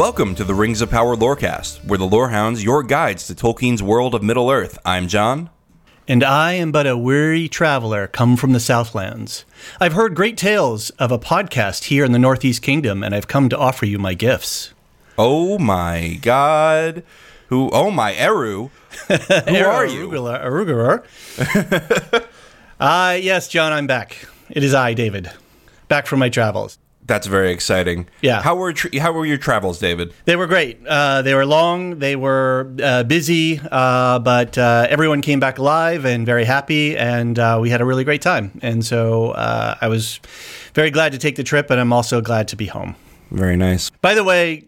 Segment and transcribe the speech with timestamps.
[0.00, 4.14] Welcome to the Rings of Power Lorecast, where the Lorehounds your guides to Tolkien's world
[4.14, 4.78] of Middle Earth.
[4.82, 5.50] I'm John.
[6.08, 9.44] And I am but a weary traveler come from the Southlands.
[9.78, 13.50] I've heard great tales of a podcast here in the Northeast Kingdom, and I've come
[13.50, 14.72] to offer you my gifts.
[15.18, 17.02] Oh my god.
[17.48, 18.70] Who oh my Eru.
[19.08, 19.14] Who
[19.64, 20.08] are you?
[20.08, 22.26] Arugula, Arugula.
[22.80, 24.26] Ah, yes, John, I'm back.
[24.48, 25.30] It is I, David,
[25.88, 26.78] back from my travels.
[27.10, 28.06] That's very exciting.
[28.20, 28.40] Yeah.
[28.40, 30.14] How were tr- how were your travels, David?
[30.26, 30.78] They were great.
[30.86, 31.98] Uh, they were long.
[31.98, 37.36] They were uh, busy, uh, but uh, everyone came back alive and very happy, and
[37.36, 38.60] uh, we had a really great time.
[38.62, 40.20] And so uh, I was
[40.72, 42.94] very glad to take the trip, and I'm also glad to be home.
[43.32, 43.90] Very nice.
[43.90, 44.66] By the way,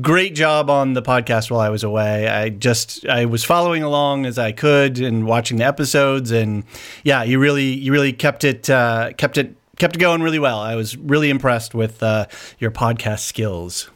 [0.00, 2.26] great job on the podcast while I was away.
[2.26, 6.64] I just I was following along as I could and watching the episodes, and
[7.04, 10.60] yeah, you really you really kept it uh, kept it kept it going really well.
[10.60, 12.26] I was really impressed with uh,
[12.58, 13.90] your podcast skills.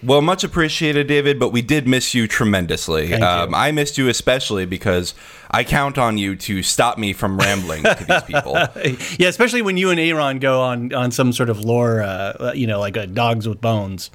[0.00, 3.08] Well, much appreciated, David, but we did miss you tremendously.
[3.08, 3.26] Thank you.
[3.26, 5.12] Um, I missed you especially because
[5.50, 8.56] I count on you to stop me from rambling to these people.
[9.18, 12.66] Yeah, especially when you and Aaron go on on some sort of lore, uh, you
[12.66, 14.10] know, like a dogs with bones.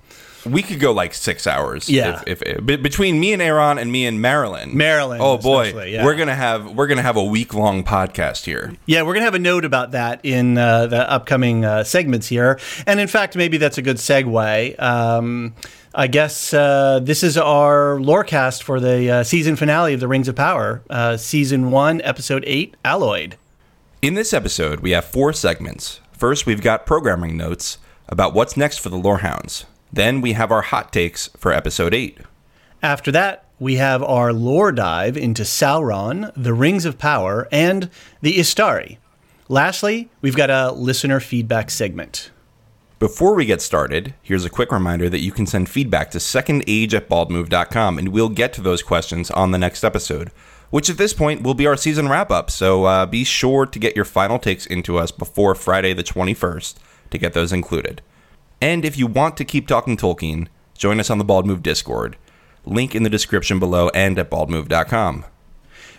[0.46, 1.90] We could go like six hours.
[1.90, 2.22] Yeah.
[2.28, 4.76] If, if, be- between me and Aaron and me and Marilyn.
[4.76, 6.04] Marilyn, Oh boy, yeah.
[6.04, 8.74] we're gonna have we're gonna have a week long podcast here.
[8.86, 12.59] Yeah, we're gonna have a note about that in uh, the upcoming uh, segments here,
[12.86, 14.81] and in fact, maybe that's a good segue.
[14.81, 15.54] Um,
[15.96, 20.28] I guess uh, this is our lorecast for the uh, season finale of the Rings
[20.28, 23.38] of Power, uh, season one, episode eight, Alloyed.
[24.02, 26.00] In this episode, we have four segments.
[26.12, 27.78] First, we've got programming notes
[28.10, 29.66] about what's next for the Lorehounds.
[29.94, 32.18] Then we have our hot takes for episode eight.
[32.81, 38.40] After that, we have our lore dive into Sauron, the Rings of Power, and the
[38.40, 38.98] Istari.
[39.48, 42.31] Lastly, we've got a listener feedback segment.
[42.98, 46.96] Before we get started, here's a quick reminder that you can send feedback to secondage
[46.96, 50.31] at baldmove.com and we'll get to those questions on the next episode,
[50.72, 52.50] which at this point will be our season wrap up.
[52.50, 56.75] So uh, be sure to get your final takes into us before Friday the 21st
[57.12, 58.02] to get those included.
[58.63, 60.47] And if you want to keep talking Tolkien,
[60.78, 62.16] join us on the Bald Move Discord.
[62.63, 65.25] Link in the description below and at baldmove.com.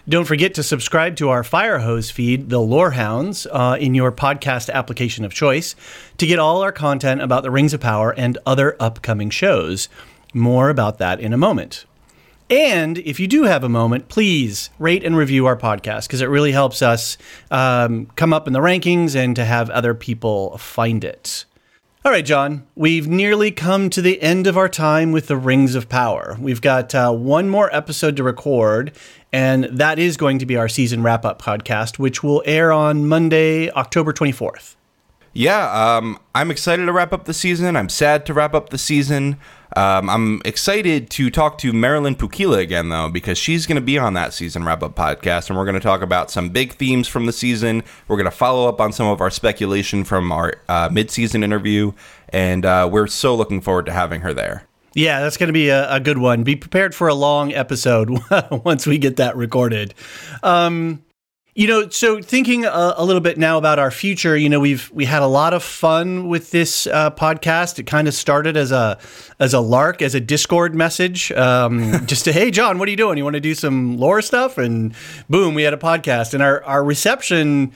[0.09, 5.27] Don't forget to subscribe to our Firehose feed, The Lorehounds, uh, in your podcast application
[5.27, 5.77] of choice
[6.17, 9.91] to get all our content about the Rings of Power and other upcoming shows.
[10.33, 11.85] More about that in a moment.
[12.49, 16.31] And if you do have a moment, please rate and review our podcast because it
[16.31, 17.19] really helps us
[17.51, 21.45] um, come up in the rankings and to have other people find it.
[22.07, 25.75] All right, John, we've nearly come to the end of our time with the Rings
[25.75, 26.37] of Power.
[26.39, 28.93] We've got uh, one more episode to record,
[29.33, 33.07] and that is going to be our season wrap up podcast, which will air on
[33.07, 34.77] Monday, October 24th.
[35.35, 37.77] Yeah, um, I'm excited to wrap up the season.
[37.77, 39.37] I'm sad to wrap up the season.
[39.77, 43.99] Um, I'm excited to talk to Marilyn Pukila again, though, because she's going to be
[43.99, 47.09] on that season wrap up podcast, and we're going to talk about some big themes
[47.09, 47.83] from the season.
[48.07, 51.43] We're going to follow up on some of our speculation from our uh, mid season
[51.43, 51.93] interview,
[52.29, 54.69] and uh, we're so looking forward to having her there.
[54.95, 56.45] Yeah, that's going to be a, a good one.
[56.45, 58.09] Be prepared for a long episode
[58.65, 59.95] once we get that recorded.
[60.45, 61.03] Um,
[61.55, 64.91] you know, so thinking a, a little bit now about our future, you know, we've
[64.93, 67.79] we had a lot of fun with this uh, podcast.
[67.79, 68.99] It kind of started as a
[69.39, 72.97] as a lark, as a Discord message, um, just to hey John, what are you
[72.97, 73.19] doing?
[73.19, 74.59] You want to do some lore stuff?
[74.59, 74.95] And
[75.29, 77.73] boom, we had a podcast, and our our reception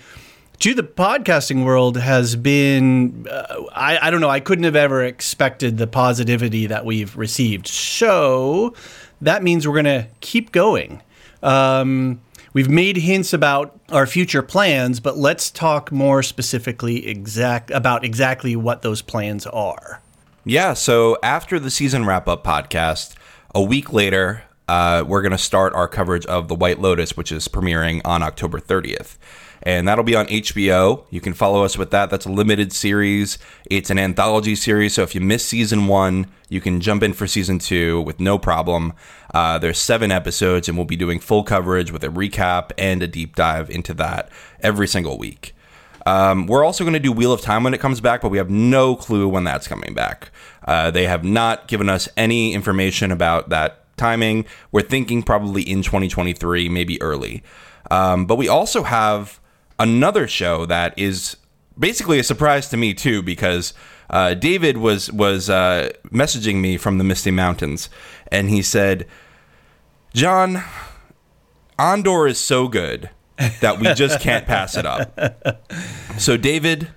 [0.59, 5.05] to the podcasting world has been uh, I, I don't know i couldn't have ever
[5.05, 8.75] expected the positivity that we've received so
[9.21, 11.01] that means we're going to keep going
[11.45, 12.21] um,
[12.59, 18.57] we've made hints about our future plans but let's talk more specifically exact about exactly
[18.57, 20.03] what those plans are
[20.45, 23.15] yeah so after the season wrap up podcast
[23.55, 27.31] a week later uh, we're going to start our coverage of the white lotus which
[27.31, 29.19] is premiering on october 30th
[29.63, 31.05] and that'll be on HBO.
[31.11, 32.11] You can follow us with that.
[32.11, 33.39] That's a limited series.
[33.69, 37.27] It's an anthology series, so if you miss season one, you can jump in for
[37.27, 38.93] season two with no problem.
[39.35, 43.07] Uh, there's seven episodes, and we'll be doing full coverage with a recap and a
[43.07, 44.31] deep dive into that
[44.61, 45.55] every single week.
[46.07, 48.39] Um, we're also going to do Wheel of Time when it comes back, but we
[48.39, 50.31] have no clue when that's coming back.
[50.67, 54.47] Uh, they have not given us any information about that timing.
[54.73, 57.43] We're thinking probably in 2023, maybe early.
[57.91, 59.41] Um, but we also have
[59.79, 61.37] another show that is
[61.79, 63.75] basically a surprise to me too because
[64.11, 67.91] uh, David was was uh, messaging me from the Misty Mountains,
[68.33, 69.07] and he said,
[70.15, 70.63] "John,
[71.79, 73.11] Andor is so good
[73.61, 75.65] that we just can't pass it up."
[76.19, 76.89] So, David,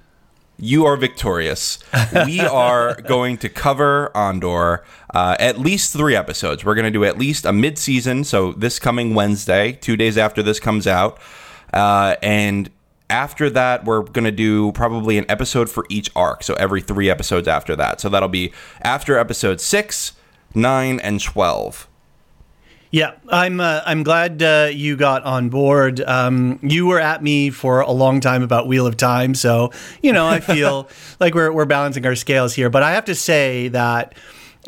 [0.57, 1.77] you are victorious.
[2.25, 6.65] We are going to cover Andor uh, at least three episodes.
[6.65, 8.23] We're going to do at least a mid season.
[8.23, 11.19] So, this coming Wednesday, two days after this comes out.
[11.71, 12.71] Uh, and
[13.11, 16.43] after that, we're going to do probably an episode for each arc.
[16.43, 17.99] So every three episodes after that.
[17.99, 20.13] So that'll be after episode six,
[20.55, 21.87] nine, and 12.
[22.89, 23.61] Yeah, I'm.
[23.61, 26.01] Uh, I'm glad uh, you got on board.
[26.01, 29.71] Um, you were at me for a long time about Wheel of Time, so
[30.03, 30.89] you know I feel
[31.21, 32.69] like we're we're balancing our scales here.
[32.69, 34.13] But I have to say that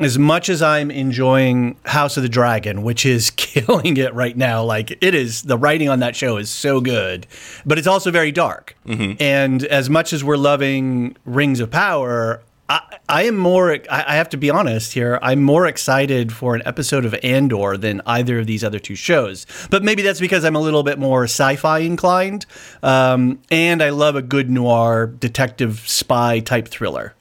[0.00, 4.62] as much as I'm enjoying House of the Dragon, which is killing it right now,
[4.62, 7.26] like it is, the writing on that show is so good,
[7.64, 8.76] but it's also very dark.
[8.86, 9.22] Mm-hmm.
[9.22, 14.30] And as much as we're loving Rings of Power, I, I am more, I have
[14.30, 18.46] to be honest here, I'm more excited for an episode of Andor than either of
[18.46, 19.46] these other two shows.
[19.70, 22.46] But maybe that's because I'm a little bit more sci fi inclined.
[22.82, 27.14] Um, and I love a good noir detective spy type thriller.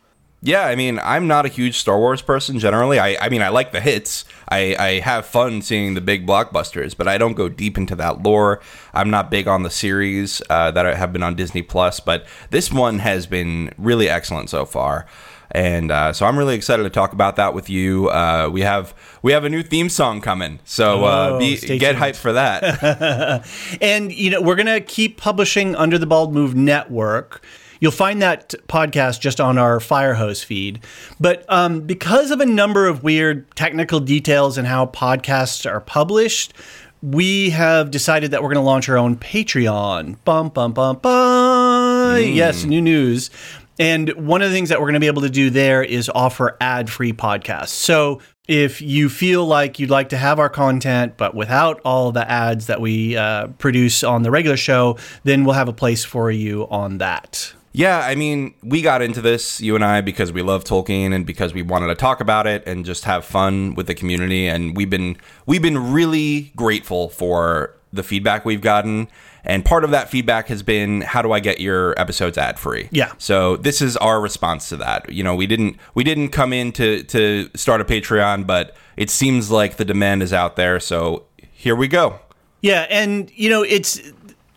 [0.45, 2.99] Yeah, I mean, I'm not a huge Star Wars person generally.
[2.99, 4.25] I, I mean, I like the hits.
[4.49, 8.23] I, I have fun seeing the big blockbusters, but I don't go deep into that
[8.23, 8.59] lore.
[8.93, 12.73] I'm not big on the series uh, that have been on Disney Plus, but this
[12.73, 15.05] one has been really excellent so far.
[15.51, 18.09] And uh, so I'm really excited to talk about that with you.
[18.09, 21.95] Uh, we have we have a new theme song coming, so uh, oh, be, get
[21.95, 23.45] hyped for that.
[23.81, 27.45] and you know we're gonna keep publishing under the Bald Move Network.
[27.83, 30.79] You'll find that podcast just on our Firehose feed.
[31.19, 36.53] But um, because of a number of weird technical details and how podcasts are published,
[37.01, 40.15] we have decided that we're going to launch our own Patreon.
[40.23, 42.21] Bum, bum, bum, bum.
[42.21, 42.33] Mm.
[42.33, 43.29] Yes, new news.
[43.77, 46.09] And one of the things that we're going to be able to do there is
[46.15, 47.67] offer ad free podcasts.
[47.67, 52.31] So if you feel like you'd like to have our content, but without all the
[52.31, 56.31] ads that we uh, produce on the regular show, then we'll have a place for
[56.31, 57.53] you on that.
[57.73, 61.25] Yeah, I mean, we got into this, you and I, because we love Tolkien and
[61.25, 64.47] because we wanted to talk about it and just have fun with the community.
[64.47, 65.17] And we've been
[65.47, 69.07] we've been really grateful for the feedback we've gotten.
[69.43, 72.87] And part of that feedback has been, how do I get your episodes ad free?
[72.91, 73.11] Yeah.
[73.17, 75.11] So this is our response to that.
[75.11, 79.09] You know, we didn't we didn't come in to to start a Patreon, but it
[79.09, 80.79] seems like the demand is out there.
[80.79, 82.19] So here we go.
[82.61, 83.99] Yeah, and you know, it's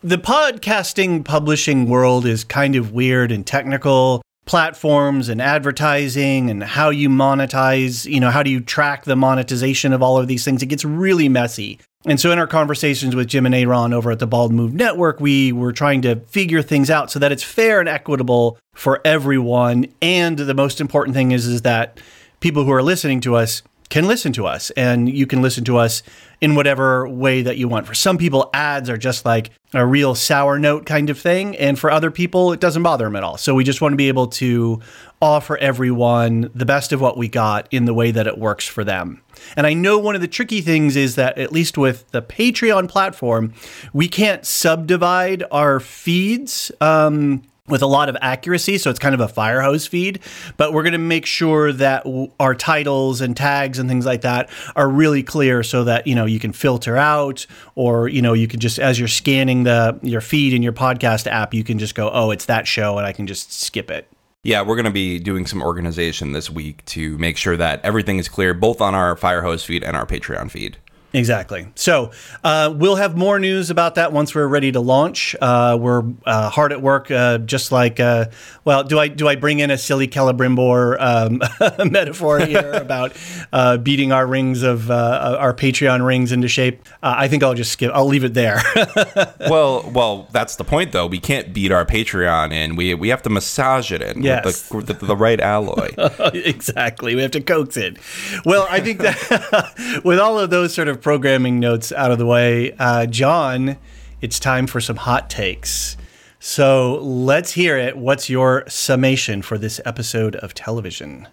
[0.07, 6.91] the podcasting publishing world is kind of weird and technical platforms and advertising and how
[6.91, 10.63] you monetize, you know, how do you track the monetization of all of these things?
[10.63, 11.81] It gets really messy.
[12.05, 15.19] And so in our conversations with Jim and Aaron over at the Bald Move Network,
[15.19, 19.87] we were trying to figure things out so that it's fair and equitable for everyone.
[20.01, 21.99] And the most important thing is, is that
[22.39, 25.77] people who are listening to us can listen to us and you can listen to
[25.77, 26.03] us
[26.41, 27.87] in whatever way that you want.
[27.87, 31.57] For some people, ads are just like a real sour note kind of thing.
[31.57, 33.37] And for other people, it doesn't bother them at all.
[33.37, 34.81] So we just want to be able to
[35.21, 38.85] offer everyone the best of what we got in the way that it works for
[38.85, 39.23] them.
[39.57, 42.89] And I know one of the tricky things is that, at least with the Patreon
[42.89, 43.55] platform,
[43.93, 46.71] we can't subdivide our feeds.
[46.81, 48.79] Um, with a lot of accuracy.
[48.79, 50.21] So it's kind of a fire hose feed,
[50.57, 54.21] but we're going to make sure that w- our titles and tags and things like
[54.23, 58.33] that are really clear so that, you know, you can filter out or, you know,
[58.33, 61.79] you can just, as you're scanning the, your feed in your podcast app, you can
[61.79, 64.09] just go, oh, it's that show and I can just skip it.
[64.43, 68.19] Yeah, we're going to be doing some organization this week to make sure that everything
[68.19, 70.77] is clear, both on our Firehose feed and our Patreon feed.
[71.17, 71.67] Exactly.
[71.77, 72.11] So
[72.45, 75.35] uh, we'll have more news about that once we're ready to launch.
[75.41, 78.27] Uh, we're uh, hard at work, uh, just like uh,
[78.67, 83.17] well, do I do I bring in a silly Celebrimbor um, metaphor here about
[83.51, 86.87] uh, beating our rings of our Patreon rings into shape?
[87.03, 87.93] I think I'll just skip.
[87.95, 88.61] I'll leave it there.
[89.49, 91.07] well, well, that's the point, though.
[91.07, 92.77] We can't beat our Patreon in.
[92.77, 94.71] We we have to massage it in yes.
[94.71, 95.95] with the, the, the right alloy.
[96.35, 97.15] exactly.
[97.15, 97.97] We have to coax it.
[98.45, 102.27] Well, I think that with all of those sort of programming notes out of the
[102.27, 103.79] way, uh, John,
[104.21, 105.97] it's time for some hot takes.
[106.41, 107.97] So let's hear it.
[107.97, 111.29] What's your summation for this episode of television?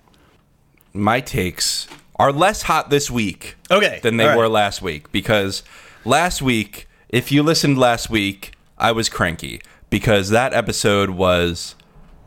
[0.94, 1.88] My takes
[2.18, 4.38] are less hot this week okay, than they right.
[4.38, 5.64] were last week because
[6.06, 11.74] last week, if you listened last week, I was cranky because that episode was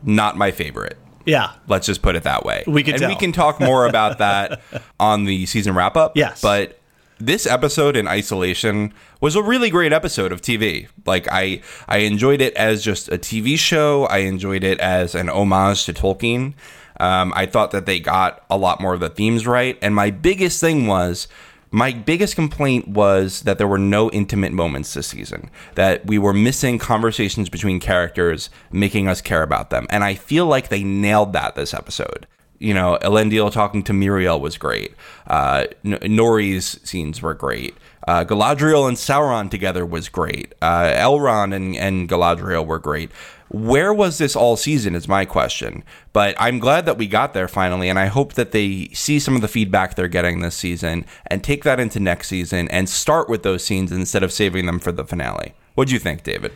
[0.03, 0.99] not my favorite.
[1.27, 1.53] Yeah.
[1.69, 2.65] Let's just put it that way.
[2.67, 3.09] We can and tell.
[3.09, 4.61] we can talk more about that
[4.99, 6.17] on the season wrap up.
[6.17, 6.43] Yes.
[6.43, 6.81] But
[7.19, 10.89] this episode in isolation was a really great episode of TV.
[11.05, 14.05] Like I I enjoyed it as just a TV show.
[14.07, 16.55] I enjoyed it as an homage to Tolkien.
[16.99, 19.79] Um, I thought that they got a lot more of the themes right.
[19.83, 21.29] And my biggest thing was
[21.71, 26.33] my biggest complaint was that there were no intimate moments this season, that we were
[26.33, 29.87] missing conversations between characters, making us care about them.
[29.91, 32.27] And I feel like they nailed that this episode
[32.59, 34.95] you know, Elendil talking to Míriel was great.
[35.27, 37.77] Uh, Nori's scenes were great.
[38.07, 40.55] Uh, Galadriel and Sauron together was great.
[40.63, 43.11] Uh, Elrond and, and Galadriel were great.
[43.49, 45.85] Where was this all season is my question.
[46.13, 49.37] But I'm glad that we got there finally, and I hope that they see some
[49.37, 53.29] of the feedback they're getting this season and take that into next season and start
[53.29, 55.55] with those scenes instead of saving them for the finale.
[55.75, 56.53] What do you think, David?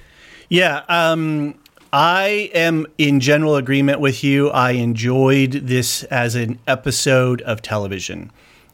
[0.49, 1.55] Yeah, um,
[1.93, 4.49] I am in general agreement with you.
[4.51, 8.31] I enjoyed this as an episode of television.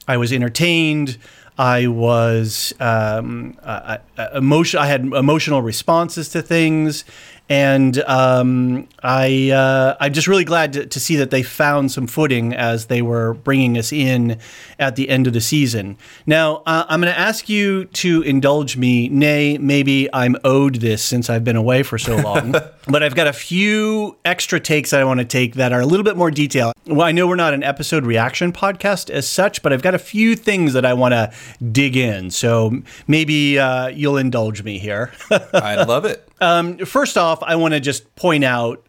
[0.07, 1.17] I was entertained.
[1.59, 3.99] I was um, uh,
[4.35, 4.81] emotion.
[4.81, 7.05] I had emotional responses to things,
[7.49, 12.07] and um, I uh, I'm just really glad to, to, see that they found some
[12.07, 14.39] footing as they were bringing us in
[14.79, 15.97] at the end of the season.
[16.27, 19.09] Now uh, I'm going to ask you to indulge me.
[19.09, 22.53] Nay, maybe I'm owed this since I've been away for so long,
[22.89, 25.87] but I've got a few extra takes that I want to take that are a
[25.87, 26.75] little bit more detailed.
[26.87, 30.01] Well, I know we're not an episode reaction podcast as such, but I've got a
[30.01, 31.33] few things that I want to
[31.71, 32.31] dig in.
[32.33, 35.13] So maybe uh, you'll indulge me here.
[35.31, 36.26] I love it.
[36.41, 38.87] Um, first off, I want to just point out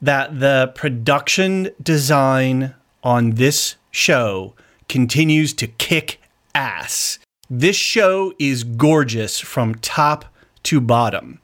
[0.00, 4.54] that the production design on this show
[4.88, 6.20] continues to kick
[6.54, 7.18] ass.
[7.50, 10.26] This show is gorgeous from top
[10.64, 11.40] to bottom.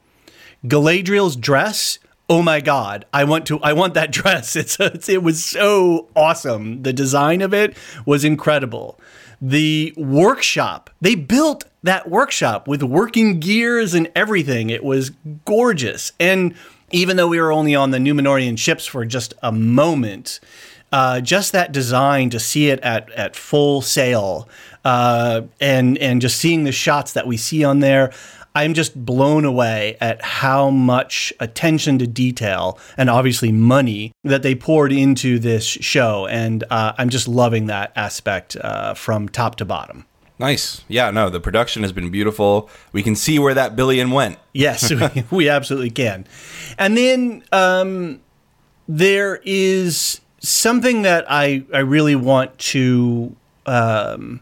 [0.65, 1.99] Galadriel's dress,
[2.29, 4.57] oh my god, I want to I want that dress.
[4.57, 6.83] It's, it's it was so awesome.
[6.83, 8.99] The design of it was incredible
[9.41, 10.91] the workshop.
[11.01, 14.71] They built that workshop with working gears and everything.
[14.71, 15.11] It was
[15.45, 16.13] gorgeous.
[16.19, 16.55] And
[16.91, 20.41] even though we were only on the Númenórean ships for just a moment,
[20.93, 24.49] uh, just that design to see it at, at full sail
[24.85, 28.13] uh, and and just seeing the shots that we see on there,
[28.55, 34.55] I'm just blown away at how much attention to detail and obviously money that they
[34.55, 36.27] poured into this show.
[36.29, 40.07] And uh, I'm just loving that aspect uh, from top to bottom.
[40.39, 40.85] Nice.
[40.89, 42.69] Yeah, no, the production has been beautiful.
[42.93, 44.39] We can see where that billion went.
[44.53, 46.27] Yes, we, we, absolutely can.
[46.77, 48.21] And then um,
[48.89, 53.35] there is something that I, I really want to
[53.67, 54.41] um,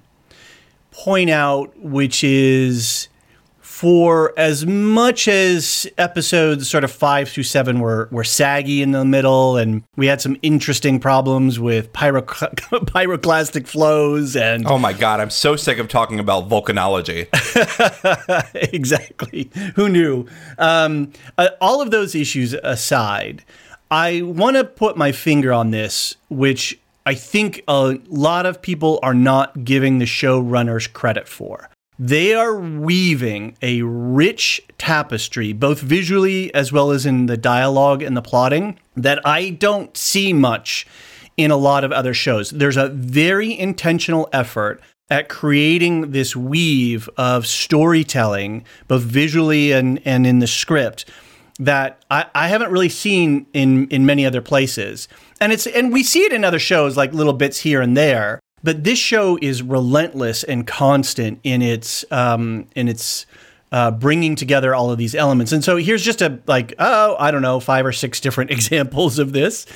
[0.93, 3.09] point out, which is
[3.83, 9.05] for as much as episodes sort of five through seven were, were saggy in the
[9.05, 15.19] middle, and we had some interesting problems with pyro- pyroclastic flows and oh my god,
[15.19, 17.27] I'm so sick of talking about volcanology.
[18.73, 20.29] exactly, who knew?
[20.59, 23.45] Um, uh, all of those issues aside,
[23.91, 29.01] I want to put my finger on this, which I think a lot of people
[29.03, 31.69] are not giving the showrunners credit for.
[31.99, 38.17] They are weaving a rich tapestry, both visually as well as in the dialogue and
[38.17, 40.87] the plotting, that I don't see much
[41.37, 42.51] in a lot of other shows.
[42.51, 44.81] There's a very intentional effort
[45.11, 51.05] at creating this weave of storytelling, both visually and, and in the script,
[51.59, 55.09] that I, I haven't really seen in, in many other places.
[55.41, 58.41] And it's and we see it in other shows like little bits here and there.
[58.65, 63.27] But this show is relentless and constant in its um, in its
[63.73, 65.51] uh, bringing together all of these elements.
[65.53, 69.19] And so here's just a like oh I don't know five or six different examples
[69.19, 69.67] of this.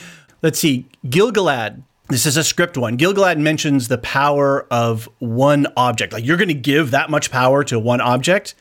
[0.43, 2.97] Let's see, Gil-galad This is a script one.
[2.97, 6.13] Gil-galad mentions the power of one object.
[6.13, 8.55] Like you're going to give that much power to one object?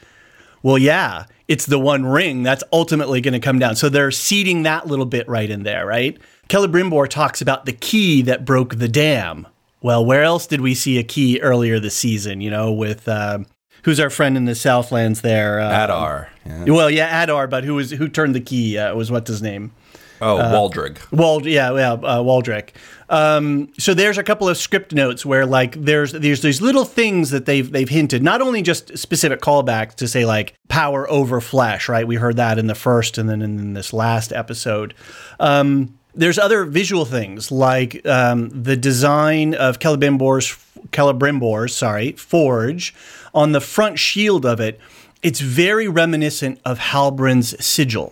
[0.64, 3.76] Well, yeah, it's the one ring that's ultimately going to come down.
[3.76, 6.18] So they're seeding that little bit right in there, right?
[6.50, 9.48] Celebrimbor talks about the key that broke the dam.
[9.86, 12.42] Well, where else did we see a key earlier this season?
[12.42, 13.38] You know, with uh,
[13.84, 15.60] who's our friend in the Southlands there?
[15.60, 16.30] Uh, Adar.
[16.44, 16.64] Yeah.
[16.70, 18.80] Well, yeah, Adar, but who was who turned the key?
[18.80, 19.74] Uh, was what's his name?
[20.22, 20.98] Oh, Waldreg.
[21.12, 22.70] Wald, yeah, yeah, uh, Waldreg.
[23.10, 27.30] Um, so there's a couple of script notes where like there's there's these little things
[27.30, 31.88] that they've they've hinted, not only just specific callbacks to say like power over flesh,
[31.88, 32.08] right?
[32.08, 34.96] We heard that in the first and then in this last episode.
[35.40, 40.58] Um, there's other visual things like um, the design of Celebrimbor's
[40.92, 42.94] Celebrimbor's sorry forge
[43.34, 44.80] on the front shield of it.
[45.24, 48.12] It's very reminiscent of Halbrand's sigil.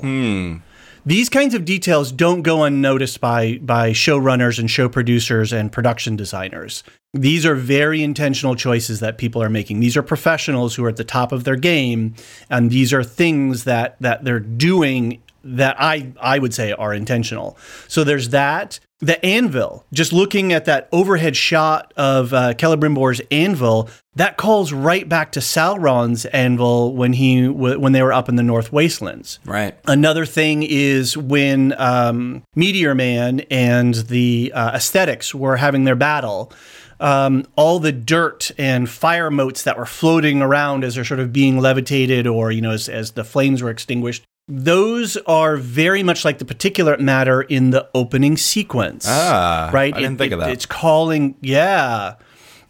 [1.05, 6.15] These kinds of details don't go unnoticed by by showrunners and show producers and production
[6.15, 6.83] designers.
[7.13, 9.81] These are very intentional choices that people are making.
[9.81, 12.15] These are professionals who are at the top of their game,
[12.50, 17.57] and these are things that that they're doing that I I would say are intentional.
[17.88, 18.79] So there's that.
[19.00, 25.09] The anvil, just looking at that overhead shot of uh, Celebrimbor's anvil, that calls right
[25.09, 29.39] back to Sauron's anvil when he w- when they were up in the North Wastelands.
[29.43, 29.75] Right.
[29.88, 36.53] Another thing is when um, Meteor Man and the uh, aesthetics were having their battle.
[37.01, 41.33] Um, all the dirt and fire motes that were floating around as they're sort of
[41.33, 46.25] being levitated, or you know, as, as the flames were extinguished, those are very much
[46.25, 49.05] like the particulate matter in the opening sequence.
[49.07, 49.93] Ah, right.
[49.93, 50.50] I didn't think of that.
[50.50, 52.15] It's calling, yeah.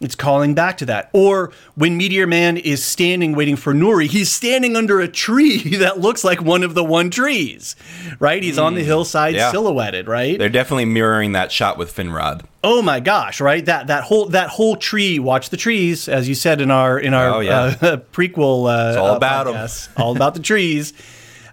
[0.00, 1.08] It's calling back to that.
[1.14, 5.98] Or when Meteor Man is standing waiting for Nori, he's standing under a tree that
[5.98, 7.74] looks like one of the one trees,
[8.18, 8.42] right?
[8.42, 9.38] He's on the hillside Hmm.
[9.38, 9.50] yeah.
[9.50, 10.38] silhouetted, right?
[10.38, 12.42] They're definitely mirroring that shot with Finrod.
[12.62, 13.64] oh my gosh, right?
[13.64, 15.18] That that whole that whole tree.
[15.18, 17.60] Watch the trees, as you said in our in our Oh, yeah.
[17.80, 18.68] uh, prequel.
[18.68, 19.54] Uh, It's all uh, about 'em.
[19.54, 19.88] podcast.
[19.96, 20.92] all about the trees.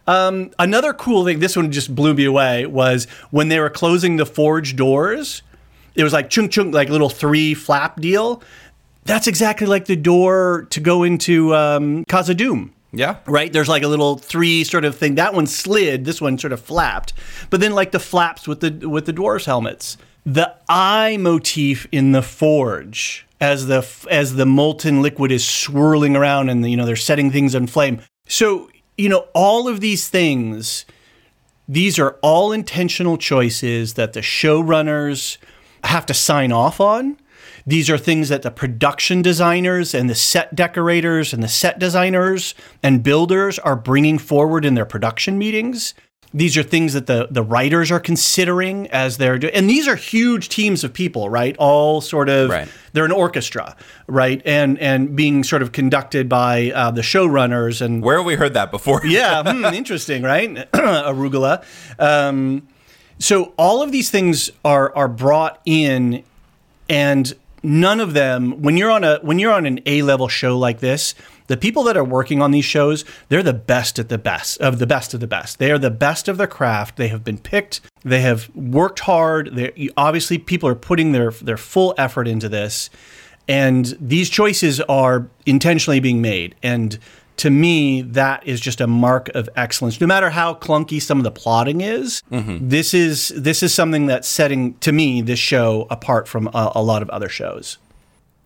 [0.07, 1.39] Um, another cool thing.
[1.39, 2.65] This one just blew me away.
[2.65, 5.41] Was when they were closing the forge doors.
[5.95, 8.41] It was like chunk chunk, like little three flap deal.
[9.03, 13.17] That's exactly like the door to go into um, Khazad-dûm Yeah.
[13.25, 13.51] right?
[13.51, 15.15] There's like a little three sort of thing.
[15.15, 16.05] That one slid.
[16.05, 17.13] This one sort of flapped.
[17.49, 19.97] But then like the flaps with the with the dwarves helmets.
[20.25, 26.49] The eye motif in the forge as the as the molten liquid is swirling around
[26.49, 28.01] and you know they're setting things on flame.
[28.27, 28.69] So
[29.01, 30.85] you know all of these things.
[31.67, 35.37] These are all intentional choices that the showrunners
[35.83, 37.17] have to sign off on.
[37.65, 42.53] These are things that the production designers and the set decorators and the set designers
[42.83, 45.93] and builders are bringing forward in their production meetings.
[46.33, 49.53] These are things that the, the writers are considering as they're doing.
[49.53, 51.55] And these are huge teams of people, right?
[51.57, 52.69] All sort of, Right.
[52.93, 53.75] they're an orchestra,
[54.07, 54.41] right?
[54.45, 58.53] And, and being sort of conducted by uh, the showrunners and Where have we heard
[58.53, 59.01] that before?
[59.05, 60.49] yeah, hmm, interesting, right?
[60.71, 61.63] Arugula.
[61.99, 62.65] Um,
[63.19, 66.23] so all of these things are are brought in,
[66.89, 68.61] and none of them.
[68.61, 71.13] When you're on a when you're on an A level show like this,
[71.51, 74.79] the people that are working on these shows, they're the best at the best of
[74.79, 75.59] the best of the best.
[75.59, 76.95] They are the best of their craft.
[76.95, 77.81] They have been picked.
[78.05, 79.49] They have worked hard.
[79.51, 82.89] They obviously people are putting their their full effort into this,
[83.49, 86.55] and these choices are intentionally being made.
[86.63, 86.97] And
[87.35, 89.99] to me, that is just a mark of excellence.
[89.99, 92.69] No matter how clunky some of the plotting is, mm-hmm.
[92.69, 96.81] this is this is something that's setting to me this show apart from a, a
[96.81, 97.77] lot of other shows.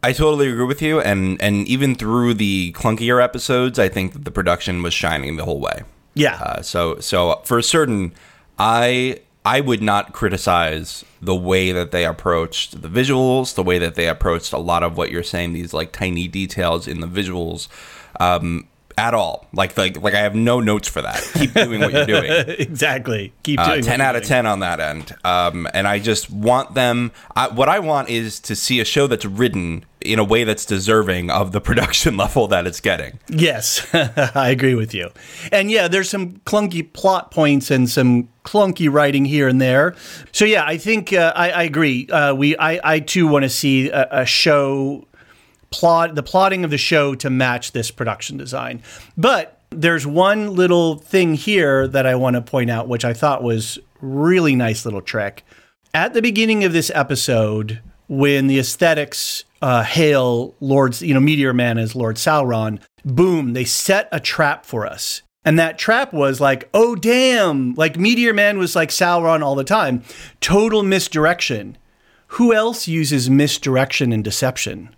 [0.06, 4.24] I totally agree with you, and and even through the clunkier episodes, I think that
[4.24, 5.82] the production was shining the whole way.
[6.13, 8.13] Yeah, Uh, so so for a certain,
[8.60, 13.96] I I would not criticize the way that they approached the visuals, the way that
[13.96, 17.68] they approached a lot of what you're saying, these like tiny details in the visuals,
[18.20, 19.45] um, at all.
[19.53, 21.21] Like like like I have no notes for that.
[21.34, 22.31] Keep doing what you're doing.
[22.60, 23.34] exactly.
[23.43, 24.29] Keep Uh, doing 10 what out of doing.
[24.29, 25.15] 10 on that end.
[25.23, 27.12] Um, and I just want them.
[27.36, 30.65] I, what I want is to see a show that's written in a way that's
[30.65, 33.19] deserving of the production level that it's getting.
[33.27, 35.10] Yes, I agree with you.
[35.51, 39.95] And yeah, there's some clunky plot points and some clunky writing here and there.
[40.31, 42.08] So yeah, I think uh, I, I agree.
[42.08, 45.05] Uh, we I, I too want to see a, a show
[45.78, 48.82] plot the plotting of the show to match this production design.
[49.18, 53.44] But there's one little thing here that I want to point out, which I thought
[53.44, 55.44] was really nice little trick.
[55.94, 61.54] At the beginning of this episode, when the aesthetics uh, hail Lord, you know, Meteor
[61.54, 65.22] Man as Lord Sauron, boom, they set a trap for us.
[65.44, 69.64] And that trap was like, oh, damn, like Meteor Man was like Sauron all the
[69.64, 70.04] time.
[70.42, 71.78] Total misdirection
[72.36, 74.94] who else uses misdirection and deception?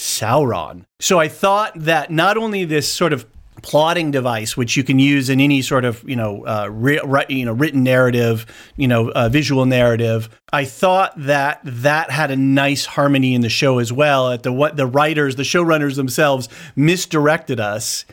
[0.00, 0.86] Sauron.
[0.98, 3.26] So I thought that not only this sort of
[3.60, 7.26] plotting device, which you can use in any sort of you know uh, ri- ri-
[7.28, 10.30] you know written narrative, you know uh, visual narrative.
[10.54, 14.30] I thought that that had a nice harmony in the show as well.
[14.30, 18.06] At the what the writers, the showrunners themselves misdirected us.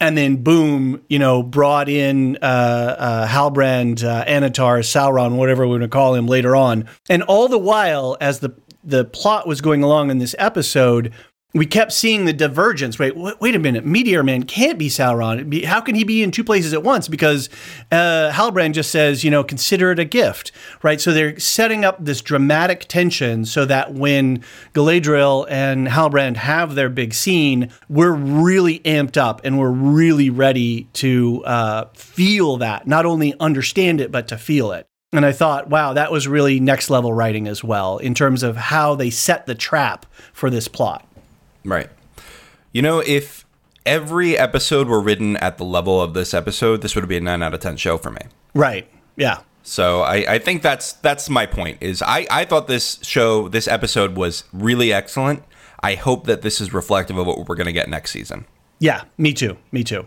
[0.00, 1.02] And then, boom!
[1.08, 6.14] You know, brought in uh, uh, Halbrand, uh, Annatar, Sauron, whatever we're going to call
[6.14, 6.86] him later on.
[7.08, 8.54] And all the while, as the
[8.84, 11.12] the plot was going along in this episode,
[11.54, 12.98] we kept seeing the divergence.
[12.98, 13.86] Wait, wait a minute.
[13.86, 15.64] Meteor Man can't be Sauron.
[15.64, 17.06] How can he be in two places at once?
[17.06, 17.48] Because
[17.92, 20.50] uh, Halbrand just says, you know, consider it a gift,
[20.82, 21.00] right?
[21.00, 24.42] So they're setting up this dramatic tension so that when
[24.74, 30.88] Galadriel and Halbrand have their big scene, we're really amped up and we're really ready
[30.94, 34.88] to uh, feel that, not only understand it, but to feel it.
[35.16, 38.56] And I thought, wow, that was really next level writing as well in terms of
[38.56, 41.06] how they set the trap for this plot.
[41.64, 41.88] Right.
[42.72, 43.46] You know, if
[43.86, 47.44] every episode were written at the level of this episode, this would be a nine
[47.44, 48.22] out of ten show for me.
[48.54, 48.88] Right.
[49.16, 49.42] Yeah.
[49.62, 51.78] So I, I think that's that's my point.
[51.80, 55.44] Is I, I thought this show, this episode was really excellent.
[55.80, 58.46] I hope that this is reflective of what we're going to get next season.
[58.80, 59.58] Yeah, me too.
[59.70, 60.06] Me too.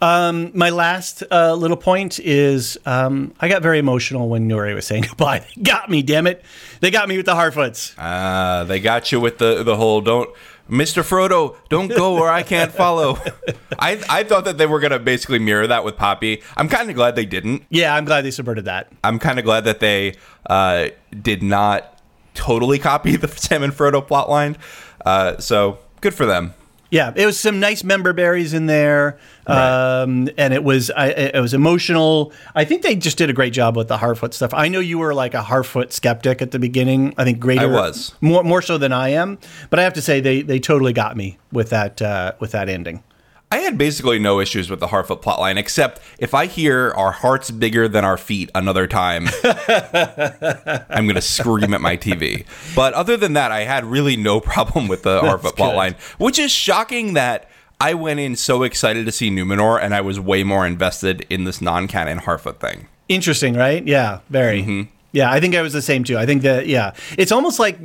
[0.00, 4.86] Um, my last uh, little point is um, I got very emotional when Nori was
[4.86, 5.40] saying goodbye.
[5.40, 6.44] They got me, damn it.
[6.80, 7.94] They got me with the Harfoots.
[7.98, 10.30] Ah, uh, they got you with the the whole don't
[10.70, 11.02] Mr.
[11.02, 13.18] Frodo, don't go where I can't follow.
[13.78, 16.42] I I thought that they were gonna basically mirror that with Poppy.
[16.56, 17.64] I'm kind of glad they didn't.
[17.70, 18.92] Yeah, I'm glad they subverted that.
[19.02, 20.14] I'm kind of glad that they
[20.46, 20.88] uh,
[21.22, 22.00] did not
[22.34, 24.56] totally copy the Sam and Frodo plotline.
[25.04, 26.52] Uh, so good for them.
[26.90, 30.00] Yeah, it was some nice member berries in there, right.
[30.02, 32.32] um, and it was I, it was emotional.
[32.54, 34.54] I think they just did a great job with the Harfoot stuff.
[34.54, 37.12] I know you were like a Harfoot skeptic at the beginning.
[37.18, 40.02] I think greater I was more more so than I am, but I have to
[40.02, 43.02] say they they totally got me with that uh, with that ending.
[43.50, 47.50] I had basically no issues with the Harfoot plotline, except if I hear our hearts
[47.50, 52.44] bigger than our feet another time, I'm going to scream at my TV.
[52.74, 56.50] But other than that, I had really no problem with the Harfoot plotline, which is
[56.50, 57.48] shocking that
[57.80, 61.44] I went in so excited to see Numenor and I was way more invested in
[61.44, 62.88] this non canon Harfoot thing.
[63.08, 63.86] Interesting, right?
[63.86, 64.62] Yeah, very.
[64.62, 64.82] Mm-hmm.
[65.12, 66.18] Yeah, I think I was the same too.
[66.18, 67.78] I think that, yeah, it's almost like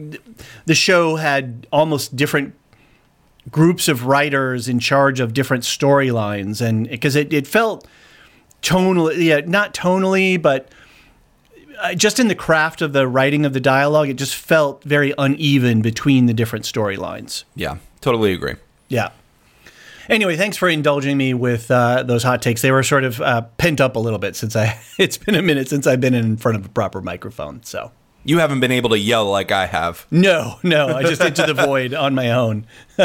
[0.65, 2.53] the show had almost different
[3.51, 7.87] groups of writers in charge of different storylines and because it, it felt
[8.61, 10.69] tonally yeah not tonally but
[11.79, 15.13] uh, just in the craft of the writing of the dialogue it just felt very
[15.17, 17.43] uneven between the different storylines.
[17.55, 18.55] Yeah totally agree.
[18.87, 19.09] Yeah.
[20.07, 22.61] Anyway thanks for indulging me with uh, those hot takes.
[22.61, 25.41] They were sort of uh, pent up a little bit since i it's been a
[25.41, 27.91] minute since i've been in front of a proper microphone so
[28.23, 30.05] you haven't been able to yell like I have.
[30.11, 32.65] No, no, I just into the void on my own.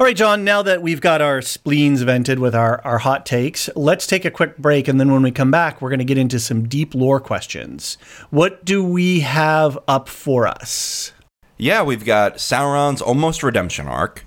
[0.00, 3.68] All right, John, now that we've got our spleens vented with our, our hot takes,
[3.74, 4.86] let's take a quick break.
[4.86, 7.98] And then when we come back, we're going to get into some deep lore questions.
[8.30, 11.12] What do we have up for us?
[11.56, 14.24] Yeah, we've got Sauron's almost redemption arc.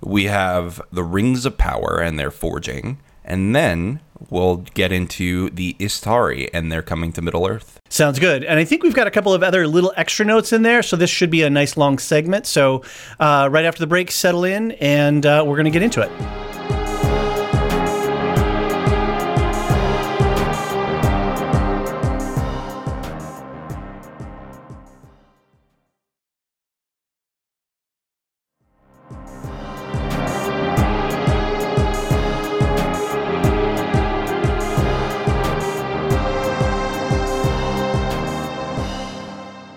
[0.00, 2.98] We have the Rings of Power and their forging.
[3.24, 7.80] And then we'll get into the Istari and they're coming to Middle Earth.
[7.88, 8.44] Sounds good.
[8.44, 10.82] And I think we've got a couple of other little extra notes in there.
[10.82, 12.46] So this should be a nice long segment.
[12.46, 12.82] So
[13.20, 16.73] uh, right after the break, settle in and uh, we're going to get into it.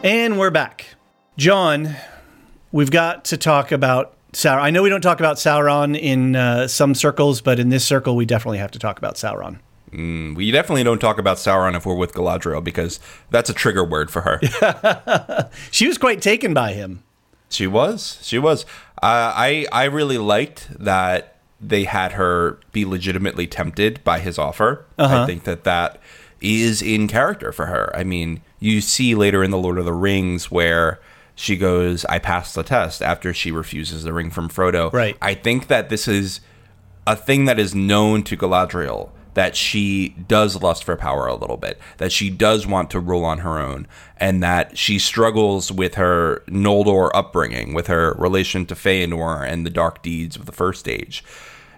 [0.07, 0.95] And we're back.
[1.35, 1.93] John,
[2.71, 4.61] we've got to talk about Sauron.
[4.61, 8.15] I know we don't talk about Sauron in uh, some circles, but in this circle,
[8.15, 9.59] we definitely have to talk about Sauron.
[9.91, 13.83] Mm, we definitely don't talk about Sauron if we're with Galadriel because that's a trigger
[13.83, 15.49] word for her.
[15.71, 17.03] she was quite taken by him.
[17.49, 18.17] She was.
[18.21, 18.63] She was.
[19.03, 24.85] Uh, I I really liked that they had her be legitimately tempted by his offer.
[24.97, 25.23] Uh-huh.
[25.23, 25.99] I think that that
[26.39, 27.93] is in character for her.
[27.93, 30.99] I mean, you see later in the Lord of the Rings where
[31.35, 34.91] she goes, "I passed the test" after she refuses the ring from Frodo.
[34.91, 35.15] Right.
[35.21, 36.39] I think that this is
[37.05, 41.57] a thing that is known to Galadriel that she does lust for power a little
[41.57, 45.93] bit, that she does want to rule on her own, and that she struggles with
[45.93, 50.87] her Noldor upbringing, with her relation to Feanor and the dark deeds of the First
[50.87, 51.23] Age.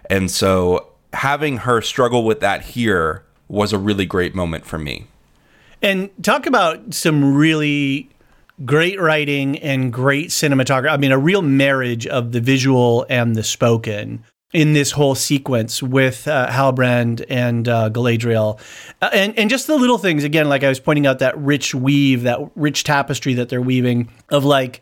[0.08, 5.08] And so having her struggle with that here was a really great moment for me.
[5.82, 8.10] And talk about some really
[8.64, 10.90] great writing and great cinematography.
[10.90, 15.82] I mean, a real marriage of the visual and the spoken in this whole sequence
[15.82, 18.60] with uh, Halbrand and uh, Galadriel,
[19.00, 21.74] uh, and and just the little things again, like I was pointing out that rich
[21.74, 24.80] weave, that rich tapestry that they're weaving of like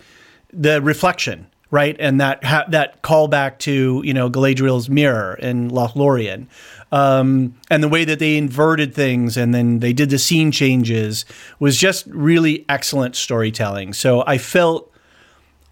[0.53, 6.47] the reflection, right, and that ha- that callback to you know Galadriel's mirror in Lothlorien,
[6.91, 11.25] um, and the way that they inverted things and then they did the scene changes
[11.59, 13.93] was just really excellent storytelling.
[13.93, 14.93] So I felt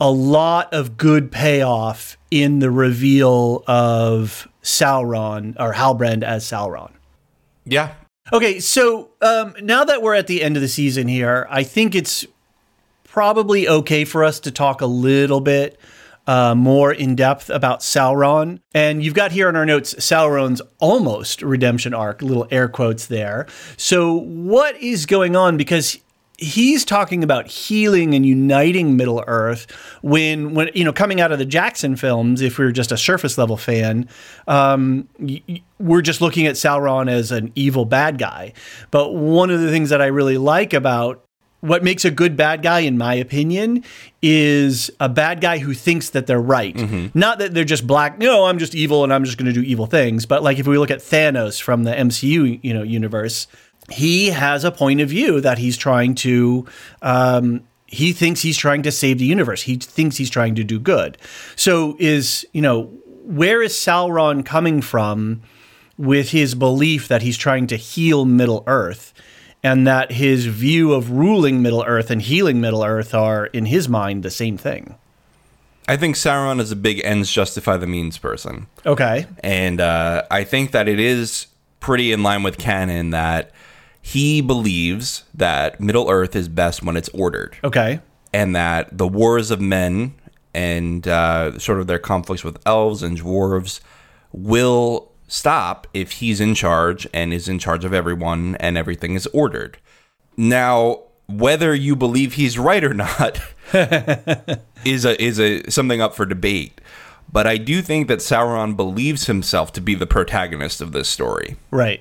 [0.00, 6.92] a lot of good payoff in the reveal of Sauron or Halbrand as Sauron.
[7.64, 7.94] Yeah.
[8.33, 11.94] Okay, so um, now that we're at the end of the season here, I think
[11.94, 12.26] it's
[13.05, 15.79] probably okay for us to talk a little bit
[16.26, 18.60] uh, more in depth about Sauron.
[18.74, 23.46] And you've got here in our notes Sauron's almost redemption arc, little air quotes there.
[23.76, 25.56] So, what is going on?
[25.56, 25.98] Because
[26.38, 29.66] he's talking about healing and uniting Middle Earth
[30.02, 32.40] when when you know coming out of the Jackson films.
[32.40, 34.08] If we are just a surface level fan,
[34.46, 35.08] um,
[35.78, 38.52] we're just looking at Sauron as an evil bad guy.
[38.90, 41.25] But one of the things that I really like about
[41.60, 43.84] what makes a good bad guy, in my opinion,
[44.22, 46.74] is a bad guy who thinks that they're right.
[46.74, 47.18] Mm-hmm.
[47.18, 48.18] Not that they're just black.
[48.18, 50.26] No, I'm just evil and I'm just going to do evil things.
[50.26, 53.46] But like if we look at Thanos from the MCU, you know, universe,
[53.90, 56.66] he has a point of view that he's trying to
[57.02, 60.78] um, he thinks he's trying to save the universe he thinks he's trying to do
[60.78, 61.16] good
[61.54, 62.84] so is you know
[63.22, 65.40] where is sauron coming from
[65.96, 69.14] with his belief that he's trying to heal middle earth
[69.62, 73.88] and that his view of ruling middle earth and healing middle earth are in his
[73.88, 74.94] mind the same thing
[75.88, 78.66] I think Sauron is a big ends justify the means person.
[78.84, 81.46] okay And uh, I think that it is
[81.78, 83.52] pretty in line with canon that
[84.02, 87.56] he believes that Middle Earth is best when it's ordered.
[87.62, 88.00] okay
[88.32, 90.14] And that the wars of men
[90.54, 93.80] and uh, sort of their conflicts with elves and dwarves
[94.32, 99.26] will stop if he's in charge and is in charge of everyone and everything is
[99.28, 99.78] ordered.
[100.36, 103.40] Now, whether you believe he's right or not
[104.84, 106.80] is a is a something up for debate.
[107.32, 111.56] But I do think that Sauron believes himself to be the protagonist of this story.
[111.70, 112.00] Right.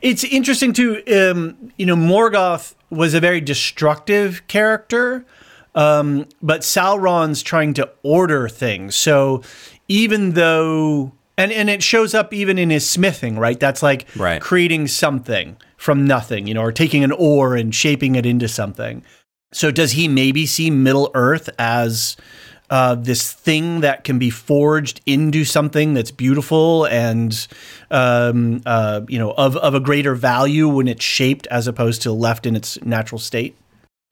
[0.00, 1.02] It's interesting too.
[1.06, 5.24] Um, you know, Morgoth was a very destructive character,
[5.74, 8.94] um, but Sauron's trying to order things.
[8.94, 9.42] So
[9.88, 13.58] even though, and and it shows up even in his smithing, right?
[13.58, 14.40] That's like Right.
[14.40, 19.02] creating something from nothing, you know, or taking an ore and shaping it into something.
[19.52, 22.16] So does he maybe see Middle Earth as
[22.70, 27.46] uh, this thing that can be forged into something that's beautiful and
[27.90, 32.12] um, uh, you know of of a greater value when it's shaped as opposed to
[32.12, 33.56] left in its natural state?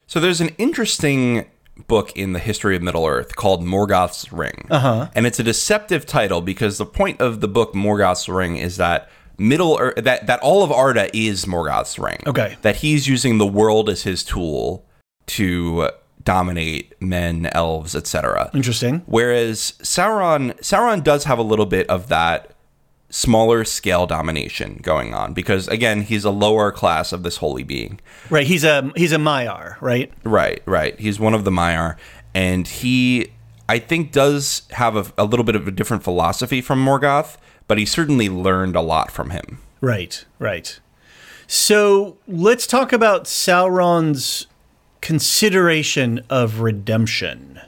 [0.05, 1.45] So there's an interesting
[1.87, 4.67] book in the history of Middle Earth called Morgoth's Ring.
[4.69, 5.09] Uh-huh.
[5.15, 9.09] And it's a deceptive title because the point of the book Morgoth's Ring is that
[9.37, 12.19] Middle Earth that that all of Arda is Morgoth's ring.
[12.27, 12.57] Okay.
[12.61, 14.85] That he's using the world as his tool
[15.27, 15.89] to
[16.23, 18.51] dominate men, elves, etc.
[18.53, 19.01] Interesting.
[19.05, 22.53] Whereas Sauron Sauron does have a little bit of that
[23.11, 27.99] smaller scale domination going on because again, he's a lower class of this holy being.
[28.29, 28.47] Right.
[28.47, 30.11] He's a he's a Maiar, right?
[30.23, 30.99] Right, right.
[30.99, 31.97] He's one of the Maiar,
[32.33, 33.31] and he,
[33.69, 37.77] I think, does have a, a little bit of a different philosophy from Morgoth, but
[37.77, 39.59] he certainly learned a lot from him.
[39.81, 40.25] Right.
[40.39, 40.79] Right.
[41.47, 44.47] So let's talk about Sauron's
[45.01, 47.59] consideration of redemption.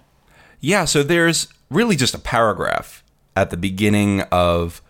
[0.62, 3.04] Yeah, so there's really just a paragraph
[3.36, 4.82] at the beginning of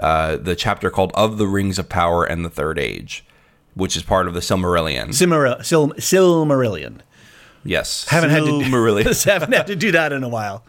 [0.00, 3.24] uh, the chapter called "Of the Rings of Power and the Third Age,"
[3.74, 5.08] which is part of the Silmarillion.
[5.10, 7.00] Silmar- Sil- Silmarillion.
[7.64, 10.64] yes, Haven't had to do, haven't had to do that in a while.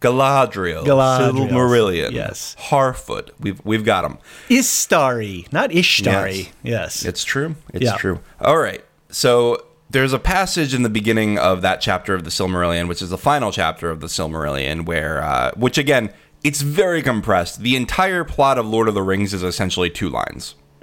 [0.00, 1.48] Galadriel, Galadriel.
[1.48, 2.56] Silmarillion, Yes.
[2.58, 3.30] Harfoot.
[3.38, 4.18] We've we've got them.
[4.48, 6.36] Istari, not Ishtari.
[6.36, 6.52] Yes.
[6.62, 7.04] Yes.
[7.04, 7.54] It's true.
[7.72, 7.96] It's Yeah.
[7.96, 8.18] true.
[8.40, 8.84] All right.
[9.10, 13.10] So there's a passage in the beginning of that chapter of the Silmarillion, which is
[13.10, 16.10] the final chapter of the Silmarillion, where, uh, which again,
[16.44, 17.60] it's very compressed.
[17.60, 20.54] The entire plot of Lord of the Rings is essentially two lines.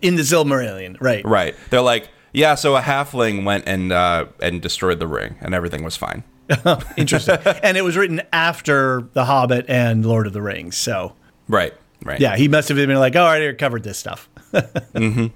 [0.00, 1.24] in the Silmarillion, right?
[1.24, 1.56] Right.
[1.70, 5.82] They're like, yeah, so a halfling went and uh, and destroyed the ring, and everything
[5.82, 6.22] was fine.
[6.96, 7.38] Interesting.
[7.62, 10.76] and it was written after The Hobbit and Lord of the Rings.
[10.76, 11.14] So,
[11.48, 11.74] Right.
[12.04, 12.20] Right.
[12.20, 14.28] yeah, he must have been like, oh, I already covered this stuff.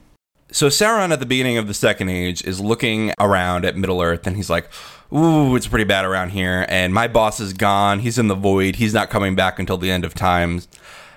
[0.52, 4.26] So Sauron at the beginning of the Second Age is looking around at Middle Earth
[4.26, 4.68] and he's like,
[5.12, 8.00] "Ooh, it's pretty bad around here and my boss is gone.
[8.00, 8.76] He's in the void.
[8.76, 10.68] He's not coming back until the end of times.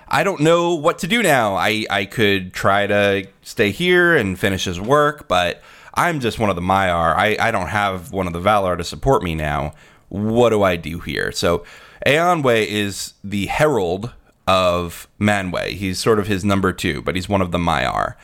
[0.08, 1.56] I don't know what to do now.
[1.56, 5.62] I I could try to stay here and finish his work, but
[5.94, 7.14] I'm just one of the Maiar.
[7.14, 9.72] I, I don't have one of the Valar to support me now.
[10.08, 11.30] What do I do here?
[11.32, 11.64] So
[12.04, 14.12] Eonwe is the herald
[14.46, 15.68] of Manwë.
[15.70, 18.14] He's sort of his number two, but he's one of the Maiar.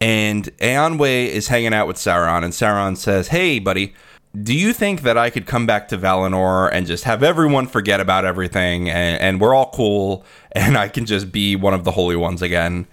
[0.00, 3.94] And Eonwe is hanging out with Sauron, and Sauron says, Hey, buddy,
[4.42, 8.00] do you think that I could come back to Valinor and just have everyone forget
[8.00, 11.92] about everything and, and we're all cool and I can just be one of the
[11.92, 12.86] holy ones again?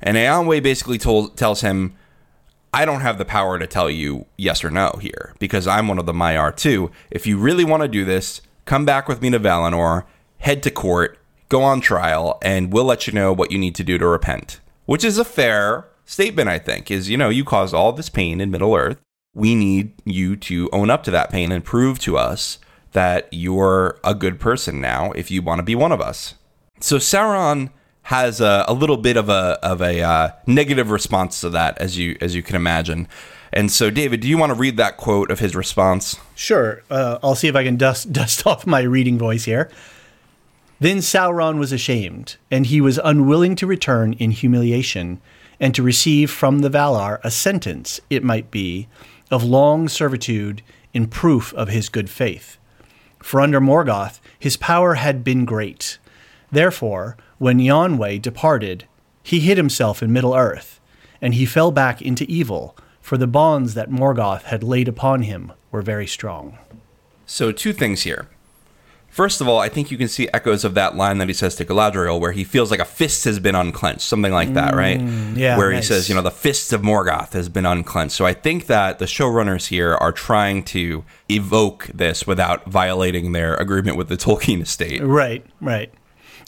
[0.00, 1.94] And Eonwe basically told, tells him,
[2.72, 5.98] I don't have the power to tell you yes or no here because I'm one
[5.98, 6.90] of the Maiar too.
[7.10, 10.04] If you really want to do this, come back with me to Valinor,
[10.38, 13.84] head to court, go on trial, and we'll let you know what you need to
[13.84, 14.60] do to repent.
[14.84, 18.40] Which is a fair statement, I think, is, you know, you caused all this pain
[18.40, 19.00] in Middle Earth.
[19.36, 22.58] We need you to own up to that pain and prove to us
[22.92, 26.36] that you're a good person now if you want to be one of us.
[26.80, 27.68] So Sauron
[28.04, 31.98] has a, a little bit of a of a uh, negative response to that, as
[31.98, 33.08] you as you can imagine.
[33.52, 36.16] And so, David, do you want to read that quote of his response?
[36.34, 36.82] Sure.
[36.88, 39.70] Uh, I'll see if I can dust dust off my reading voice here.
[40.80, 45.20] Then Sauron was ashamed, and he was unwilling to return in humiliation,
[45.60, 48.88] and to receive from the Valar a sentence, it might be,
[49.30, 50.62] of long servitude
[50.92, 52.58] in proof of his good faith.
[53.22, 55.98] For under Morgoth his power had been great.
[56.50, 58.86] Therefore, when Eonwe departed,
[59.22, 60.80] he hid himself in Middle Earth,
[61.20, 65.52] and he fell back into evil, for the bonds that Morgoth had laid upon him
[65.70, 66.58] were very strong.
[67.26, 68.28] So, two things here.
[69.16, 71.54] First of all, I think you can see echoes of that line that he says
[71.54, 74.76] to Galadriel, where he feels like a fist has been unclenched, something like that, mm,
[74.76, 75.00] right?
[75.38, 75.84] yeah, Where nice.
[75.84, 78.14] he says, you know, the fist of Morgoth has been unclenched.
[78.14, 83.54] So I think that the showrunners here are trying to evoke this without violating their
[83.54, 85.02] agreement with the Tolkien estate.
[85.02, 85.90] Right, right.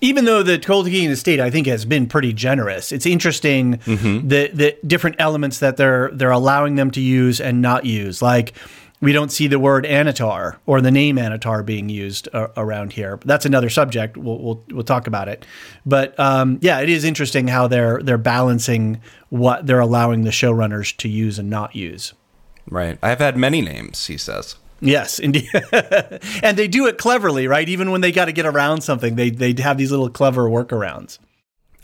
[0.03, 2.93] Even though the Tolkien estate, I think, has been pretty generous.
[2.93, 4.29] It's interesting mm-hmm.
[4.29, 8.21] the the different elements that they're they're allowing them to use and not use.
[8.21, 8.53] Like
[9.01, 13.19] we don't see the word Annatar or the name Annatar being used uh, around here.
[13.25, 14.17] That's another subject.
[14.17, 15.47] We'll, we'll we'll talk about it.
[15.87, 20.97] But um, yeah, it is interesting how they're they're balancing what they're allowing the showrunners
[20.99, 22.13] to use and not use.
[22.71, 22.99] Right.
[23.03, 24.57] I've had many names, he says.
[24.81, 25.49] Yes, indeed.
[26.43, 27.69] and they do it cleverly, right?
[27.69, 31.19] Even when they got to get around something, they they have these little clever workarounds.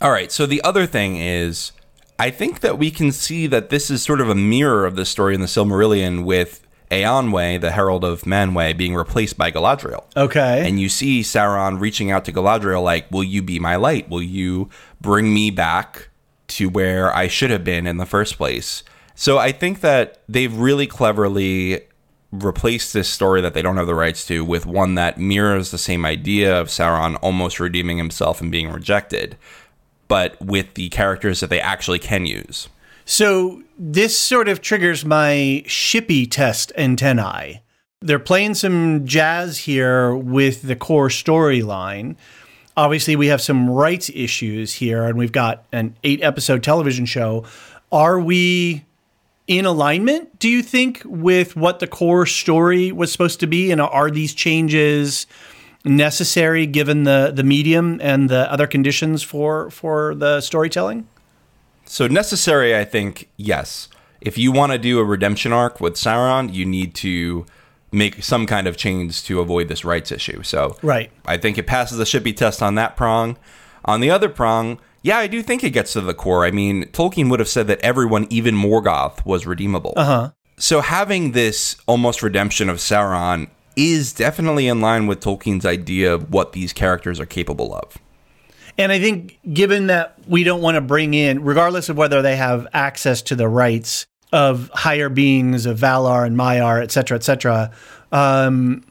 [0.01, 0.31] All right.
[0.31, 1.71] So the other thing is,
[2.19, 5.05] I think that we can see that this is sort of a mirror of the
[5.05, 10.03] story in the Silmarillion with Eonwe, the Herald of Manwë, being replaced by Galadriel.
[10.15, 10.67] Okay.
[10.67, 14.09] And you see Sauron reaching out to Galadriel, like, Will you be my light?
[14.09, 14.69] Will you
[15.01, 16.09] bring me back
[16.47, 18.83] to where I should have been in the first place?
[19.15, 21.81] So I think that they've really cleverly
[22.31, 25.77] replaced this story that they don't have the rights to with one that mirrors the
[25.77, 29.37] same idea of Sauron almost redeeming himself and being rejected,
[30.07, 32.67] but with the characters that they actually can use.
[33.05, 37.61] So this sort of triggers my Shippey test antennae.
[38.01, 42.15] They're playing some jazz here with the core storyline.
[42.75, 47.45] Obviously, we have some rights issues here, and we've got an eight episode television show.
[47.91, 48.85] Are we
[49.47, 53.71] in alignment, do you think, with what the core story was supposed to be?
[53.71, 55.27] And are these changes
[55.83, 61.07] necessary given the, the medium and the other conditions for, for the storytelling?
[61.95, 63.87] So necessary, I think, yes.
[64.19, 67.45] If you want to do a redemption arc with Sauron, you need to
[67.89, 70.43] make some kind of change to avoid this rights issue.
[70.43, 71.09] So Right.
[71.25, 73.37] I think it passes the Shippey test on that prong.
[73.85, 76.43] On the other prong, yeah, I do think it gets to the core.
[76.43, 79.93] I mean, Tolkien would have said that everyone, even Morgoth, was redeemable.
[79.95, 80.31] Uh-huh.
[80.57, 86.29] So having this almost redemption of Sauron is definitely in line with Tolkien's idea of
[86.29, 87.97] what these characters are capable of.
[88.77, 92.35] And I think, given that we don't want to bring in, regardless of whether they
[92.35, 97.23] have access to the rights of higher beings of Valar and Maiar, et cetera, et
[97.23, 97.71] cetera,
[98.11, 98.83] um,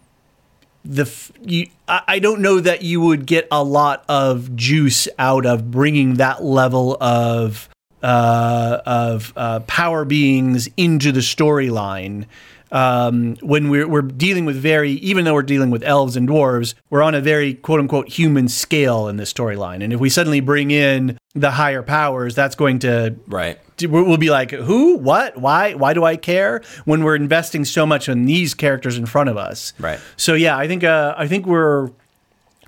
[0.84, 1.10] the
[1.42, 5.70] you, I I don't know that you would get a lot of juice out of
[5.70, 7.68] bringing that level of
[8.02, 12.26] uh, of uh, power beings into the storyline.
[12.72, 16.74] Um, when we're, we're dealing with very, even though we're dealing with elves and dwarves,
[16.90, 19.82] we're on a very quote unquote human scale in this storyline.
[19.82, 23.58] And if we suddenly bring in the higher powers, that's going to Right.
[23.82, 26.62] we'll be like, who, what, why, why do I care?
[26.84, 30.00] When we're investing so much in these characters in front of us, Right.
[30.16, 31.90] So yeah, I think uh, I think we're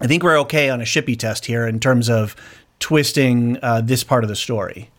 [0.01, 2.37] I think we're okay on a Shippey test here in terms of
[2.81, 4.91] twisting uh, this part of the story.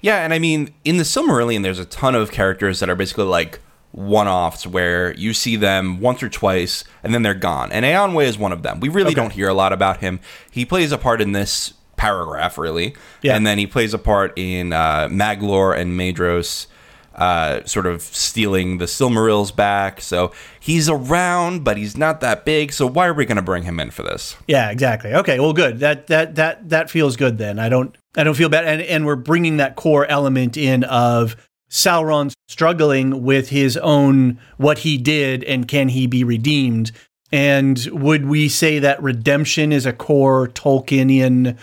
[0.00, 3.24] Yeah, and I mean, in the Silmarillion, there's a ton of characters that are basically
[3.24, 3.60] like
[3.92, 7.70] one-offs where you see them once or twice and then they're gone.
[7.72, 8.80] And Eonwe is one of them.
[8.80, 10.20] We really don't hear a lot about him.
[10.50, 13.36] He plays a part in this paragraph, really, Yeah.
[13.36, 16.66] and then he plays a part in uh, Maglor and Maedhros.
[17.14, 20.00] uh, sort of stealing the Silmarils back.
[20.00, 22.72] So he's around, but he's not that big.
[22.72, 24.34] So why are we going to bring him in for this?
[24.48, 25.12] Yeah, exactly.
[25.12, 25.80] Okay, well, good.
[25.80, 27.36] That that that that feels good.
[27.36, 30.84] Then I don't I don't feel bad, and and we're bringing that core element in
[30.84, 31.36] of
[31.72, 36.92] Sauron struggling with his own what he did, and can he be redeemed?
[37.32, 41.56] And would we say that redemption is a core Tolkienian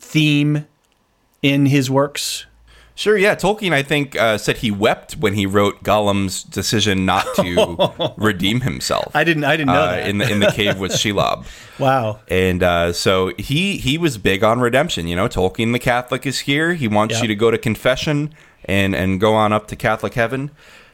[0.00, 0.66] theme
[1.40, 2.46] in his works?
[2.96, 3.34] Sure, yeah.
[3.34, 8.60] Tolkien, I think, uh, said he wept when he wrote Gollum's decision not to redeem
[8.60, 9.14] himself.
[9.16, 9.42] I didn't.
[9.44, 10.08] I didn't know uh, that.
[10.08, 11.44] in the in the cave with Shelob.
[11.80, 12.20] wow.
[12.28, 15.08] And uh, so he he was big on redemption.
[15.08, 16.74] You know, Tolkien the Catholic is here.
[16.74, 17.22] He wants Yep.
[17.22, 18.32] you to go to confession
[18.66, 20.50] and and go on up to Catholic heaven.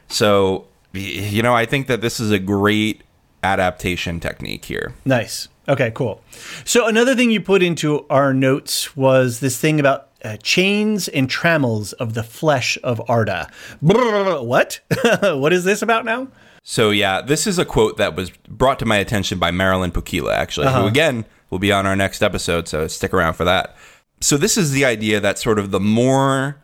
[0.07, 3.03] So you know, I think that this is a great
[3.43, 4.93] adaptation technique here.
[5.05, 5.47] Nice.
[5.67, 6.21] Okay, cool.
[6.65, 11.29] So another thing you put into our notes was this thing about uh, chains and
[11.29, 13.49] trammels of the flesh of Arda.
[13.83, 14.79] Brrr, what?
[15.21, 16.27] what is this about now?
[16.63, 20.33] So yeah, this is a quote that was brought to my attention by Marilyn Pukkila,
[20.33, 22.67] actually, who again will be on our next episode.
[22.67, 23.75] So stick around for that.
[24.19, 26.60] So this is the idea that sort of the more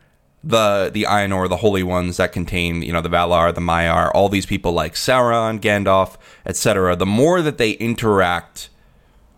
[0.47, 4.29] the the Ainur, the holy ones that contain you know the Valar, the Maiar, all
[4.29, 6.95] these people like Sauron, Gandalf, etc.
[6.95, 8.69] The more that they interact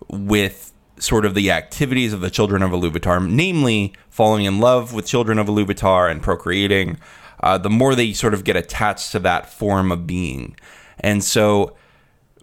[0.07, 5.05] with sort of the activities of the children of Iluvatar, namely falling in love with
[5.07, 6.97] children of Iluvatar and procreating,
[7.41, 10.55] uh, the more they sort of get attached to that form of being.
[10.99, 11.75] And so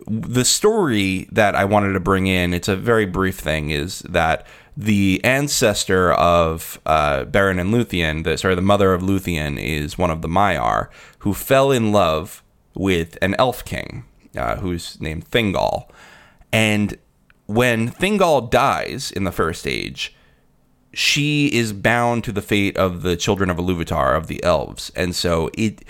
[0.07, 4.47] the story that I wanted to bring in, it's a very brief thing, is that
[4.77, 10.11] the ancestor of uh, Beren and Luthien, the, sorry, the mother of Luthien, is one
[10.11, 10.89] of the Maiar
[11.21, 12.43] who fell in love
[12.75, 14.05] with an elf king
[14.37, 15.89] uh, who's named Thingol.
[16.53, 16.99] And
[17.47, 20.15] when Thingol dies in the first age,
[20.93, 24.91] she is bound to the fate of the children of Iluvatar, of the elves.
[24.97, 25.85] And so it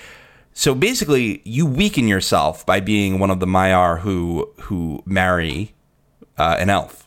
[0.53, 5.74] so basically you weaken yourself by being one of the Maiar who who marry
[6.39, 7.07] uh, an elf.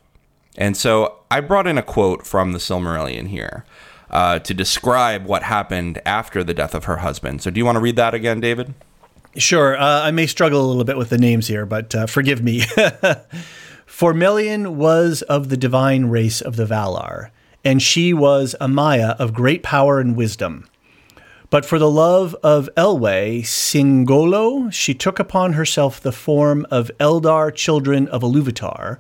[0.58, 3.64] And so I brought in a quote from the Silmarillion here
[4.10, 7.44] uh, to describe what happened after the death of her husband.
[7.44, 8.74] So do you want to read that again, David?
[9.36, 9.78] Sure.
[9.78, 12.64] Uh, I may struggle a little bit with the names here, but uh, forgive me.
[13.86, 17.30] For Melian was of the divine race of the Valar,
[17.64, 20.68] and she was a Maya of great power and wisdom.
[21.50, 27.54] But for the love of Elwë, Singollo, she took upon herself the form of Eldar
[27.54, 29.00] children of Iluvatar,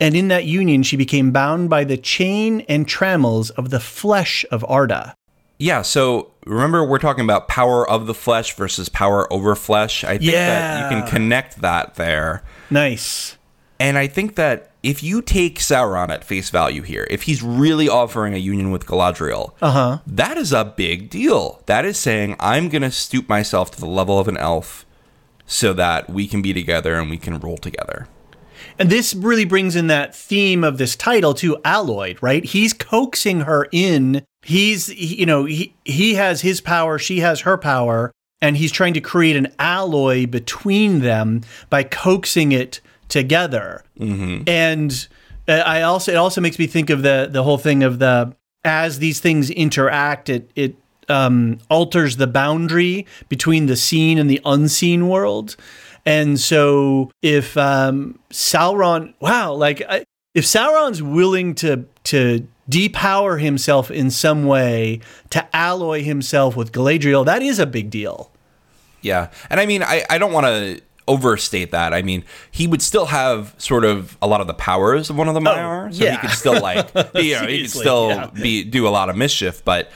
[0.00, 4.44] and in that union she became bound by the chain and trammels of the flesh
[4.50, 5.14] of Arda.
[5.58, 10.04] Yeah, so remember we're talking about power of the flesh versus power over flesh.
[10.04, 12.42] I think that you can connect that there.
[12.70, 13.36] Nice.
[13.78, 17.88] And I think that if you take Sauron at face value here, if he's really
[17.88, 19.98] offering a union with Galadriel, uh-huh.
[20.06, 21.62] that is a big deal.
[21.66, 24.86] That is saying I'm going to stoop myself to the level of an elf
[25.46, 28.08] so that we can be together and we can rule together.
[28.80, 32.42] And this really brings in that theme of this title to Alloyed, right?
[32.42, 34.24] He's coaxing her in.
[34.40, 38.10] He's, you know, he, he has his power, she has her power,
[38.40, 43.84] and he's trying to create an alloy between them by coaxing it together.
[44.48, 45.08] And
[45.46, 48.34] uh, I also, it also makes me think of the, the whole thing of the,
[48.64, 50.74] as these things interact, it, it,
[51.10, 55.56] um, alters the boundary between the seen and the unseen world.
[56.10, 60.04] And so if um, Sauron, wow, like I,
[60.34, 65.00] if Sauron's willing to to depower himself in some way
[65.30, 68.32] to alloy himself with Galadriel, that is a big deal.
[69.02, 69.30] Yeah.
[69.50, 71.94] And I mean, I, I don't want to overstate that.
[71.94, 75.28] I mean, he would still have sort of a lot of the powers of one
[75.28, 75.94] of the Maiar.
[75.94, 76.12] so yeah.
[76.12, 78.30] he could still like, you know, he could still yeah.
[78.34, 79.92] be do a lot of mischief, but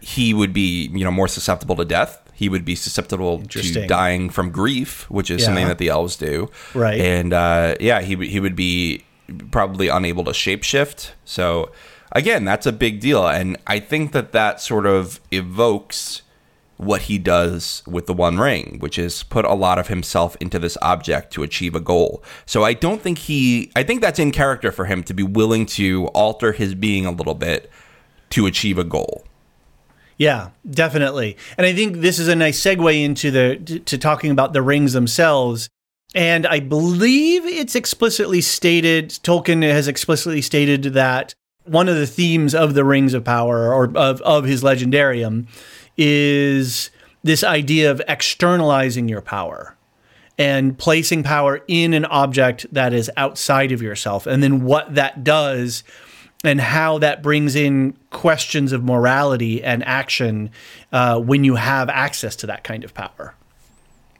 [0.00, 2.20] he would be, you know, more susceptible to death.
[2.34, 5.46] He would be susceptible to dying from grief, which is Yeah.
[5.46, 6.50] something that the elves do.
[6.74, 7.00] Right.
[7.00, 9.04] And uh, yeah, he would- he would be
[9.50, 11.10] probably unable to shapeshift.
[11.24, 11.70] So
[12.12, 16.22] again, that's a big deal, and I think that that sort of evokes
[16.76, 20.58] what he does with the One Ring, which is put a lot of himself into
[20.58, 22.22] this object to achieve a goal.
[22.46, 25.66] So I don't think he, I think that's in character for him to be willing
[25.66, 27.70] to alter his being a little bit
[28.30, 29.24] to achieve a goal.
[30.16, 31.36] Yeah, definitely.
[31.58, 34.62] And I think this is a nice segue into the to, to talking about the
[34.62, 35.68] rings themselves.
[36.14, 41.34] And I believe it's explicitly stated Tolkien has explicitly stated that
[41.64, 45.46] one of the themes of the Rings of Power or of, of his legendarium
[45.96, 46.90] is
[47.22, 49.76] this idea of externalizing your power
[50.38, 54.26] and placing power in an object that is outside of yourself.
[54.26, 55.84] And then what that does
[56.44, 60.50] and how that brings in questions of morality and action
[60.92, 63.34] uh, when you have access to that kind of power.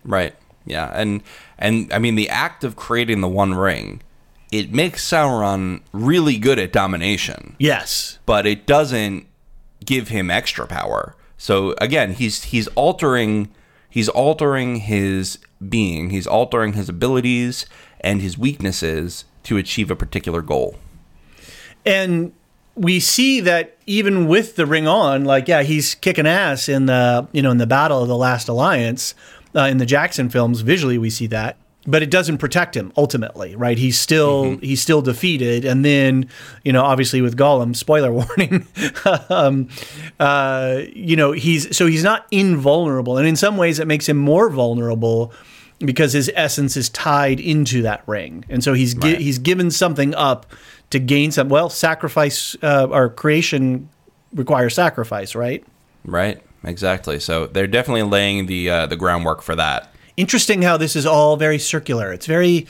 [0.05, 0.35] Right.
[0.67, 0.91] Yeah.
[0.95, 1.23] And
[1.59, 4.03] and I mean the act of creating the One Ring,
[4.51, 8.19] it makes Sauron really good at domination, Yes.
[8.27, 9.27] but it doesn't
[9.85, 11.15] give him extra power.
[11.37, 13.51] So again, he's he's altering
[13.91, 17.67] he's altering his being, he's altering his abilities
[18.01, 20.77] and his weaknesses to achieve a particular goal.
[21.87, 22.33] And
[22.75, 27.29] we see that even with the ring on, like yeah, he's kicking ass in the
[27.33, 29.15] you know in the battle of the Last Alliance
[29.55, 30.61] uh, in the Jackson films.
[30.63, 31.57] Visually, we see that,
[31.87, 33.79] but it doesn't protect him ultimately, right?
[33.79, 36.29] He's still he's still defeated, and then
[36.65, 38.67] you know obviously with Gollum, spoiler warning,
[39.31, 39.69] um,
[40.19, 44.17] uh, you know he's so he's not invulnerable, and in some ways it makes him
[44.17, 45.33] more vulnerable
[45.81, 49.21] because his essence is tied into that ring, and so he's gi- Right.
[49.21, 50.47] he's given something up
[50.91, 51.49] to gain some.
[51.49, 53.89] Well, sacrifice uh, or creation
[54.33, 55.65] requires sacrifice, right?
[56.05, 56.43] Right?
[56.65, 57.21] Exactly.
[57.21, 59.93] So they're definitely laying the uh, the groundwork for that.
[60.17, 62.13] Interesting how this is all very circular.
[62.13, 62.67] It's very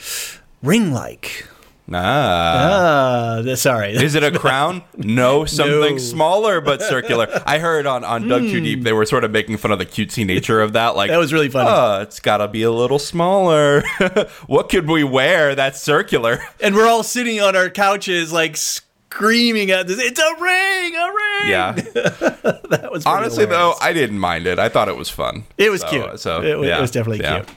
[0.63, 1.47] ring-like.
[1.93, 3.41] Ah.
[3.47, 3.93] Ah, sorry.
[3.93, 4.81] Is it a crown?
[4.97, 5.97] No, something No.
[5.97, 7.27] smaller but circular.
[7.45, 9.85] I heard on on Dug Too Deep they were sort of making fun of the
[9.85, 10.95] cutesy nature of that.
[10.95, 11.69] Like That was really funny.
[11.71, 13.83] Oh, it's got to be a little smaller.
[14.47, 16.39] what could we wear that's circular?
[16.61, 19.99] and we're all sitting on our couches, like screaming at this.
[19.99, 21.49] It's a ring, a ring.
[21.49, 21.71] Yeah.
[21.73, 23.75] that was Honestly, though.
[23.79, 24.57] I didn't mind it.
[24.59, 25.43] I thought it was fun.
[25.57, 26.19] It was So- cute.
[26.19, 27.41] So it, was- yeah, it was definitely yeah.
[27.43, 27.49] cute.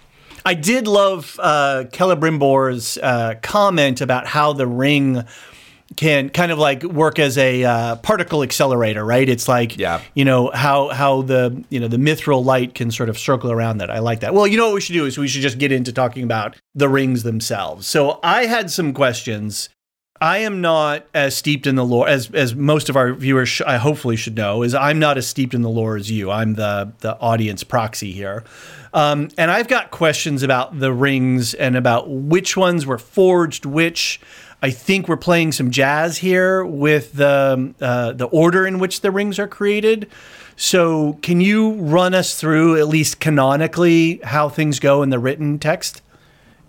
[0.45, 5.25] I did love uh, Celebrimbor's uh, comment about how the ring
[5.97, 9.27] can kind of like work as a uh, particle accelerator, right?
[9.29, 10.03] It's like, Yeah.
[10.15, 13.79] you know how how the you know the mithril light can sort of circle around
[13.79, 13.91] that.
[13.91, 14.35] I like that.
[14.35, 16.57] Well, you know what we should do is we should just get into talking about
[16.75, 17.87] the rings themselves.
[17.87, 19.71] So I had some questions.
[20.21, 23.63] I am not as steeped in the lore as as most of our viewers sh-
[23.67, 26.31] I hopefully should know is I'm not as steeped in the lore as you.
[26.31, 28.45] I'm the the audience proxy here.
[28.95, 34.21] Um, and I've got questions about the rings and about which ones were forged which.
[34.61, 39.11] I think we're playing some jazz here with the uh, the order in which the
[39.13, 40.09] rings are created.
[40.57, 45.61] So, can you run us through at least canonically how things go in the written
[45.61, 46.03] text?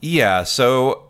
[0.02, 1.06] Yeah, so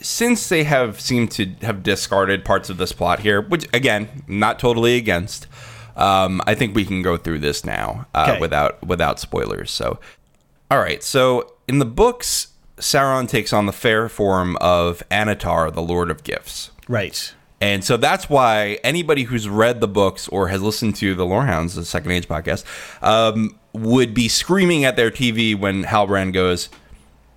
[0.00, 4.60] since they have seemed to have discarded parts of this plot here, which again, not
[4.60, 5.48] totally against,
[5.96, 8.40] um, I think we can go through this now uh, Okay.
[8.40, 9.72] without without spoilers.
[9.72, 9.98] So,
[10.70, 11.02] all right.
[11.02, 16.24] So in the books, Sauron takes on the fair form of Annatar, the Lord of
[16.24, 16.70] Gifts.
[16.88, 17.32] Right.
[17.60, 21.74] And so that's why anybody who's read the books or has listened to the Lorehounds,
[21.74, 22.64] the Second Age podcast,
[23.02, 26.68] um, would be screaming at their TV when Halbrand goes,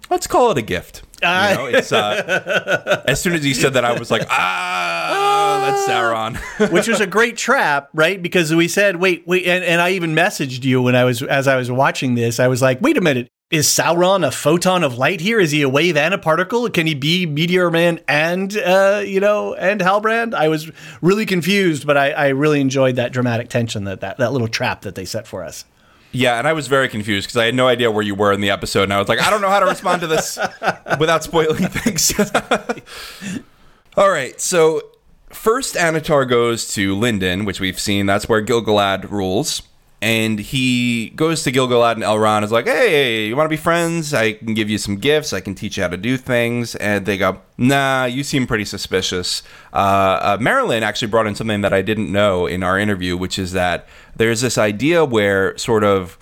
[0.10, 3.84] "Let's call it a gift." You know, it's uh, as soon as he said that,
[3.84, 6.38] I was like, "Ah, that's Sauron."
[6.72, 8.22] which was a great trap, right?
[8.22, 11.48] Because we said, wait, wait, and, and I even messaged you when I was as
[11.48, 12.40] I was watching this.
[12.40, 15.40] I was like, wait a minute, is Sauron a photon of light here?
[15.40, 16.70] Is he a wave and a particle?
[16.70, 20.34] Can he be Meteor Man and uh, you know and Halbrand?
[20.34, 24.32] I was really confused, but I, I really enjoyed that dramatic tension that, that that
[24.32, 25.66] little trap that they set for us.
[26.12, 28.42] Yeah, and I was very confused because I had no idea where you were in
[28.42, 30.40] the episode, and I was like, "I don't know how to respond to this
[31.00, 32.14] without spoiling things."
[33.98, 34.82] All right, so
[35.30, 38.06] first Annatar goes to Lindon, which we've seen.
[38.06, 39.62] That's where Gil-galad rules.
[40.02, 44.14] And he goes to Gil-galad and Elrond is like, hey, you want to be friends?
[44.14, 45.34] I can give you some gifts.
[45.34, 46.76] I can teach you how to do things.
[46.76, 49.44] And they go, nah, you seem pretty suspicious.
[49.74, 53.38] Uh, uh, Marilyn actually brought in something that I didn't know in our interview, which
[53.38, 53.90] is that
[54.20, 56.18] there's this idea where sort of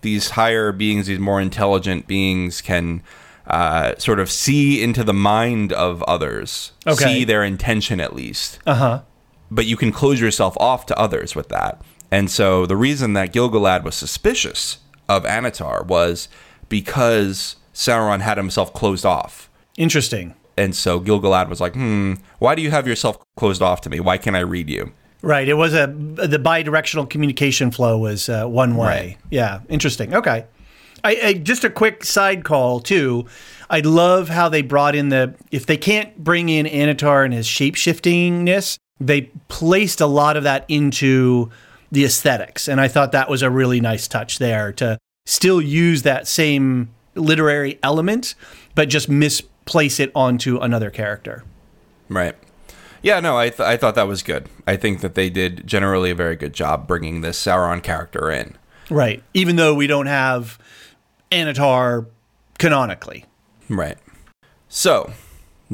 [0.00, 3.02] these higher beings, these more intelligent beings, can
[3.46, 7.04] uh, sort of see into the mind of others, Okay.
[7.04, 8.58] see their intention at least.
[8.66, 9.00] Uh huh.
[9.50, 11.80] But you can close yourself off to others with that.
[12.10, 14.78] And so the reason that Gil-galad was suspicious
[15.08, 16.28] of Annatar was
[16.68, 19.48] because Sauron had himself closed off.
[19.76, 20.34] Interesting.
[20.56, 24.00] And so Gil-galad was like, hmm, why do you have yourself closed off to me?
[24.00, 24.92] Why can't I read you?
[25.22, 25.48] Right.
[25.48, 28.86] It was a the bidirectional communication flow was uh, one way.
[28.86, 29.18] Right.
[29.30, 29.60] Yeah.
[29.68, 30.14] Interesting.
[30.14, 30.46] Okay.
[31.04, 33.26] I, I just a quick side call too.
[33.70, 37.46] I love how they brought in the if they can't bring in Annatar and his
[37.46, 41.50] shape shiftingness, they placed a lot of that into
[41.90, 46.02] the aesthetics, and I thought that was a really nice touch there to still use
[46.02, 48.34] that same literary element,
[48.74, 51.44] but just misplace it onto another character.
[52.08, 52.34] Right.
[53.02, 54.48] Yeah, no, I, th- I thought that was good.
[54.66, 58.56] I think that they did generally a very good job bringing this Sauron character in.
[58.90, 59.22] Right.
[59.34, 60.58] Even though we don't have
[61.30, 62.06] Annatar
[62.58, 63.24] canonically.
[63.68, 63.98] Right.
[64.68, 65.12] So,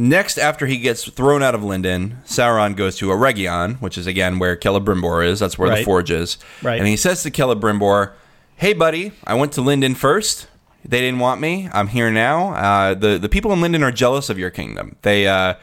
[0.01, 4.39] Next, after he gets thrown out of Lindon, Sauron goes to Eregion, which is again
[4.39, 5.41] where Celebrimbor is.
[5.41, 6.39] That's where the forge is.
[6.63, 6.79] Right.
[6.79, 8.13] And he says to Celebrimbor,
[8.55, 10.47] "Hey, buddy, I went to Lindon first.
[10.85, 11.69] They didn't want me.
[11.73, 12.55] I'm here now.
[12.55, 14.95] Uh, the the people in Lindon are jealous of your kingdom.
[15.03, 15.55] They uh,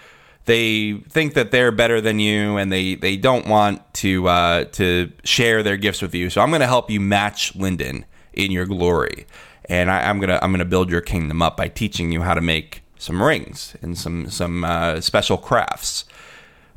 [0.46, 5.12] they think that they're better than you, and they they don't want to uh, to
[5.24, 6.30] share their gifts with you.
[6.30, 9.26] So I'm going to help you match Lindon in your glory,
[9.68, 12.42] and I, I'm gonna I'm gonna build your kingdom up by teaching you how to
[12.42, 16.06] make some rings and some some uh, special crafts."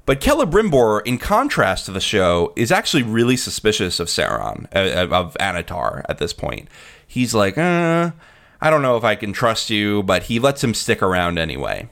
[0.06, 5.36] But Celebrimbor, in contrast to the show, is actually really suspicious of Sauron, uh, of
[5.38, 6.68] Annatar at this point.
[7.06, 8.12] He's like, uh,
[8.58, 11.90] I don't know if I can trust you, but he lets him stick around anyway.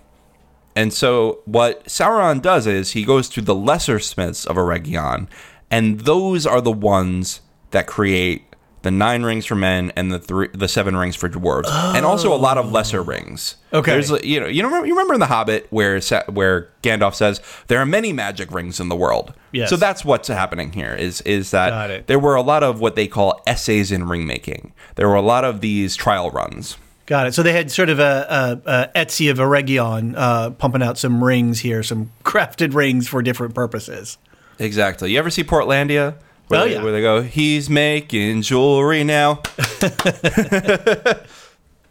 [0.76, 5.26] And so what Sauron does is he goes to the lesser smiths of Eregion,
[5.70, 8.44] and those are the ones that create
[8.82, 12.32] the nine rings for men and the three, the seven rings for dwarves, and also
[12.32, 13.56] a lot of lesser rings.
[13.72, 13.90] Okay.
[13.90, 15.98] There's you know you know you remember in the Hobbit where
[16.28, 19.34] where Gandalf says there are many magic rings in the world.
[19.50, 19.70] Yes.
[19.70, 23.08] So that's what's happening here is is that there were a lot of what they
[23.08, 24.72] call essays in ring making.
[24.94, 26.76] There were a lot of these trial runs.
[27.06, 27.34] Got it.
[27.34, 31.22] So they had sort of a, a, a Etsy of Eregion uh, pumping out some
[31.22, 34.18] rings here, some crafted rings for different purposes.
[34.58, 35.12] Exactly.
[35.12, 36.16] You ever see Portlandia?
[36.48, 36.82] Where Oh, they, yeah.
[36.82, 39.42] Where they go, he's making jewelry now.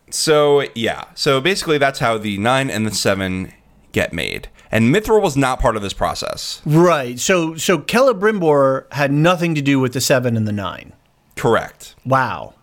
[0.10, 1.06] so yeah.
[1.16, 3.54] So basically, that's how the nine and the seven
[3.92, 4.50] get made.
[4.72, 6.62] And Mithril was not part of this process.
[6.66, 7.20] Right.
[7.20, 10.94] So so Celebrimbor had nothing to do with the seven and the nine.
[11.36, 11.96] Correct.
[12.06, 12.54] Wow.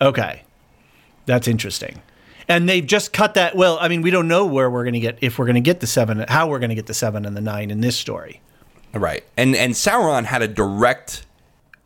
[0.00, 0.42] Okay.
[1.30, 2.02] That's interesting.
[2.48, 3.54] And they've just cut that.
[3.54, 5.60] Well, I mean, we don't know where we're going to get if we're going to
[5.60, 7.96] get the seven, how we're going to get the seven and the nine in this
[7.96, 8.40] story.
[8.92, 9.22] Right.
[9.36, 11.24] And and Sauron had a direct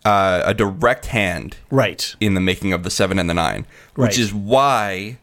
[0.07, 2.15] uh, a direct hand Right.
[2.21, 3.67] in the making of the seven and the nine,
[3.97, 4.19] which Right.
[4.19, 5.19] is why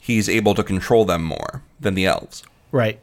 [0.00, 2.44] he's able to control them more than the elves.
[2.70, 3.02] Right.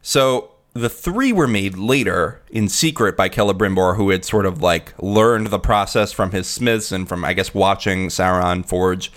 [0.00, 4.94] So the three were made later in secret by Celebrimbor, who had sort of like
[5.02, 9.10] learned the process from his smiths and from, I guess, watching Sauron forge.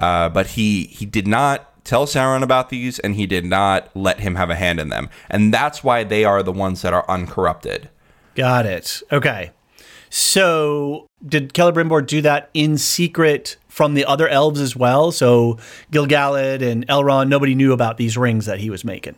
[0.00, 4.20] Uh, but he he did not tell Sauron about these, and he did not let
[4.20, 7.04] him have a hand in them, and that's why they are the ones that are
[7.08, 7.88] uncorrupted.
[8.34, 9.02] Got it.
[9.10, 9.52] Okay.
[10.10, 15.12] So did Celebrimbor do that in secret from the other elves as well?
[15.12, 15.58] So
[15.90, 19.16] Gil-galad and Elrond, nobody knew about these rings that he was making.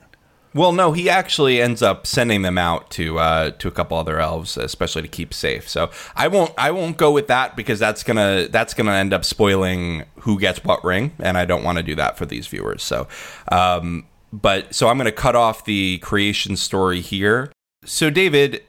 [0.53, 4.19] Well, no, he actually ends up sending them out to uh, to a couple other
[4.19, 5.69] elves, especially to keep safe.
[5.69, 9.25] So I won't I won't go with that because that's gonna that's gonna end up
[9.25, 12.83] spoiling who gets what ring, and I don't want to do that for these viewers.
[12.83, 13.07] So,
[13.53, 17.53] um, but so I'm gonna cut off the creation story here.
[17.85, 18.65] So David,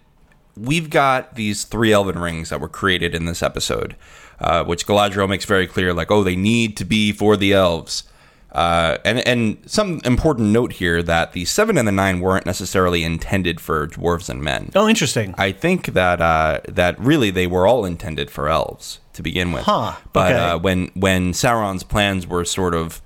[0.56, 3.96] we've got these three elven rings that were created in this episode,
[4.40, 8.04] uh, which Galadriel makes very clear, like, oh, they need to be for the elves.
[8.52, 13.04] Uh, and and some important note here that the seven and the nine weren't necessarily
[13.04, 14.72] intended for dwarves and men.
[14.76, 15.34] Oh, interesting.
[15.38, 19.64] I think that uh, that really they were all intended for elves to begin with.
[19.64, 20.42] Huh, But okay.
[20.44, 23.02] uh, when when Sauron's plans were sort of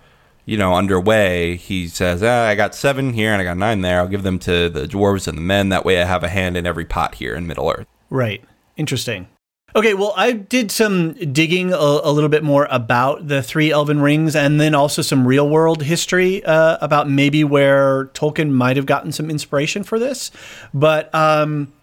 [0.46, 4.00] you know underway, he says, ah, "I got seven here and I got nine there.
[4.00, 5.70] I'll give them to the dwarves and the men.
[5.70, 8.44] That way, I have a hand in every pot here in Middle Earth." Right.
[8.78, 9.28] Interesting.
[9.76, 14.00] Okay, well, I did some digging a, a little bit more about the three elven
[14.00, 18.86] rings and then also some real world history uh, about maybe where Tolkien might have
[18.86, 20.32] gotten some inspiration for this.
[20.74, 21.74] But um,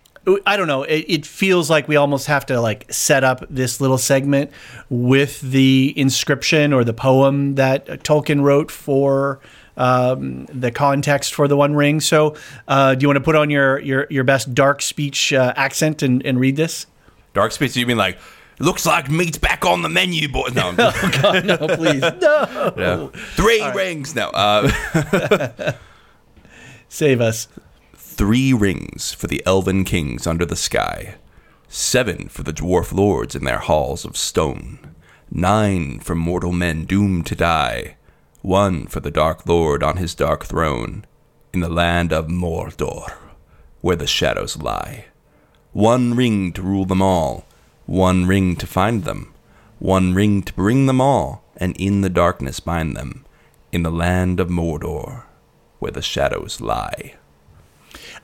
[0.47, 0.85] I don't know.
[0.85, 4.51] It, it feels like we almost have to like set up this little segment
[4.89, 9.41] with the inscription or the poem that Tolkien wrote for
[9.77, 12.01] um, the context for the One Ring.
[12.01, 12.37] So,
[12.69, 16.03] uh, do you want to put on your your, your best dark speech uh, accent
[16.03, 16.87] and, and read this?
[17.35, 17.77] Dark space.
[17.77, 18.19] You mean like?
[18.59, 20.49] Looks like meat's back on the menu, boy.
[20.55, 20.77] No, I'm
[21.13, 22.73] just- no, please, no.
[22.77, 23.09] no.
[23.35, 24.15] three rings.
[24.15, 25.73] No, uh,
[26.89, 27.49] Save us.
[27.95, 31.17] Three rings for the elven kings under the sky,
[31.69, 34.95] seven for the dwarf lords in their halls of stone,
[35.31, 37.97] nine for mortal men doomed to die,
[38.43, 41.05] one for the dark lord on his dark throne,
[41.55, 43.11] in the land of Mordor,
[43.81, 45.07] where the shadows lie.
[45.73, 47.45] One ring to rule them all,
[47.87, 49.33] one ring to find them,
[49.79, 53.25] one ring to bring them all, and in the darkness bind them,
[53.73, 55.25] in the land of Mordor,
[55.79, 57.15] where the shadows lie.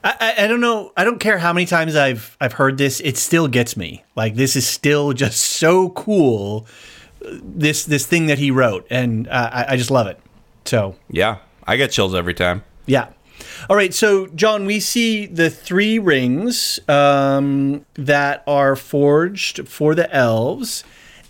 [0.04, 0.92] I, I, don't know.
[0.96, 3.00] I don't care how many times I've I've heard this.
[3.00, 4.04] It still gets me.
[4.14, 6.66] Like this is still just so cool.
[7.20, 10.20] This this thing that he wrote, and uh, I, I just love it.
[10.64, 12.62] So Yeah, I get chills every time.
[12.86, 13.08] yeah.
[13.68, 20.12] All right, so John, we see the three rings um, that are forged for the
[20.14, 20.84] elves,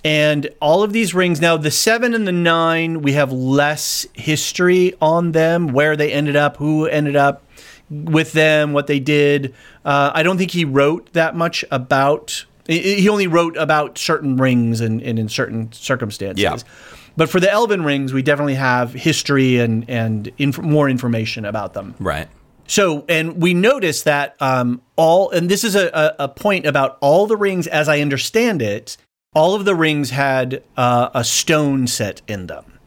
[0.04, 4.94] And all of these rings now, the seven and the nine, we have less history
[5.00, 7.44] on them, where they ended up, who ended up
[7.90, 9.54] with them, what they did.
[9.84, 12.44] Uh, I don't think he wrote that much about.
[12.66, 16.42] He only wrote about certain rings and, and in certain circumstances.
[16.42, 16.56] Yeah.
[17.18, 21.74] But for the Elven rings, we definitely have history and and inf- more information about
[21.74, 21.96] them.
[21.98, 22.28] Right.
[22.68, 27.26] So, and we notice that um, all, and this is a, a, point about all
[27.26, 28.98] the rings, as I understand it,
[29.34, 32.78] all of the rings had uh, a stone set in them.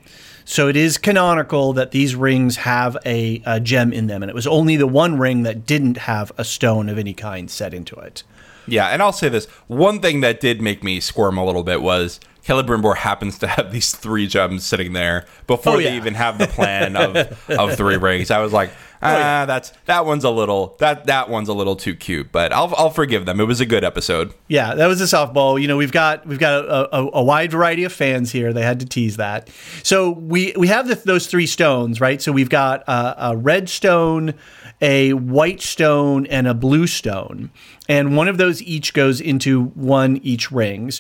[0.46, 4.36] So it is canonical that these rings have a, a, gem in them, and it
[4.36, 7.96] was only the one ring that didn't have a stone of any kind set into
[7.96, 8.24] it.
[8.68, 11.82] Yeah, and I'll say this: one thing that did make me squirm a little bit
[11.82, 15.92] was Celebrimbor happens to have these three gems sitting there before Oh, yeah.
[15.92, 17.16] they even have the plan of,
[17.50, 18.32] of three rings.
[18.32, 18.72] I was like,
[19.02, 19.46] ah, yeah.
[19.46, 22.90] that's that one's a little that that one's a little too cute, but I'll I'll
[22.90, 23.40] forgive them.
[23.40, 24.34] It was a good episode.
[24.48, 25.62] Yeah, that was a softball.
[25.62, 28.54] You know, we've got we've got a, a, a wide variety of fans here.
[28.54, 29.50] They had to tease that.
[29.84, 32.22] So we we have the, those three stones, right?
[32.22, 34.34] So we've got a, a red stone,
[34.82, 37.52] a white stone, and a blue stone,
[37.88, 41.00] and one of those each goes into one each rings.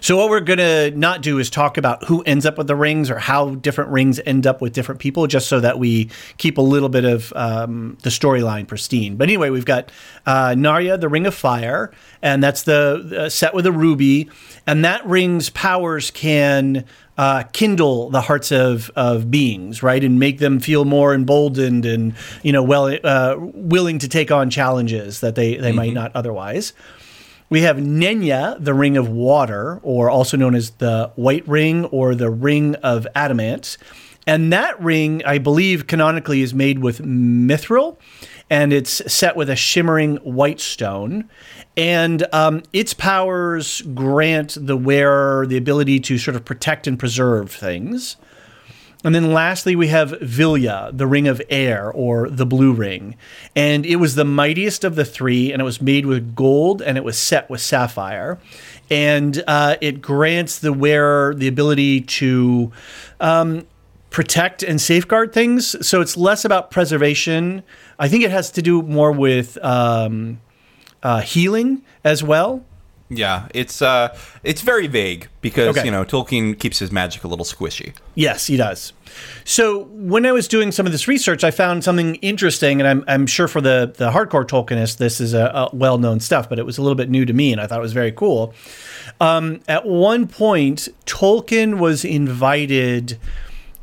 [0.00, 3.10] So what we're gonna not do is talk about who ends up with the rings
[3.10, 6.62] or how different rings end up with different people, just so that we keep a
[6.62, 9.16] little bit of um, the storyline pristine.
[9.16, 9.90] But anyway, we've got
[10.26, 11.90] uh, Narya, the Ring of Fire,
[12.22, 14.28] and that's the uh, set with a ruby,
[14.66, 16.84] and that ring's powers can.
[17.18, 22.14] Uh, kindle the hearts of, of beings, right, and make them feel more emboldened and
[22.44, 26.72] you know well uh, willing to take on challenges that they they might not otherwise.
[27.50, 32.14] We have Nenya, the Ring of Water, or also known as the White Ring or
[32.14, 33.78] the Ring of Adamant.
[34.26, 37.96] And that ring, I believe, canonically is made with mithril,
[38.50, 41.30] and it's set with a shimmering white stone.
[41.78, 47.50] And um, its powers grant the wearer the ability to sort of protect and preserve
[47.50, 48.18] things.
[49.04, 53.14] And then lastly, we have Vilya, the Ring of Air, or the Blue Ring.
[53.54, 56.98] And it was the mightiest of the three, and it was made with gold and
[56.98, 58.38] it was set with sapphire.
[58.90, 62.72] And uh, it grants the wearer the ability to
[63.20, 63.66] um,
[64.10, 65.86] protect and safeguard things.
[65.86, 67.62] So it's less about preservation.
[68.00, 70.40] I think it has to do more with um,
[71.04, 72.64] uh, healing as well.
[73.10, 75.84] Yeah, it's uh, it's very vague because Okay.
[75.86, 77.94] you know Tolkien keeps his magic a little squishy.
[78.14, 78.92] Yes, he does.
[79.44, 83.04] So when I was doing some of this research, I found something interesting, and I'm,
[83.08, 86.58] I'm sure for the, the hardcore Tolkienists, this is a, a well known stuff, but
[86.58, 88.52] it was a little bit new to me, and I thought it was very cool.
[89.20, 93.18] Um, at one point, Tolkien was invited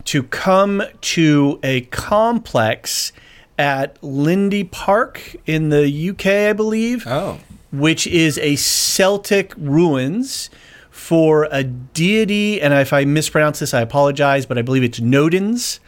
[0.06, 3.12] to come to a complex
[3.58, 7.40] at Lydney Park in the UK, I believe Oh,
[7.80, 10.50] which is a Celtic ruins
[10.90, 12.62] for a deity.
[12.62, 15.80] And if I mispronounce this, I apologize, but I believe it's Nodens.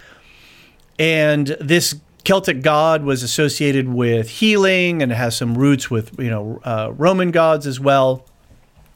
[1.00, 6.30] And this Celtic god was associated with healing and it has some roots with, you
[6.30, 8.26] know, uh, Roman gods as well.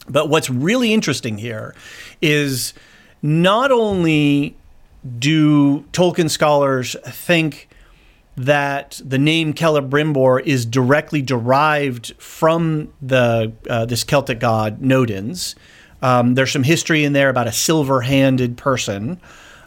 [0.09, 1.73] But what's really interesting here
[2.21, 2.73] is
[3.21, 4.57] not only
[5.17, 7.69] do Tolkien scholars think
[8.45, 15.55] that the name Celebrimbor is directly derived from the uh, this Celtic god Nodens.
[16.01, 19.21] Um, there's some history in there about a silver-handed person,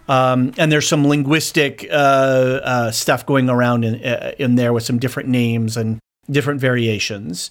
[0.08, 4.84] um, and there's some linguistic uh, uh, stuff going around in uh, in there with
[4.84, 5.98] some different names and
[6.30, 7.50] different variations.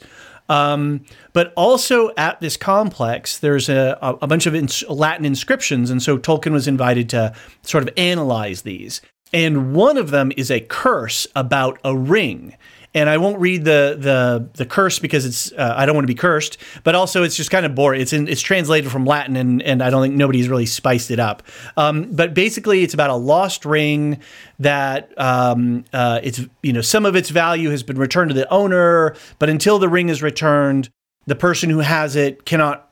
[0.49, 6.03] Um, but also at this complex, there's a, a bunch of ins- Latin inscriptions, and
[6.03, 9.01] so Tolkien was invited to sort of analyze these.
[9.33, 12.55] And one of them is a curse about a ring.
[12.95, 16.13] And I won't read the the the curse because it's uh, I don't want to
[16.13, 17.99] be cursed, but also it's just kind of boring.
[17.99, 21.19] It's in, it's translated from Latin, and and I don't think nobody's really spiced it
[21.19, 21.41] up.
[21.75, 24.19] Um, but basically, it's about a lost ring
[24.59, 28.47] that um, uh, it's you know some of its value has been returned to the
[28.53, 30.91] owner, but until the ring is returned,
[31.25, 32.91] the person who has it cannot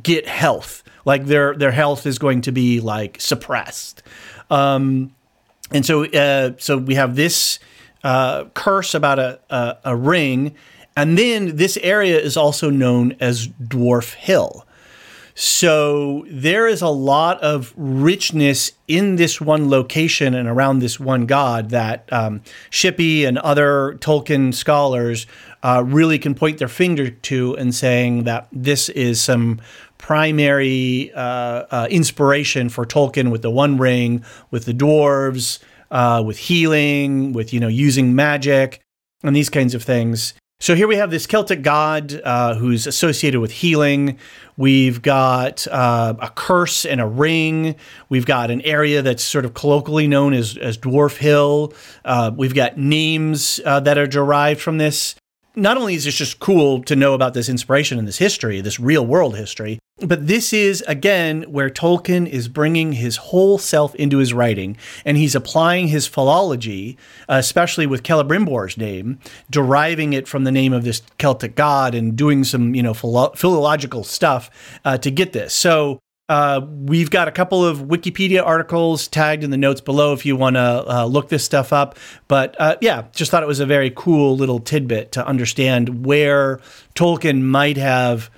[0.00, 0.84] get health.
[1.04, 4.04] Like their their health is going to be like suppressed.
[4.48, 5.12] Um,
[5.70, 7.58] and so uh, so we have this
[8.02, 10.54] uh, curse about a, a a ring,
[10.96, 14.66] and then this area is also known as Dwarf Hill.
[15.34, 21.24] So there is a lot of richness in this one location and around this one
[21.24, 25.26] god that um, Shippey and other Tolkien scholars
[25.62, 29.62] uh, really can point their finger to and saying that this is some
[30.00, 31.20] primary uh,
[31.70, 37.52] uh, inspiration for Tolkien with the One Ring, with the dwarves, uh, with healing, with
[37.52, 38.80] you know using magic
[39.22, 40.34] and these kinds of things.
[40.58, 44.18] So here we have this Celtic god uh, who's associated with healing.
[44.58, 47.76] We've got uh, a curse and a ring.
[48.10, 51.72] We've got an area that's sort of colloquially known as, as Dwarf Hill.
[52.04, 55.14] Uh, we've got names that are derived from this
[55.56, 58.80] not only is this just cool to know about this inspiration and this history, this
[58.80, 64.18] real world history, but this is again where Tolkien is bringing his whole self into
[64.18, 66.96] his writing and he's applying his philology,
[67.28, 69.18] especially with Celebrimbor's name,
[69.50, 73.32] deriving it from the name of this Celtic god and doing some, you know, philo-
[73.34, 74.50] philological stuff
[74.84, 75.52] uh, to get this.
[75.52, 80.24] So uh, we've got a couple of Wikipedia articles tagged in the notes below if
[80.24, 81.98] you want to uh, look this stuff up.
[82.28, 86.60] But uh, yeah, just thought it was a very cool little tidbit to understand where
[86.94, 88.30] Tolkien might have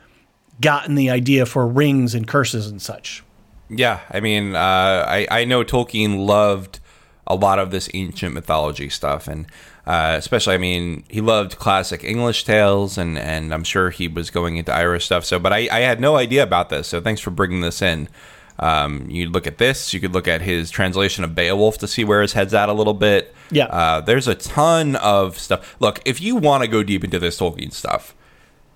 [0.62, 3.22] gotten the idea for rings and curses and such.
[3.68, 6.80] Yeah, I mean, uh, I I know Tolkien loved
[7.26, 9.47] a lot of this ancient mythology stuff, and
[9.87, 14.30] uh, especially, I mean, he loved classic English tales, and and I'm sure he was
[14.30, 15.24] going into Irish stuff.
[15.24, 16.89] So, but I I had no idea about this.
[16.89, 18.09] So, thanks for bringing this in.
[18.59, 22.05] Um, you look at this, you could look at his translation of Beowulf to see
[22.05, 23.35] where his head's at a little bit.
[23.51, 23.64] Yeah.
[23.64, 25.74] Uh, there's a ton of stuff.
[25.80, 28.14] Look, if you want to go deep into this Tolkien stuff,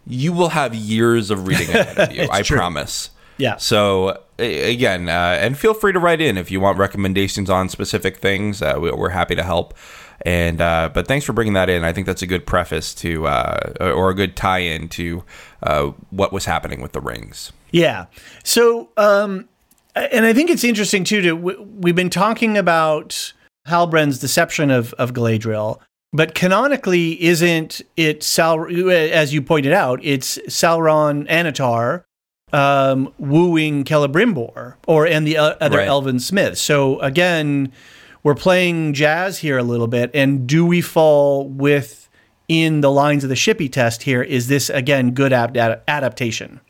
[0.07, 2.27] you will have years of reading ahead of you.
[2.33, 2.57] I true.
[2.57, 3.11] promise.
[3.37, 3.57] Yeah.
[3.59, 8.19] So again, uh, and feel free to write in if you want recommendations on specific
[8.19, 8.63] things.
[8.63, 9.75] Uh, we- we're happy to help.
[10.23, 11.85] And uh, but thanks for bringing that in.
[11.85, 15.25] I think that's a good preface to, uh, or a good tie-in to
[15.63, 17.53] uh, what was happening with the rings.
[17.71, 18.07] Yeah.
[18.43, 19.47] So, um,
[19.95, 21.21] and I think it's interesting too.
[21.21, 23.35] To we- we've been talking about
[23.69, 25.79] Halbrand's deception of of Galadriel,
[26.15, 28.67] but canonically, isn't it Sal?
[28.91, 32.05] As you pointed out, it's Sauron Annatar
[32.53, 35.89] um, wooing Celebrimbor, or and the uh, other Right.
[35.89, 36.61] elven smiths.
[36.61, 37.73] So again,
[38.23, 42.09] we're playing jazz here a little bit, and do we fall with
[42.49, 44.23] in the lines of the Shippey test here?
[44.23, 45.57] Is this again good ad-
[45.89, 46.61] adaptation?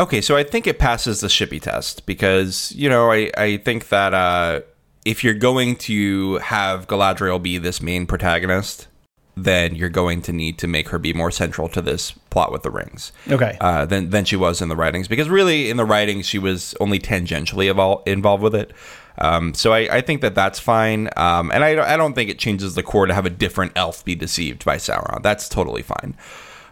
[0.00, 3.88] Okay, so I think it passes the Shippey test because you know I I think
[3.90, 4.60] that uh,
[5.04, 8.88] if you're going to have Galadriel be this main protagonist,
[9.34, 12.62] then you're going to need to make her be more central to this plot with
[12.62, 13.12] the rings.
[13.30, 13.56] Okay.
[13.60, 16.74] Uh, than than she was in the writings because really in the writings she was
[16.80, 18.72] only tangentially evol- involved with it.
[19.18, 22.30] Um, so I, I think that that's fine, um, and I, don't- I don't think
[22.30, 25.22] it changes the core to have a different elf be deceived by Sauron.
[25.22, 26.14] That's totally fine.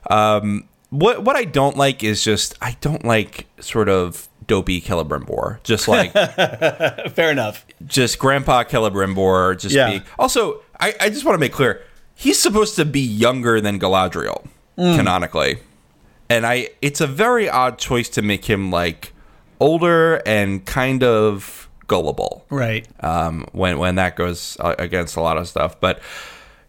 [0.09, 5.63] Um, what what I don't like is just I don't like sort of dopey Celebrimbor.
[5.63, 6.13] Just like
[7.15, 7.65] Fair enough.
[7.87, 9.59] just Grandpa Celebrimbor.
[9.59, 9.99] Just Yeah.
[9.99, 10.05] be.
[10.19, 11.83] Also, I, I just want to make clear
[12.25, 14.47] he's supposed to be younger than Galadriel
[14.77, 15.59] canonically,
[16.29, 19.13] and I it's a very odd choice to make him like
[19.59, 22.87] older and kind of gullible Right.
[23.05, 25.79] um, when when that goes uh, against a lot of stuff.
[25.81, 26.01] But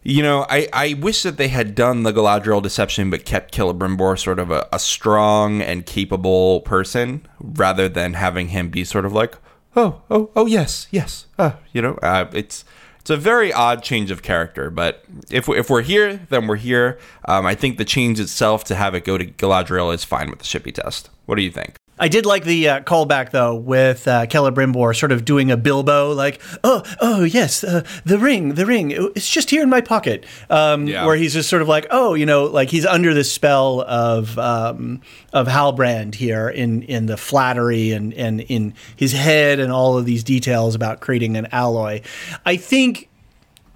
[0.04, 4.18] you know, I, I wish that they had done the Galadriel deception, but kept Celebrimbor
[4.18, 9.12] sort of a, a strong and capable person, rather than having him be sort of
[9.12, 9.36] like,
[9.76, 12.64] oh oh oh yes yes, uh, you know, uh, it's.
[13.02, 17.00] It's a very odd change of character, but if, if we're here, then we're here.
[17.24, 20.38] Um, I think the change itself to have it go to Galadriel is fine with
[20.38, 21.10] the Shippey test.
[21.26, 21.81] What do you think?
[22.02, 26.12] I did like the uh, callback though with uh, Celebrimbor sort of doing a Bilbo
[26.12, 30.26] like, oh, oh yes, uh, the ring, the ring, it's just here in my pocket.
[30.50, 31.06] Um, Yeah.
[31.06, 34.36] Where he's just sort of like, oh, you know, like he's under the spell of
[34.36, 35.00] um,
[35.32, 40.04] of Halbrand here in in the flattery and and in his head and all of
[40.04, 42.00] these details about creating an alloy.
[42.44, 43.10] I think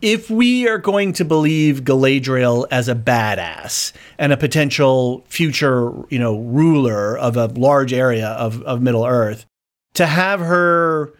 [0.02, 6.18] if we are going to believe Galadriel as a badass and a potential future, you
[6.18, 9.46] know, ruler of a large area of, of Middle Earth,
[9.94, 11.12] to have her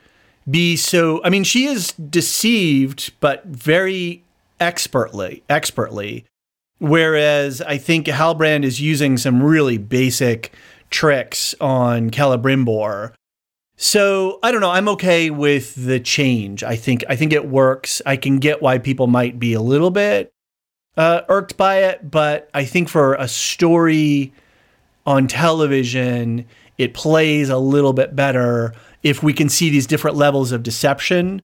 [0.49, 4.23] be so I mean, she is deceived, but very
[4.61, 6.25] expertly, expertly.
[6.79, 10.53] Whereas I think Halbrand is using some really basic
[10.91, 13.13] tricks on Celebrimbor.
[13.77, 14.71] So I don't know.
[14.71, 16.65] I'm okay with the change.
[16.65, 18.01] I think I think it works.
[18.07, 20.33] I can get why people might be a little bit
[20.97, 24.33] uh, irked by it, but I think for a story
[25.05, 26.47] on television,
[26.79, 31.43] it plays a little bit better if we can see these different levels of deception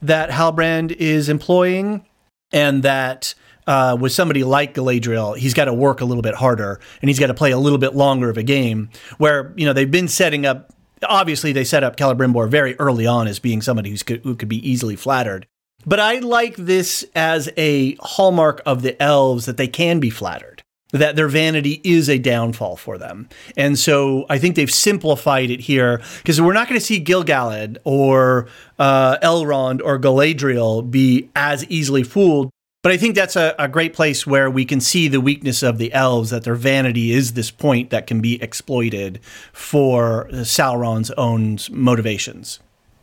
[0.00, 2.04] that Halbrand is employing,
[2.52, 3.34] and that
[3.66, 7.18] uh, with somebody like Galadriel, he's got to work a little bit harder and he's
[7.18, 8.90] got to play a little bit longer of a game.
[9.18, 10.72] Where you know they've been setting up.
[11.08, 14.68] Obviously, they set up Celebrimbor very early on as being somebody who's, who could be
[14.68, 15.46] easily flattered.
[15.84, 20.62] But I like this as a hallmark of the elves that they can be flattered,
[20.92, 23.28] that their vanity is a downfall for them.
[23.56, 27.78] And so I think they've simplified it here because we're not going to see Gil-galad
[27.82, 28.46] or
[28.78, 32.50] uh, Elrond or Galadriel be as easily fooled
[32.82, 35.78] But I think that's a, a great place where we can see the weakness of
[35.78, 39.20] the elves, that their vanity is this point that can be exploited
[39.52, 42.58] for Sauron's own motivations.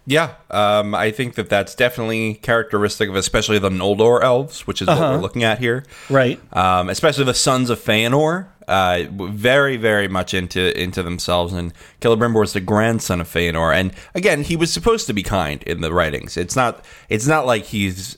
[0.06, 4.88] Yeah, um, I think that that's definitely characteristic of especially the Noldor elves, which is
[4.88, 5.86] what we're looking at here.
[6.10, 6.40] Right.
[6.52, 11.54] Um, especially the sons of Feanor, uh, very, very much into into themselves.
[11.54, 15.62] And Celebrimbor is the grandson of Feanor, and again, he was supposed to be kind
[15.64, 16.38] in the writings.
[16.38, 16.84] It's not.
[17.08, 18.18] It's not like he's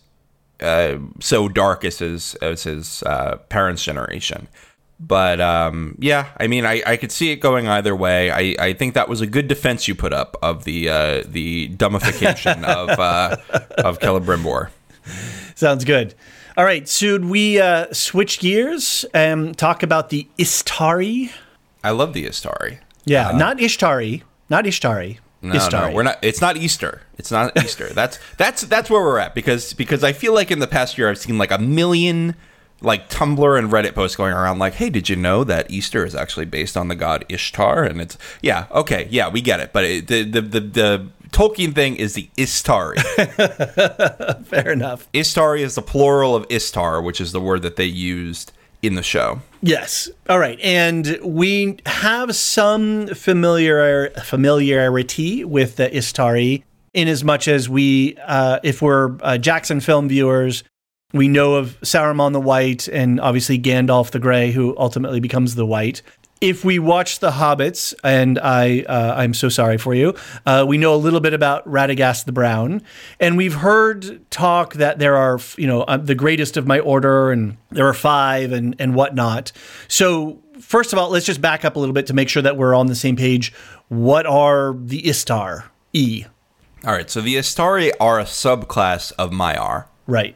[0.61, 4.47] uh, so dark as his as his uh, parents' generation.
[4.99, 8.29] But um, yeah, I mean, I, I could see it going either way.
[8.29, 11.69] I, I think that was a good defense you put up of the uh, the
[11.69, 13.37] dumbification of uh,
[13.79, 14.69] of Celebrimbor.
[15.55, 16.13] Sounds good.
[16.55, 21.31] All right, should we uh, switch gears and talk about the Istari?
[21.83, 22.79] I love the Istari.
[23.05, 25.17] Yeah, not Ishtari, not Ishtari.
[25.41, 26.19] No, no, we're not.
[26.21, 27.01] It's not Easter.
[27.17, 27.89] It's not Easter.
[27.89, 31.09] that's that's that's where we're at because because I feel like in the past year
[31.09, 32.35] I've seen like a million
[32.81, 36.15] like Tumblr and Reddit posts going around like, hey, did you know that Easter is
[36.15, 37.83] actually based on the god Ishtar?
[37.83, 41.73] And it's yeah, okay, yeah, we get it, but it, the, the the the Tolkien
[41.73, 42.99] thing is the Istari.
[44.45, 45.09] Fair enough.
[45.13, 48.51] Istari is the plural of Istar, which is the word that they used
[48.81, 49.41] in the show.
[49.61, 50.09] Yes.
[50.27, 50.59] All right.
[50.61, 56.63] And we have some familiar familiarity with the Istari
[56.93, 60.63] in as much as we, uh, if we're uh, Jackson film viewers,
[61.13, 65.65] we know of Saruman the White and obviously Gandalf the Grey, who ultimately becomes the
[65.65, 66.01] White.
[66.41, 70.15] If we watch The Hobbits, and I, uh, I'm so sorry for you,
[70.45, 72.81] uh, we know a little bit about Radagast the Brown,
[73.19, 77.31] and we've heard talk that there are, you know, uh, the greatest of my order,
[77.31, 79.51] and there are five, and and whatnot.
[79.87, 82.57] So first of all, let's just back up a little bit to make sure that
[82.57, 83.53] we're on the same page.
[83.89, 85.65] What are the Istar?
[85.93, 86.25] E.
[86.85, 89.85] All right, so the Istari are a subclass of Maiar.
[90.07, 90.35] Right.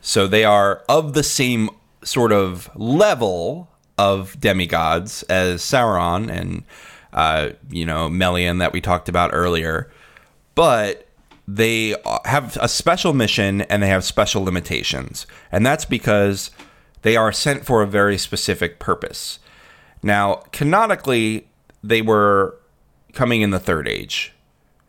[0.00, 1.70] So they are of the same
[2.04, 3.68] sort of level
[3.98, 6.64] of demigods as Sauron and
[7.12, 9.90] uh, you know Melian that we talked about earlier,
[10.54, 11.06] but
[11.46, 16.50] they have a special mission and they have special limitations, and that's because
[17.02, 19.38] they are sent for a very specific purpose.
[20.02, 21.48] Now, canonically,
[21.82, 22.58] they were
[23.12, 24.32] coming in the Third Age.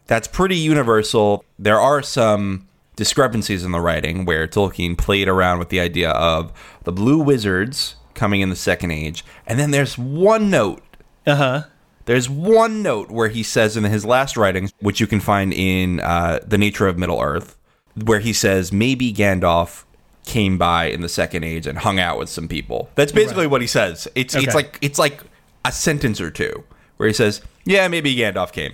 [0.08, 1.44] That's pretty universal.
[1.60, 6.54] There are some discrepancies in the writing where Tolkien played around with the idea of
[6.84, 9.24] the blue wizards coming in the second age.
[9.46, 10.82] And then there's one note.
[11.28, 11.64] Uh huh.
[12.06, 16.00] There's one note where he says in his last writings, which you can find in
[16.02, 17.58] uh, The Nature of Middle Earth,
[18.04, 19.84] where he says maybe Gandalf
[20.26, 22.90] came by in the second age and hung out with some people.
[22.96, 24.08] That's basically what he says.
[24.16, 24.46] It's Okay.
[24.46, 25.22] it's like it's like
[25.64, 26.64] a sentence or two
[26.98, 28.74] where he says, "Yeah, maybe Gandalf came."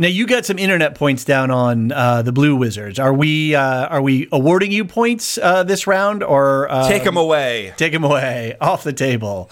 [0.00, 3.00] Now you got some internet points down on uh, the Blue Wizards.
[3.00, 7.16] Are we uh, are we awarding you points uh, this round or uh, Take them
[7.16, 7.72] away.
[7.76, 9.50] take them away off the table?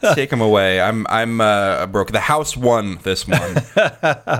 [0.14, 0.80] Take him away.
[0.80, 2.12] I'm I'm uh, broke.
[2.12, 3.62] The house won this one.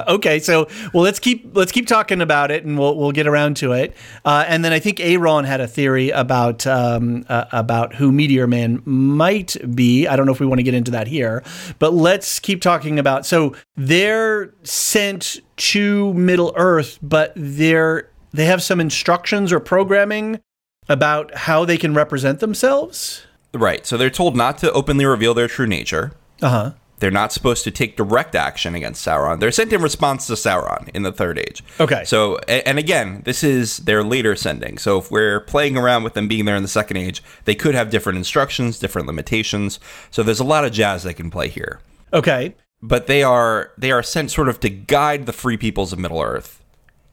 [0.08, 3.56] Okay, so well let's keep let's keep talking about it, and we'll we'll get around
[3.58, 3.94] to it.
[4.24, 8.46] Uh, and then I think Aaron had a theory about um, uh, about who Meteor
[8.46, 10.06] Man might be.
[10.06, 11.42] I don't know if we want to get into that here,
[11.78, 13.26] but let's keep talking about.
[13.26, 20.40] So they're sent to Middle Earth, but they're they have some instructions or programming
[20.88, 23.26] about how they can represent themselves.
[23.52, 23.86] Right.
[23.86, 26.12] So they're told not to openly reveal their true nature.
[26.42, 26.72] Uh huh.
[26.98, 29.38] They're not supposed to take direct action against Sauron.
[29.38, 31.62] They're sent in response to Sauron in the Third Age.
[31.78, 32.04] Okay.
[32.04, 34.78] So, and again, this is their later sending.
[34.78, 37.74] So, if we're playing around with them being there in the Second Age, they could
[37.76, 39.78] have different instructions, different limitations.
[40.10, 41.80] So, there's a lot of jazz they can play here.
[42.12, 42.56] Okay.
[42.82, 46.20] But they are they are sent sort of to guide the free peoples of Middle
[46.20, 46.64] Earth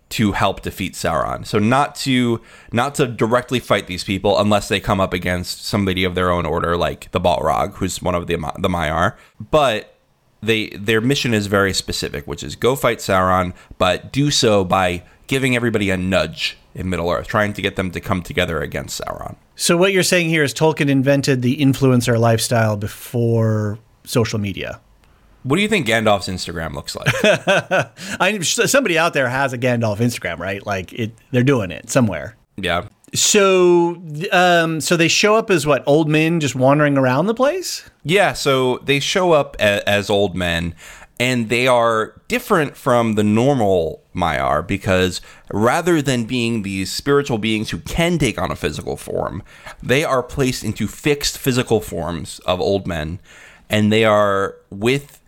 [0.09, 1.45] to help defeat Sauron.
[1.45, 2.41] So not to
[2.71, 6.45] not to directly fight these people unless they come up against somebody of their own
[6.45, 9.15] order, like the Balrog, who's one of the the Maiar.
[9.39, 9.95] But
[10.41, 15.03] they their mission is very specific, which is go fight Sauron, but do so by
[15.27, 19.01] giving everybody a nudge in Middle Earth, trying to get them to come together against
[19.01, 19.37] Sauron.
[19.55, 24.81] So what you're saying here is Tolkien invented the influencer lifestyle before social media.
[25.45, 27.07] What do you think Gandalf's Instagram looks like?
[28.19, 30.65] I somebody out there has a Gandalf Instagram, right?
[30.65, 32.35] Like it, they're doing it somewhere.
[32.57, 32.87] yeah.
[33.13, 34.01] So,
[34.33, 37.89] um, so they show up as what old men just wandering around the place.
[38.03, 40.75] Yeah, so they show up a- as old men,
[41.17, 45.21] and they are different from the normal Maiar because
[45.53, 49.43] rather than being these spiritual beings who can take on a physical form,
[49.81, 53.19] they are placed into fixed physical forms of old men,
[53.69, 55.21] and they are with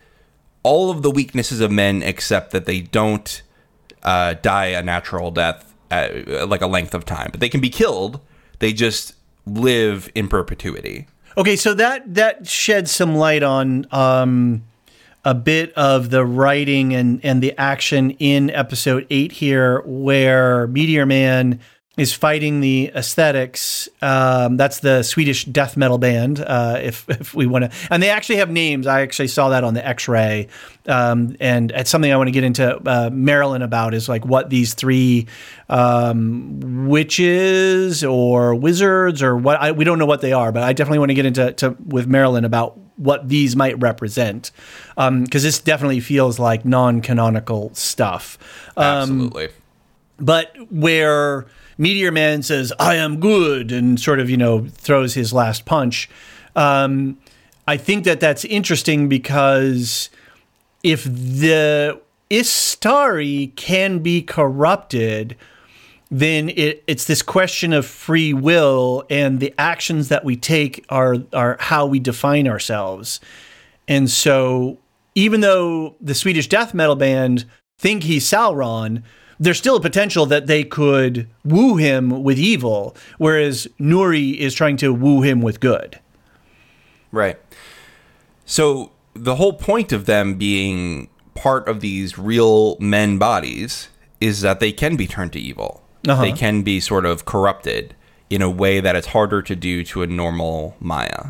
[0.68, 3.40] all of the weaknesses of men except that they don't
[4.02, 7.70] uh, die a natural death at, like a length of time, but they can be
[7.70, 8.20] killed.
[8.58, 9.14] They just
[9.46, 11.06] live in perpetuity.
[11.38, 14.62] Okay, so that that sheds some light on um,
[15.24, 21.06] a bit of the writing and and the action in episode eight here, where Meteor
[21.06, 21.60] Man
[21.98, 23.88] is fighting the aesthetics.
[24.00, 26.40] Um, that's the Swedish death metal band.
[26.40, 28.86] Uh, if if we want to, and they actually have names.
[28.86, 30.48] I actually saw that on the X-ray,
[30.86, 34.48] um, and it's something I want to get into uh, Marilyn about is like what
[34.48, 35.26] these three
[35.68, 40.72] um, witches or wizards or what I, we don't know what they are, but I
[40.72, 44.50] definitely want to get into to, with Marilyn about what these might represent
[44.96, 48.38] because um, this definitely feels like non-canonical stuff.
[48.76, 49.48] Um, Absolutely.
[50.18, 51.46] But where
[51.78, 56.10] Meteor Man says, I am good, and sort of, you know, throws his last punch.
[56.56, 57.18] Um,
[57.68, 60.10] I think that that's interesting because
[60.82, 62.00] if the
[62.30, 65.36] Istari can be corrupted,
[66.10, 71.16] then it, it's this question of free will, and the actions that we take are
[71.32, 73.20] are how we define ourselves.
[73.86, 74.78] And so,
[75.14, 77.44] even though the Swedish death metal band
[77.78, 79.02] think he's Sauron,
[79.40, 84.76] there's still a potential that they could woo him with evil, whereas Nori is trying
[84.78, 85.98] to woo him with good.
[87.12, 87.38] Right.
[88.44, 93.88] So the whole point of them being part of these real men bodies
[94.20, 95.82] is that they can be turned to evil.
[96.06, 96.22] Uh-huh.
[96.22, 97.94] They can be sort of corrupted
[98.30, 101.28] in a way that it's harder to do to a normal Maya.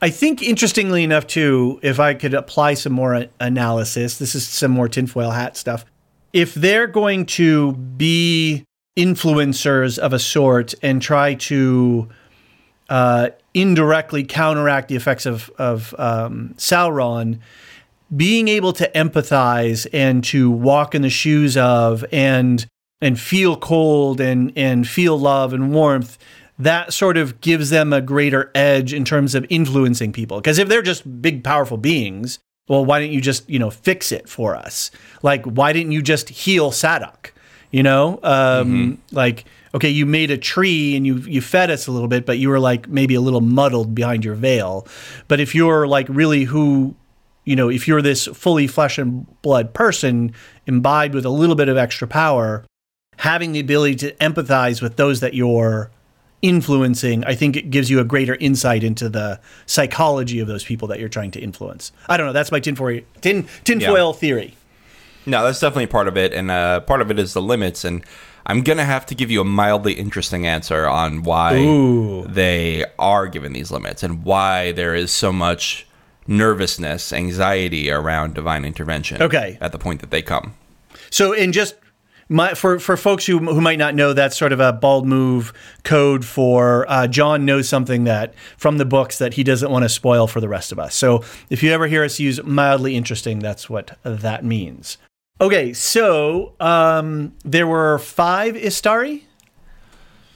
[0.00, 4.70] I think, interestingly enough, too, if I could apply some more analysis, this is some
[4.70, 5.84] more tinfoil hat stuff
[6.32, 8.64] if they're going to be
[8.96, 12.08] influencers of a sort and try to
[12.88, 17.38] uh, indirectly counteract the effects of, of um, Sauron,
[18.14, 22.66] being able to empathize and to walk in the shoes of and
[23.00, 26.18] and feel cold and and feel love and warmth
[26.58, 30.38] that sort of gives them a greater edge in terms of influencing people.
[30.38, 34.12] Because if they're just big powerful beings well, why didn't you just, you know, fix
[34.12, 34.90] it for us?
[35.22, 37.30] Like, why didn't you just heal Sadoc?
[37.70, 39.16] You know, um, mm-hmm.
[39.16, 39.44] like,
[39.74, 42.48] okay, you made a tree and you you fed us a little bit, but you
[42.48, 44.86] were like maybe a little muddled behind your veil.
[45.26, 46.94] But if you're like really who,
[47.44, 50.32] you know, if you're this fully flesh and blood person
[50.66, 52.64] imbibed with a little bit of extra power,
[53.18, 55.90] having the ability to empathize with those that you're
[56.42, 60.88] influencing, I think it gives you a greater insight into the psychology of those people
[60.88, 61.92] that you're trying to influence.
[62.08, 62.32] I don't know.
[62.32, 64.18] That's my tinfoil, tin, tinfoil yeah.
[64.18, 64.56] theory.
[65.26, 66.32] No, that's definitely part of it.
[66.32, 67.84] And uh, part of it is the limits.
[67.84, 68.04] And
[68.46, 72.24] I'm going to have to give you a mildly interesting answer on why Ooh.
[72.26, 75.86] they are given these limits and why there is so much
[76.26, 79.20] nervousness, anxiety around divine intervention.
[79.22, 79.58] Okay.
[79.60, 80.54] At the point that they come.
[81.10, 81.74] So, in just
[82.28, 85.52] my, for for folks who who might not know, that's sort of a bald move
[85.82, 89.88] code for uh, John knows something that from the books that he doesn't want to
[89.88, 90.94] spoil for the rest of us.
[90.94, 94.98] So if you ever hear us use mildly interesting, that's what that means.
[95.40, 99.22] Okay, so um, there were five Istari.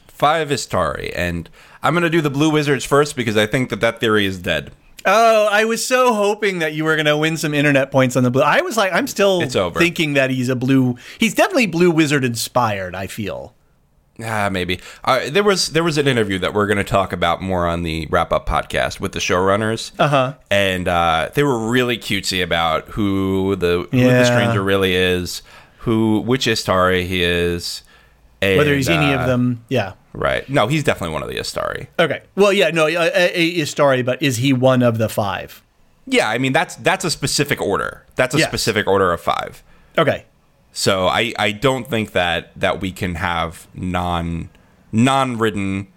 [0.06, 1.50] Five Istari, and
[1.82, 4.38] I'm going to do the Blue Wizards first because I think that that theory is
[4.38, 4.70] dead.
[5.04, 8.22] Oh, I was so hoping that you were going to win some internet points on
[8.22, 8.42] the blue.
[8.42, 10.96] I was like, I'm still thinking that he's a blue.
[11.18, 12.94] He's definitely blue wizard inspired.
[12.94, 13.54] I feel.
[14.22, 14.78] Ah, maybe.
[15.04, 17.82] Uh, there was there was an interview that we're going to talk about more on
[17.82, 19.92] the wrap up podcast with the showrunners.
[19.98, 20.34] Uh-huh.
[20.50, 24.18] And uh, they were really cutesy about who the who yeah.
[24.18, 25.42] the stranger really is,
[25.78, 27.82] who which Istari he is,
[28.40, 29.64] and, whether he's uh, any of uh, them.
[29.68, 29.94] Yeah.
[30.12, 30.48] Right.
[30.48, 31.86] No, he's definitely one of the Istari.
[31.98, 32.20] Okay.
[32.36, 35.62] Well, yeah, no, a, a Istari, but is he one of the five?
[36.06, 38.04] Yeah, I mean that's that's a specific order.
[38.16, 38.48] That's a yes.
[38.48, 39.62] specific order of five.
[39.96, 40.26] Okay.
[40.72, 44.50] So I I don't think that that we can have non
[44.90, 45.88] non ridden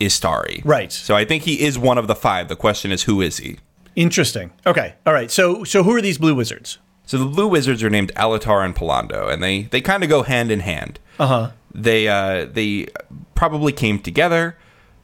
[0.00, 0.64] Istari.
[0.64, 0.92] Right.
[0.92, 2.48] So I think he is one of the five.
[2.48, 3.58] The question is who is he?
[3.96, 4.52] Interesting.
[4.66, 4.94] Okay.
[5.06, 5.30] All right.
[5.30, 6.78] So so who are these blue wizards?
[7.04, 10.22] So the blue wizards are named Alatar and Pallando, and they they kind of go
[10.22, 11.00] hand in hand.
[11.18, 11.50] Uh huh.
[11.74, 12.88] They uh they
[13.34, 14.56] probably came together.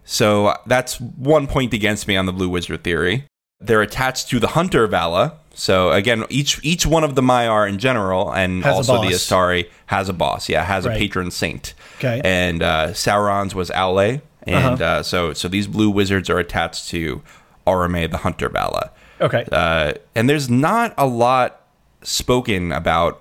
[0.04, 3.24] So that's one point against me on the blue wizard theory.
[3.60, 5.34] They're attached to the hunter Vala.
[5.54, 9.68] So again, each each one of the Maiar in general, and has also the Istari
[9.86, 10.48] has a boss.
[10.48, 10.94] Yeah, has right.
[10.94, 11.74] a patron saint.
[11.98, 12.20] Okay.
[12.24, 14.84] And uh, Sauron's was Aule, and uh-huh.
[14.84, 17.22] uh, so so these blue wizards are attached to
[17.66, 18.92] Orome the hunter Vala.
[19.20, 19.44] Okay.
[19.50, 21.60] Uh, and there's not a lot
[22.02, 23.20] spoken about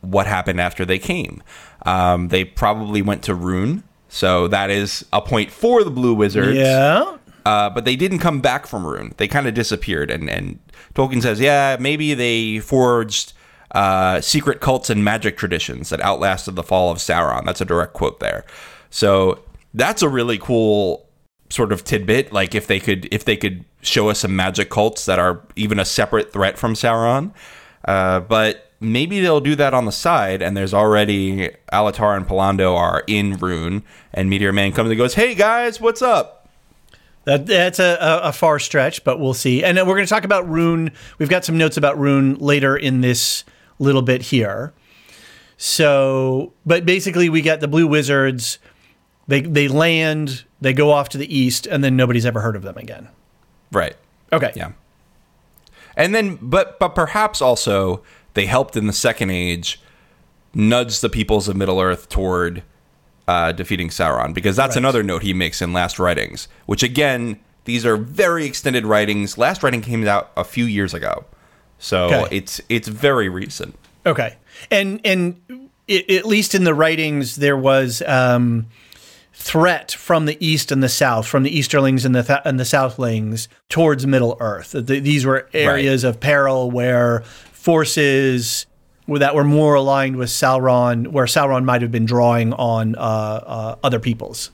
[0.00, 1.42] what happened after they came.
[1.84, 6.56] Um, they probably went to Rhûn, so that is a point for the Blue Wizards.
[6.56, 7.18] Yeah.
[7.44, 9.16] Uh, but they didn't come back from Rhûn.
[9.16, 10.10] They kind of disappeared.
[10.10, 10.60] And, and
[10.94, 13.32] Tolkien says, yeah, maybe they forged
[13.72, 17.44] uh, secret cults and magic traditions that outlasted the fall of Sauron.
[17.44, 18.44] That's a direct quote there.
[18.90, 19.42] So
[19.74, 21.08] that's a really cool
[21.48, 25.06] sort of tidbit, like if they could if they could show us some magic cults
[25.06, 27.32] that are even a separate threat from Sauron.
[27.84, 32.76] Uh, but maybe they'll do that on the side, and there's already Alatar and Pallando
[32.76, 33.82] are in Rhûn,
[34.12, 36.48] and Meteor Man comes and goes, "Hey guys, what's up?"
[37.24, 39.62] That, that's a, a, far stretch, but we'll see.
[39.62, 40.92] And then we're going to talk about Rhûn.
[41.18, 43.44] We've got some notes about Rhûn later in this
[43.78, 44.72] little bit here.
[45.56, 48.58] So, but basically, we got the Blue Wizards.
[49.28, 52.62] They they land, they go off to the east, and then nobody's ever heard of
[52.62, 53.08] them again.
[53.70, 53.94] Right.
[54.32, 54.52] Okay.
[54.56, 54.72] Yeah.
[55.96, 58.02] And then, but but perhaps also
[58.34, 59.80] they helped in the Second Age
[60.54, 62.62] nudge the peoples of Middle Earth toward
[63.28, 64.80] uh, defeating Sauron, because that's Right.
[64.82, 66.48] another note he makes in Last Writings.
[66.66, 69.38] Which again, these are very extended writings.
[69.38, 71.24] Last Writing came out a few years ago,
[71.78, 72.36] so Okay.
[72.36, 73.76] it's it's very recent.
[74.04, 74.36] Okay,
[74.70, 75.40] and and
[75.88, 78.66] i at least in the writings, there was um,
[79.32, 82.64] threat from the east and the south, from the Easterlings and the th- and the
[82.64, 84.72] Southlings towards Middle Earth.
[84.72, 87.22] Th- these were areas of peril where
[87.62, 88.66] forces
[89.08, 93.76] that were more aligned with Sauron, where Sauron might have been drawing on uh, uh,
[93.84, 94.50] other peoples.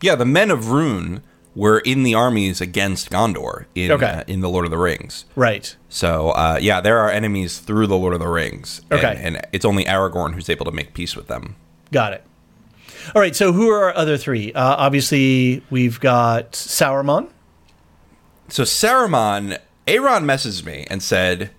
[0.00, 1.22] Yeah, the men of Rhûn
[1.54, 4.06] were in the armies against Gondor in Okay.
[4.06, 5.24] uh, in the Lord of the Rings.
[5.34, 5.74] Right.
[5.88, 8.80] So uh, yeah, there are enemies through the Lord of the Rings.
[8.90, 9.20] and- Okay.
[9.22, 11.56] and, it's only Aragorn who's able to make peace with them.
[11.92, 12.24] Got it.
[13.14, 13.34] All right.
[13.34, 14.52] So who are our other three?
[14.52, 17.28] Uh, obviously, we've got Sauron.
[18.48, 21.50] So Saruman, Aaron messaged me and said,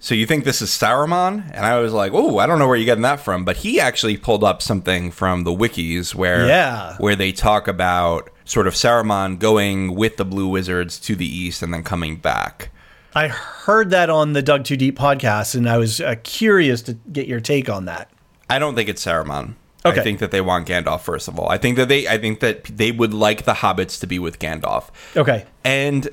[0.00, 2.76] "So you think this is Saruman?" And I was like, "Oh, I don't know where
[2.76, 6.96] you're getting that from." But he actually pulled up something from the wikis where Yeah.
[6.98, 11.62] where they talk about sort of Saruman going with the Blue Wizards to the east
[11.62, 12.70] and then coming back.
[13.14, 16.94] I heard that on the Dug Too Deep podcast, and I was uh, curious to
[17.12, 18.08] get your take on that.
[18.48, 19.54] I don't think it's Saruman.
[19.84, 20.00] Okay.
[20.00, 21.48] I think that they want Gandalf first of all.
[21.48, 24.38] I think that they I think that they would like the hobbits to be with
[24.38, 24.90] Gandalf.
[25.16, 25.46] Okay.
[25.64, 26.08] And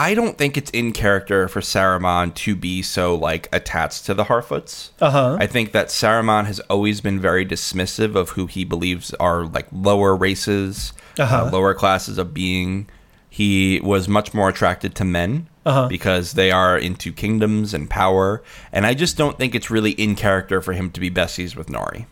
[0.00, 4.24] I don't think it's in character for Saruman to be so like attached to the
[4.24, 4.90] Harfoots.
[4.98, 5.36] Uh-huh.
[5.38, 9.66] I think that Saruman has always been very dismissive of who he believes are like
[9.70, 11.44] lower races, Uh-huh.
[11.46, 12.88] uh, lower classes of being.
[13.28, 15.48] He was much more attracted to men
[15.88, 20.16] because they are into kingdoms and power, and I just don't think it's really in
[20.16, 22.06] character for him to be besties with Nori.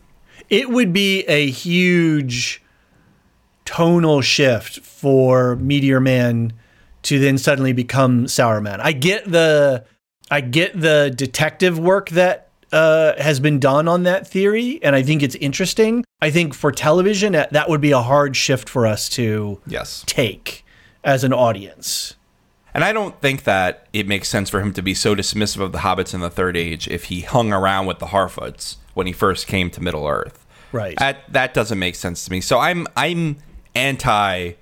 [0.50, 2.62] It would be a huge
[3.64, 6.52] tonal shift for Meteor Man
[7.02, 8.62] to then suddenly become Sauron.
[8.62, 8.80] Man.
[8.80, 9.84] I get the
[10.30, 15.02] I get the detective work that uh, has been done on that theory, and I
[15.02, 16.04] think it's interesting.
[16.20, 20.04] I think for television, that that would be a hard shift for us to Yes.
[20.06, 20.64] take
[21.02, 22.14] as an audience.
[22.74, 25.72] And I don't think that it makes sense for him to be so dismissive of
[25.72, 29.12] the hobbits in the Third Age if he hung around with the Harfoots when he
[29.14, 30.44] first came to Middle Earth.
[30.70, 30.96] Right.
[30.98, 32.42] That that doesn't make sense to me.
[32.42, 33.38] So I'm I'm
[33.74, 34.52] anti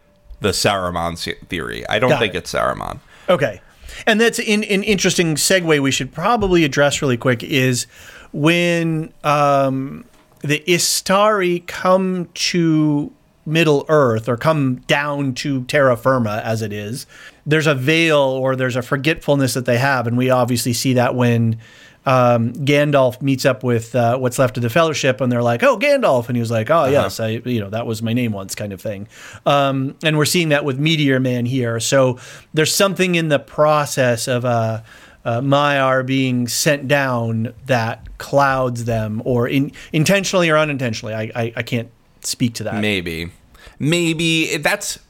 [0.41, 1.17] the Saruman
[1.49, 1.87] theory.
[1.89, 2.39] I don't Got think it.
[2.39, 3.01] it's Saruman.
[3.29, 3.61] Okay.
[4.07, 7.87] And that's in, an interesting segue we should probably address really quick is
[8.33, 10.05] when um,
[10.41, 13.13] the Istari come to
[13.47, 17.07] Middle Earth or come down to terra firma as it is,
[17.47, 20.07] there's a veil or there's a forgetfulness that they have.
[20.07, 21.59] And we obviously see that when
[22.07, 25.77] um, Gandalf meets up with uh, what's left of the Fellowship, and they're like, "Oh,
[25.77, 28.55] Gandalf," and he was like, "Oh, yes, I, you know, that was my name once,"
[28.55, 29.09] kind of thing.
[29.45, 31.81] Um, and we're seeing that with Meteor Man here.
[31.81, 32.19] So
[32.55, 34.83] there's something in the process of uh,
[35.25, 41.13] uh, Maiar being sent down that clouds them, or in, intentionally or unintentionally.
[41.15, 42.81] I, I I can't speak to that.
[42.81, 43.33] Maybe,
[43.81, 45.01] maybe that's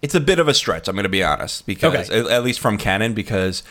[0.00, 0.88] it's a bit of a stretch.
[0.88, 2.20] I'm going to be honest because Okay.
[2.20, 3.62] at, at least from canon because.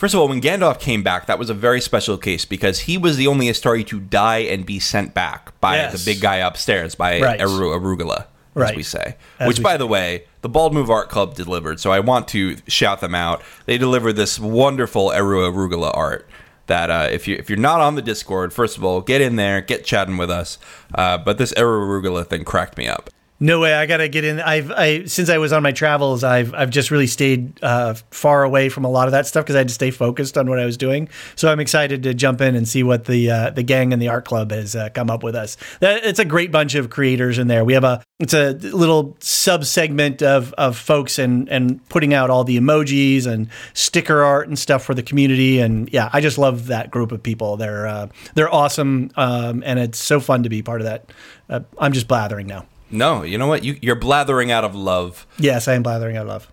[0.00, 2.96] First of all, when Gandalf came back, that was a very special case because he
[2.96, 5.92] was the only Istari to die and be sent back by Yes.
[5.92, 7.38] the big guy upstairs, by Right.
[7.38, 8.76] Eru, Arugula, as Right.
[8.76, 9.16] we say.
[9.38, 9.76] As Which, we by say.
[9.76, 13.42] the way, the Bald Move Art Club delivered, so I want to shout them out.
[13.66, 16.26] They delivered this wonderful Eru Arugula art
[16.66, 19.36] that uh, if you if you're not on the Discord, first of all, get in
[19.36, 20.56] there, get chatting with us.
[20.94, 23.10] Uh, but this Eru Arugula thing cracked me up.
[23.42, 23.72] No way!
[23.72, 24.38] I gotta get in.
[24.38, 28.44] I've I since I was on my travels, I've I've just really stayed uh, far
[28.44, 30.58] away from a lot of that stuff because I had to stay focused on what
[30.58, 31.08] I was doing.
[31.36, 34.08] So I'm excited to jump in and see what the uh, the gang and the
[34.08, 35.56] art club has uh, come up with us.
[35.80, 37.64] That, it's a great bunch of creators in there.
[37.64, 42.28] We have a it's a little sub segment of of folks and and putting out
[42.28, 45.60] all the emojis and sticker art and stuff for the community.
[45.60, 47.56] And yeah, I just love that group of people.
[47.56, 51.10] They're uh, they're awesome, um, and it's so fun to be part of that.
[51.48, 52.66] Uh, I'm just blathering now.
[52.90, 53.64] No, you know what?
[53.64, 55.26] You, you're blathering out of love.
[55.38, 56.52] Yes, I am blathering out of love.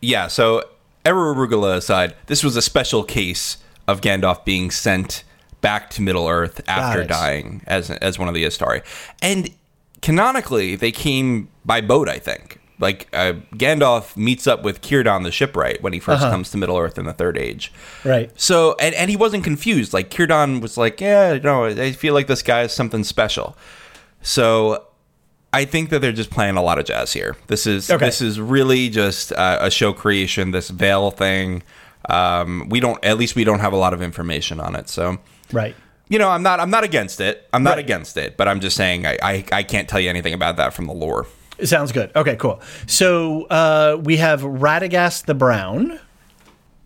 [0.00, 0.62] Yeah, so
[1.04, 5.24] Eru Arugula aside, this was a special case of Gandalf being sent
[5.60, 8.82] back to Middle Earth after dying as as one of the Istari.
[9.22, 9.50] And
[10.02, 12.60] canonically, they came by boat, I think.
[12.80, 16.76] like uh, Gandalf meets up with Círdan the shipwright when he 1st comes to Middle
[16.78, 17.72] Earth in the Third Age.
[18.04, 18.30] Right.
[18.40, 19.92] So and, and he wasn't confused.
[19.92, 23.56] Like Círdan was like, yeah, no, I feel like this guy is something special.
[24.22, 24.84] So
[25.52, 27.36] I think that they're just playing a lot of jazz here.
[27.46, 28.04] This is Okay.
[28.04, 30.50] this is really just uh, a show creation.
[30.50, 31.62] This veil thing.
[32.08, 33.02] Um, we don't.
[33.04, 34.88] At least we don't have a lot of information on it.
[34.88, 35.18] So
[35.52, 35.74] Right.
[36.08, 36.60] you know, I'm not.
[36.60, 37.48] I'm not against it.
[37.52, 37.78] I'm not Right.
[37.80, 38.36] against it.
[38.36, 40.92] But I'm just saying I, I I can't tell you anything about that from the
[40.94, 41.26] lore.
[41.64, 42.10] Sounds good.
[42.14, 42.60] Okay, cool.
[42.86, 45.98] So uh, we have Radagast the Brown.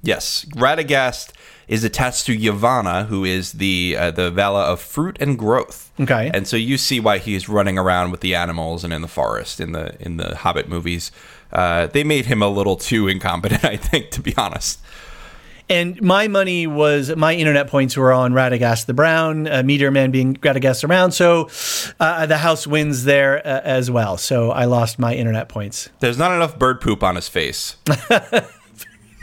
[0.02, 1.30] Yes, Radagast
[1.72, 5.90] is attached to Yavanna, who is the uh, the Vala of fruit and growth.
[5.98, 6.30] Okay.
[6.32, 9.58] and so you see why he's running around with the animals and in the forest
[9.58, 11.10] in the in the Hobbit movies.
[11.50, 14.80] Uh, they made him a little too incompetent, I think, to be honest.
[15.70, 20.10] And my money was my internet points were on Radagast the Brown, uh, Meteor Man
[20.10, 21.10] being Radagast the Brown.
[21.10, 21.48] So
[21.98, 24.18] uh, the house wins there uh, as well.
[24.18, 25.88] So I lost my internet points.
[26.00, 27.76] There's not enough bird poop on his face.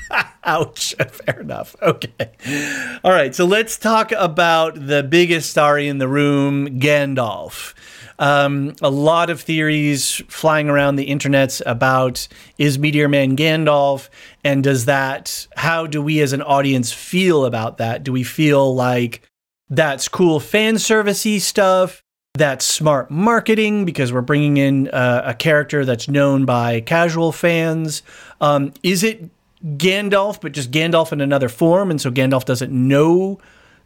[0.43, 0.95] Ouch.
[0.95, 1.75] Fair enough.
[1.81, 2.99] Okay.
[3.03, 3.33] All right.
[3.35, 7.73] So let's talk about the biggest star in the room, Gandalf.
[8.19, 12.27] Um, a lot of theories flying around the internets about
[12.57, 14.09] is Meteor Man Gandalf,
[14.43, 15.47] and does that?
[15.55, 18.03] How do we as an audience feel about that?
[18.03, 19.21] Do we feel like
[19.69, 22.03] that's cool fan servicey stuff?
[22.33, 28.03] That's smart marketing because we're bringing in uh, a character that's known by casual fans.
[28.41, 29.29] Um, is it
[29.63, 33.39] Gandalf, but just Gandalf in another form, and so Gandalf doesn't know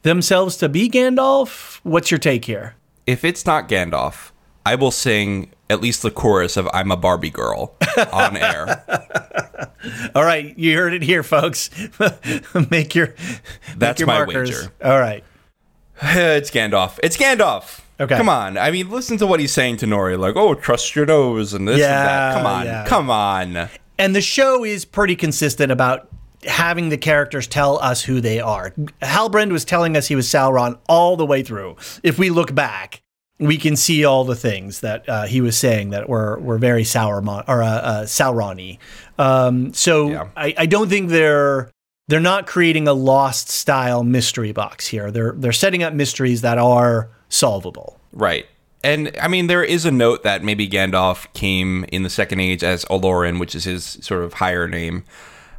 [0.04, 1.80] themselves to be Gandalf?
[1.84, 2.76] What's your take here?
[3.08, 4.32] If it's not Gandalf,
[4.66, 7.76] I will sing at least the chorus of "I'm a Barbie Girl"
[8.12, 8.84] on air.
[10.16, 11.70] All right, you heard it here, folks.
[12.70, 14.50] make your make That's your my markers.
[14.52, 14.74] wager.
[14.84, 15.24] All right.
[16.02, 17.00] it's Gandalf.
[17.04, 17.82] It's Gandalf.
[18.00, 18.18] Okay.
[18.18, 18.58] Come on.
[18.58, 20.18] I mean, listen to what he's saying to Nori.
[20.18, 22.34] Like, oh, trust your nose and this and that.
[22.36, 22.66] Come on.
[22.66, 22.86] yeah.
[22.86, 23.70] Come on.
[23.98, 26.10] And the show is pretty consistent about
[26.46, 28.72] having the characters tell us who they are.
[29.02, 31.78] Halbrand was telling us he was Sauron all the way through.
[32.04, 33.02] If we look back,
[33.40, 36.84] we can see all the things that uh, he was saying that were were very
[36.84, 38.78] Sauron or uh, uh, Sauron-y.
[39.18, 40.28] Um, so Yeah.
[40.36, 41.72] I, I don't think they're
[42.08, 45.12] they're not creating a lost style mystery box here.
[45.12, 48.00] They're they're setting up mysteries that are solvable.
[48.12, 48.46] Right.
[48.84, 52.64] And I mean, there is a note that maybe Gandalf came in the Second Age
[52.64, 55.06] as Olorin, which is his sort of higher name,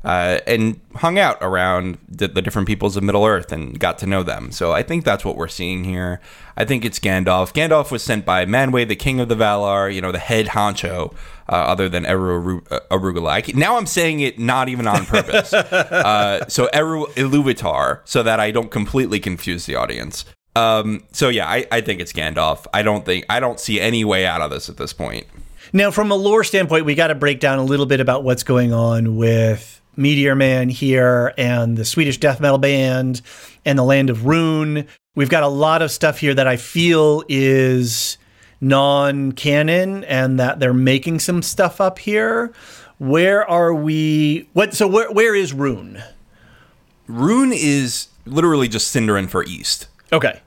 [0.04, 4.06] uh, and hung out around the, the different peoples of Middle Earth and got to
[4.06, 4.52] know them.
[4.52, 6.20] So I think that's what we're seeing here.
[6.54, 7.54] I think it's Gandalf.
[7.54, 11.14] Gandalf was sent by Manwë, the king of the Valar, you know, the head honcho,
[11.48, 13.42] uh, other than Eru uh, Arugula.
[13.42, 15.52] Can- now I'm saying it not even on purpose.
[15.54, 20.26] uh, so Eru Iluvatar, so that I don't completely confuse the audience.
[20.56, 22.66] Um, so yeah, I, I think it's Gandalf.
[22.72, 25.26] I don't think I don't see any way out of this at this point.
[25.72, 28.44] Now, from a lore standpoint, we got to break down a little bit about what's
[28.44, 33.22] going on with Meteor Man here and the Swedish death metal band
[33.64, 34.86] and the Land of Rhûn.
[35.16, 38.18] We've got a lot of stuff here that I feel is
[38.60, 42.52] non canon and that they're making some stuff up here.
[42.98, 44.48] Where are we?
[44.52, 44.74] What?
[44.74, 46.02] So, where, where is Rhûn?
[47.08, 49.88] Rhûn is literally just Sindarin for East.
[50.12, 50.40] Okay.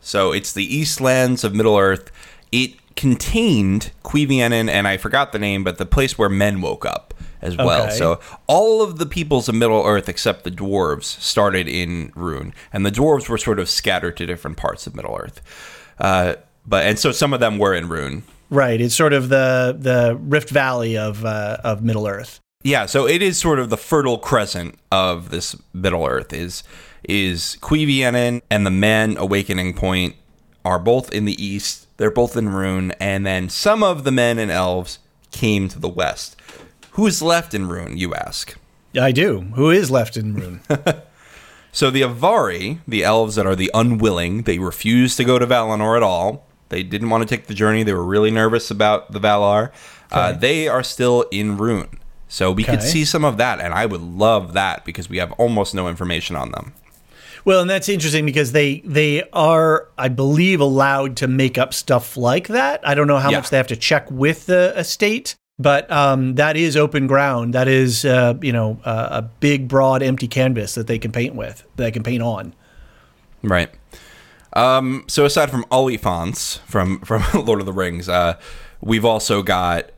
[0.00, 2.10] So it's the Eastlands of Middle Earth.
[2.52, 7.14] It contained Cuiviénen, and I forgot the name, but the place where men woke up
[7.42, 7.84] as well.
[7.84, 7.96] Okay.
[7.96, 12.84] So all of the peoples of Middle Earth except the dwarves started in Rhûn, and
[12.84, 15.40] the dwarves were sort of scattered to different parts of Middle Earth.
[15.98, 16.34] Uh,
[16.66, 18.22] but and so some of them were in Rhûn.
[18.50, 18.80] Right.
[18.80, 22.40] It's sort of the the Rift Valley of uh, of Middle Earth.
[22.62, 26.62] Yeah, so it is sort of the fertile crescent of this Middle Earth is
[27.04, 30.16] is Cuiviénen and the Men Awakening Point
[30.64, 31.86] are both in the east.
[31.96, 34.98] They're both in Rhûn, and then some of the men and elves
[35.30, 36.36] came to the west.
[36.92, 38.56] Who is left in Rhûn, you ask?
[38.98, 39.40] I do.
[39.54, 41.02] Who is left in Rhûn?
[41.72, 45.96] So the Avari, the elves that are the unwilling, they refused to go to Valinor
[45.96, 46.44] at all.
[46.68, 47.82] They didn't want to take the journey.
[47.82, 49.70] They were really nervous about the Valar.
[50.10, 51.98] Uh, they are still in Rhûn.
[52.28, 55.32] So we could see some of that, and I would love that because we have
[55.32, 56.74] almost no information on them.
[57.50, 62.16] Well, and that's interesting because they they are, I believe, allowed to make up stuff
[62.16, 62.80] like that.
[62.86, 63.38] I don't know how Yeah.
[63.38, 67.52] much they have to check with the estate, but um, that is open ground.
[67.54, 71.34] That is, uh, you know, uh, a big, broad, empty canvas that they can paint
[71.34, 72.54] with, that they can paint on.
[73.42, 73.70] Right.
[74.52, 78.34] Um, so aside from Oliphaunts from from Lord of the Rings, uh,
[78.80, 79.90] we've also got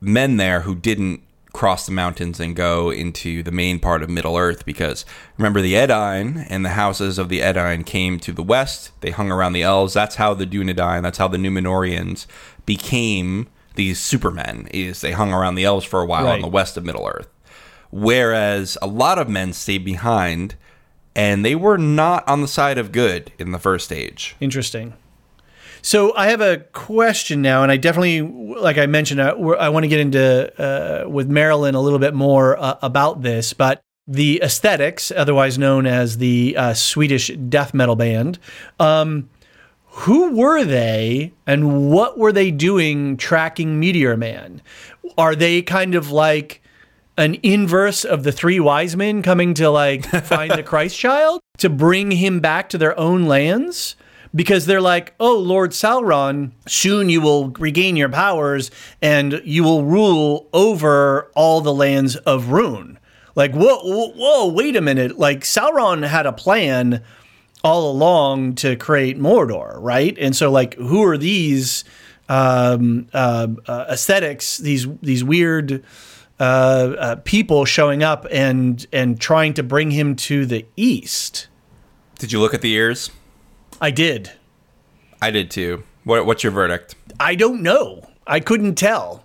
[0.00, 1.20] men there who didn't
[1.56, 5.06] cross the mountains and go into the main part of Middle Earth because
[5.38, 8.90] remember the Edain and the houses of the Edain came to the west.
[9.00, 9.94] They hung around the elves.
[9.94, 12.26] That's how the Dunedain, that's how the Númenóreans
[12.66, 16.34] became these supermen is they hung around the elves for a while Right.
[16.34, 17.28] on the west of Middle Earth,
[17.90, 20.54] whereas a lot of men stayed behind,
[21.14, 24.36] and they were not on the side of good in the first age.
[24.40, 24.94] Interesting.
[25.86, 29.84] So I have a question now, and I definitely, like I mentioned, I, I want
[29.84, 33.52] to get into uh, with Marilyn a little bit more uh, about this.
[33.52, 38.40] But the Aesthetics, otherwise known as the uh, Swedish death metal band,
[38.80, 39.30] um,
[39.84, 44.62] who were they, and what were they doing tracking Meteor Man?
[45.16, 46.62] Are they kind of like
[47.16, 51.70] an inverse of the three wise men coming to like find the Christ child to
[51.70, 53.94] bring him back to their own lands?
[54.36, 58.70] Because they're like, oh, Lord Sauron, soon you will regain your powers
[59.02, 62.98] and you will rule over all the lands of Rhûn.
[63.34, 65.18] Like, whoa, whoa, whoa, wait a minute.
[65.18, 67.02] Like, Sauron had a plan
[67.64, 70.16] all along to create Mordor, right?
[70.18, 71.84] And so, like, who are these
[72.28, 74.58] um, uh, uh, aesthetics?
[74.58, 75.82] These these weird
[76.38, 81.48] uh, uh, people showing up and and trying to bring him to the east.
[82.18, 83.10] Did you look at the ears?
[83.80, 84.32] I did.
[85.20, 85.82] I did too.
[86.04, 86.94] What, what's your verdict?
[87.18, 88.08] I don't know.
[88.26, 89.24] I couldn't tell.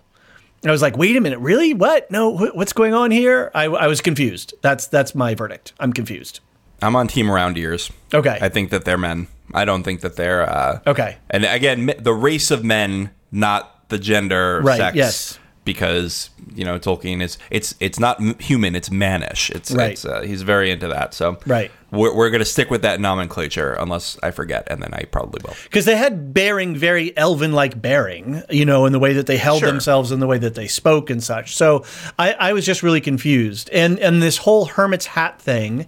[0.62, 1.74] And I was like, wait a minute, really?
[1.74, 2.10] What?
[2.10, 3.50] No, wh- what's going on here?
[3.54, 4.54] I, I was confused.
[4.62, 5.72] That's that's my verdict.
[5.80, 6.40] I'm confused.
[6.80, 7.90] I'm on team round ears.
[8.14, 8.38] Okay.
[8.40, 9.26] I think that they're men.
[9.54, 10.48] I don't think that they're.
[10.48, 11.16] Uh, Okay.
[11.30, 14.96] And again, the race of men, not the gender, Right, sex.
[14.96, 15.38] yes.
[15.64, 19.50] Because you know Tolkien is it's it's not human, it's mannish.
[19.50, 19.92] It's, Right.
[19.92, 21.14] it's uh, he's very into that.
[21.14, 21.70] So Right.
[21.92, 25.54] We're we're gonna stick with that nomenclature unless I forget, and then I probably will.
[25.64, 29.36] because they had bearing very elven like bearing you know in the way that they
[29.36, 29.70] held Sure.
[29.70, 31.84] themselves and the way that they spoke and such so
[32.18, 35.86] I, I was just really confused and and this whole hermit's hat thing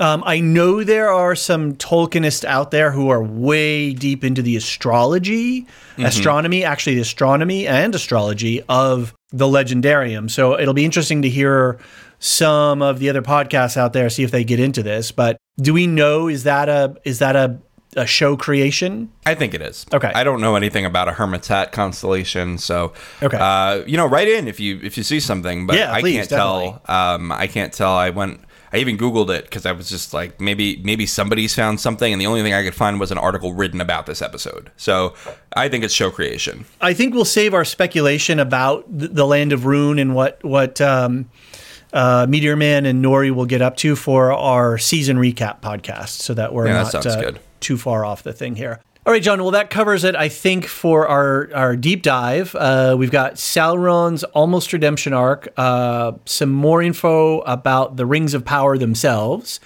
[0.00, 4.56] um, I know there are some Tolkienists out there who are way deep into the
[4.56, 5.66] astrology,
[5.98, 10.30] astronomy, actually the astronomy and astrology of the legendarium.
[10.30, 11.78] So it'll be interesting to hear
[12.22, 15.10] some of the other podcasts out there, see if they get into this.
[15.10, 17.58] But do we know is that a is that a,
[17.96, 19.10] a show creation?
[19.26, 19.84] I think it is.
[19.92, 20.12] Okay.
[20.14, 22.92] I don't know anything about a hermit's hat constellation, so
[23.24, 23.36] Okay.
[23.38, 25.66] Uh, you know, write in if you if you see something.
[25.66, 26.82] But Yeah, I please, can't tell.
[26.86, 27.92] Um, I can't tell.
[27.92, 28.40] I went.
[28.74, 32.20] I even Googled it because I was just like, maybe maybe somebody's found something, and
[32.22, 34.70] the only thing I could find was an article written about this episode.
[34.76, 35.14] So
[35.54, 36.66] I think it's show creation.
[36.80, 40.80] I think we'll save our speculation about th- the land of Rhûn and what what
[40.80, 41.28] um,
[41.92, 46.34] uh, Meteor Man and Nori will get up to for our season recap podcast, so
[46.34, 48.80] that we're Yeah, not sounds uh, too far off the thing here.
[49.04, 49.42] All right, John.
[49.42, 50.14] Well, that covers it.
[50.14, 56.12] I think for our our deep dive, uh, we've got Sauron's almost redemption arc, uh,
[56.24, 59.58] some more info about the rings of power themselves,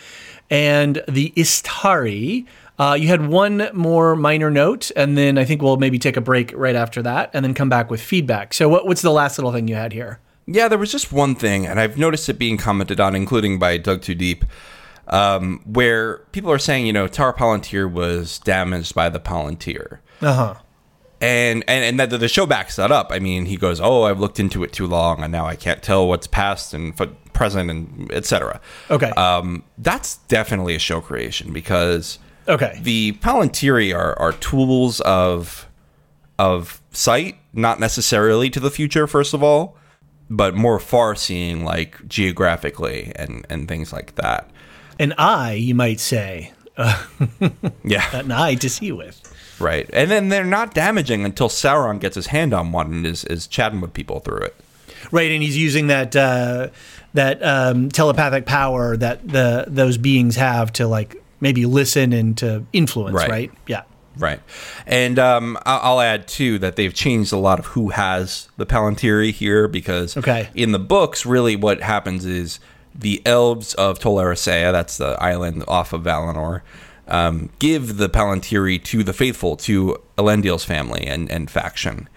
[0.49, 2.47] and the Istari.
[2.79, 6.21] Uh, you had one more minor note, and then I think we'll maybe take a
[6.21, 8.53] break right after that, and then come back with feedback.
[8.55, 10.19] So, what, what's the last little thing you had here?
[10.47, 13.79] Yeah, there was just one thing, and I've noticed it being commented on, including by
[13.79, 14.45] Dug Too Deep,
[15.09, 19.99] um, where people are saying, you know, Tar Palantir was damaged by the Palantir.
[20.23, 20.55] Uh huh.
[21.21, 23.09] and and and that the show backs that up.
[23.11, 25.83] I mean, he goes, "Oh, I've looked into it too long, and now I can't
[25.83, 28.61] tell what's past and f- present, and etc."
[28.91, 29.11] Okay.
[29.11, 32.19] Um, that's definitely a show creation because
[32.49, 32.79] Okay.
[32.81, 35.67] the Palantiri are are tools of
[36.39, 39.07] of sight, not necessarily to the future.
[39.07, 39.77] First of all,
[40.31, 44.51] but more far seeing, like geographically and and things like that.
[44.99, 46.53] An eye, you might say,
[47.85, 48.17] Yeah.
[48.17, 49.23] an eye to see with.
[49.59, 49.89] Right.
[49.93, 53.47] And then they're not damaging until Sauron gets his hand on one and is, is
[53.47, 54.57] chatting with people through it.
[55.13, 56.69] Right, and he's using that uh,
[57.15, 62.65] that um, telepathic power that the those beings have to like maybe listen and to
[62.73, 63.15] influence.
[63.15, 63.31] Right.
[63.31, 63.53] Right.
[63.67, 63.83] Yeah.
[64.19, 64.41] Right.
[64.87, 69.31] And um, I'll add, too, that they've changed a lot of who has the Palantiri
[69.33, 70.49] here because Okay.
[70.55, 72.59] in the books, really what happens is
[72.95, 76.63] the elves of Tol Eressëa, that's the island off of Valinor,
[77.09, 82.09] um, give the Palantiri to the faithful, to Elendil's family and, and faction.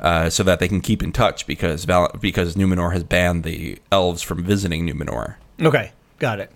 [0.00, 3.78] Uh, so that they can keep in touch because Val- because Numenor has banned the
[3.90, 5.34] elves from visiting Numenor.
[5.60, 6.52] Okay, got it.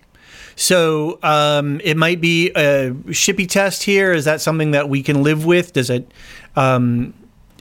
[0.55, 4.11] So um, it might be a Shippey test here.
[4.13, 5.73] Is that something that we can live with?
[5.73, 6.11] Does it
[6.55, 7.13] um,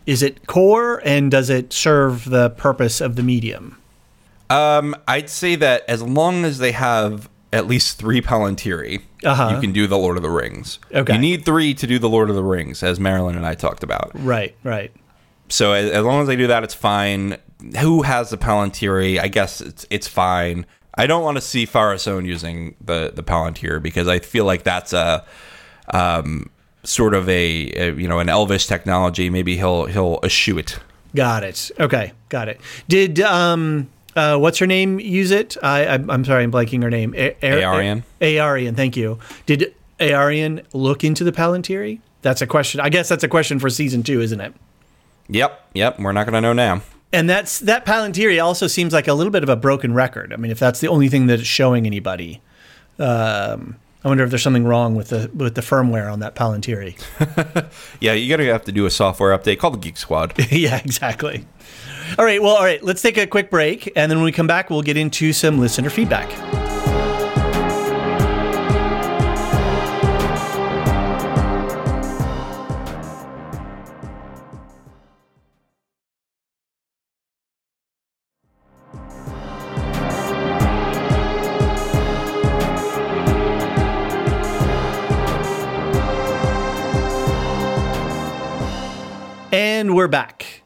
[0.07, 3.79] is it core and does it serve the purpose of the medium?
[4.51, 9.51] Um, I'd say that as long as they have at least three Palantiri, Uh-huh.
[9.55, 10.79] you can do the Lord of the Rings.
[10.93, 11.13] Okay.
[11.15, 13.83] You need three to do the Lord of the Rings, as Marilyn and I talked
[13.83, 14.11] about.
[14.15, 14.91] Right, right.
[15.49, 17.37] So as, as long as they do that, it's fine.
[17.81, 19.19] Who has the Palantiri?
[19.21, 20.67] I guess it's it's fine.
[20.95, 24.93] I don't want to see Pharazôn using the the Palantir because I feel like that's
[24.93, 25.25] a
[25.93, 26.51] um,
[26.85, 29.31] sort of a, a you know an elvish technology.
[29.31, 30.79] Maybe he'll he'll eschew it.
[31.15, 31.71] Got it.
[31.79, 32.61] Okay, got it.
[32.89, 35.57] Did um uh what's her name use it?
[35.63, 37.15] I I'm, I'm sorry, I'm blanking her name.
[37.15, 38.03] A- A- Eärien.
[38.21, 39.19] A- Eärien, thank you.
[39.47, 42.01] Did Eärien look into the Palantiri?
[42.23, 42.81] That's a question.
[42.81, 44.55] I guess that's a question for season two, isn't it?
[45.29, 45.99] Yep, yep.
[45.99, 46.83] We're not going to know now.
[47.13, 50.33] And that's that Palantiri also seems like a little bit of a broken record.
[50.33, 52.41] I mean, if that's the only thing that it's showing anybody,
[52.99, 56.99] um, I wonder if there's something wrong with the with the firmware on that Palantiri.
[58.01, 59.59] Yeah, you're going to have to do a software update.
[59.59, 60.35] Call the Geek Squad.
[60.51, 61.47] yeah, exactly.
[62.19, 64.49] All right, well, all right, let's take a quick break, and then when we come
[64.49, 66.62] back, we'll get into some listener feedback.
[89.53, 90.63] And we're back.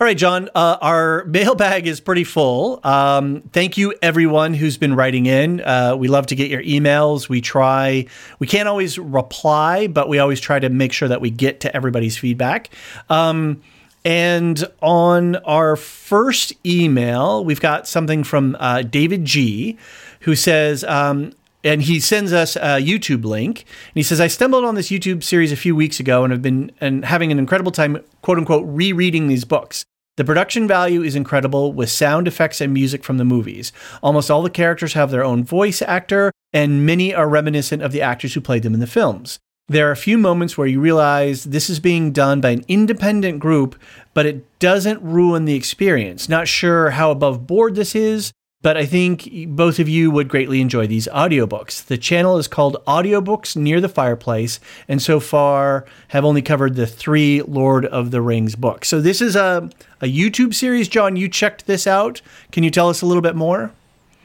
[0.00, 2.78] All right, John, uh, our mailbag is pretty full.
[2.84, 5.60] Um, thank you, everyone who's been writing in.
[5.60, 7.28] Uh, we love to get your emails.
[7.28, 8.06] We try,
[8.38, 11.74] we can't always reply, but we always try to make sure that we get to
[11.74, 12.70] everybody's feedback.
[13.10, 13.60] Um,
[14.04, 19.76] and on our first email, we've got something from uh, David G,
[20.20, 21.32] who says, um,
[21.68, 23.60] and he sends us a YouTube link.
[23.60, 26.42] And he says, I stumbled on this YouTube series a few weeks ago and have
[26.42, 29.84] been and having an incredible time, quote unquote, rereading these books.
[30.16, 33.70] The production value is incredible with sound effects and music from the movies.
[34.02, 38.02] Almost all the characters have their own voice actor, and many are reminiscent of the
[38.02, 39.38] actors who played them in the films.
[39.68, 43.38] There are a few moments where you realize this is being done by an independent
[43.38, 43.76] group,
[44.14, 46.28] but it doesn't ruin the experience.
[46.28, 50.60] Not sure how above board this is, but I think both of you would greatly
[50.60, 51.84] enjoy these audiobooks.
[51.84, 54.58] The channel is called Audiobooks Near the Fireplace,
[54.88, 58.88] and so far have only covered the three Lord of the Rings books.
[58.88, 59.70] So this is a,
[60.00, 60.88] a YouTube series.
[60.88, 62.20] John, you checked this out.
[62.50, 63.72] Can you tell us a little bit more?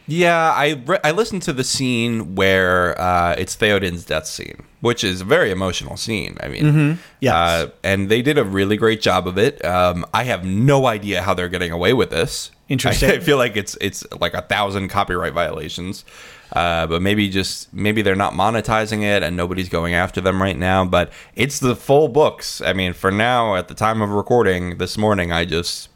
[0.05, 5.01] Yeah, I re- I listened to the scene where uh, it's Theoden's death scene, which
[5.01, 6.37] is a very emotional scene.
[6.41, 9.63] I mean, yeah, uh, and they did a really great job of it.
[9.63, 12.51] Um, I have no idea how they're getting away with this.
[12.73, 13.11] Interesting.
[13.11, 16.05] I, I feel like it's it's like a thousand copyright violations,
[16.53, 20.57] uh, but maybe just maybe they're not monetizing it and nobody's going after them right
[20.57, 20.83] now.
[20.83, 22.61] But it's the full books.
[22.61, 25.89] I mean, for now, at the time of recording this morning, I just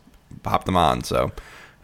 [0.43, 1.03] popped them on.
[1.03, 1.31] So.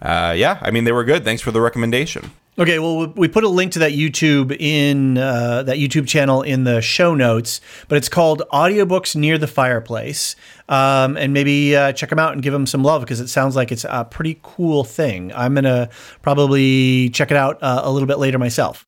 [0.01, 1.23] Uh, yeah, I mean they were good.
[1.23, 2.31] Thanks for the recommendation.
[2.57, 6.65] Okay, well, we- put a link to that YouTube in uh, that YouTube channel in
[6.65, 10.35] the show notes, but it's called Audiobooks Near the Fireplace.
[10.69, 13.55] Um, and maybe uh, check them out and give them some love because it sounds
[13.55, 15.34] like it's a pretty cool thing.
[15.34, 15.89] I'm to
[16.21, 18.85] probably check it out uh, a little bit later myself.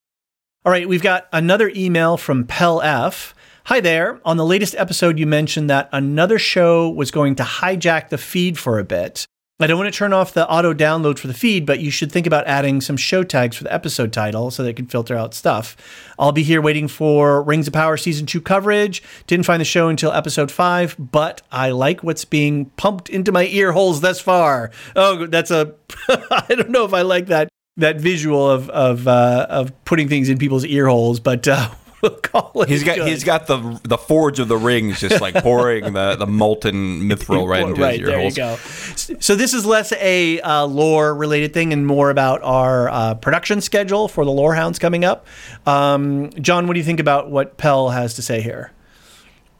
[0.63, 3.33] All right, we've got another email from Pell F.
[3.65, 4.21] Hi there.
[4.25, 8.59] On the latest episode, you mentioned that another show was going to hijack the feed
[8.59, 9.25] for a bit.
[9.57, 12.11] I don't want to turn off the auto download for the feed, but you should
[12.11, 15.15] think about adding some show tags for the episode title so that it can filter
[15.15, 15.77] out stuff.
[16.19, 19.01] I'll be here waiting for Rings of Power season two coverage.
[19.27, 23.45] Didn't find the show until episode five, but I like what's being pumped into my
[23.45, 24.71] ear holes thus far.
[24.93, 25.73] Oh, that's a.
[26.09, 30.27] I don't know if I like that that visual of of uh, of putting things
[30.27, 31.69] in people's ear holes, but uh,
[32.09, 32.69] we'll call it.
[32.69, 33.07] He's got good.
[33.07, 37.47] he's got the the forge of the rings, just like pouring the, the molten mithril
[37.49, 38.37] right into his ear there holes.
[38.37, 39.19] you go.
[39.19, 43.61] So this is less a uh, lore related thing and more about our uh, production
[43.61, 45.25] schedule for the Lore Hounds coming up.
[45.65, 48.71] Um, John, what do you think about what Pell has to say here?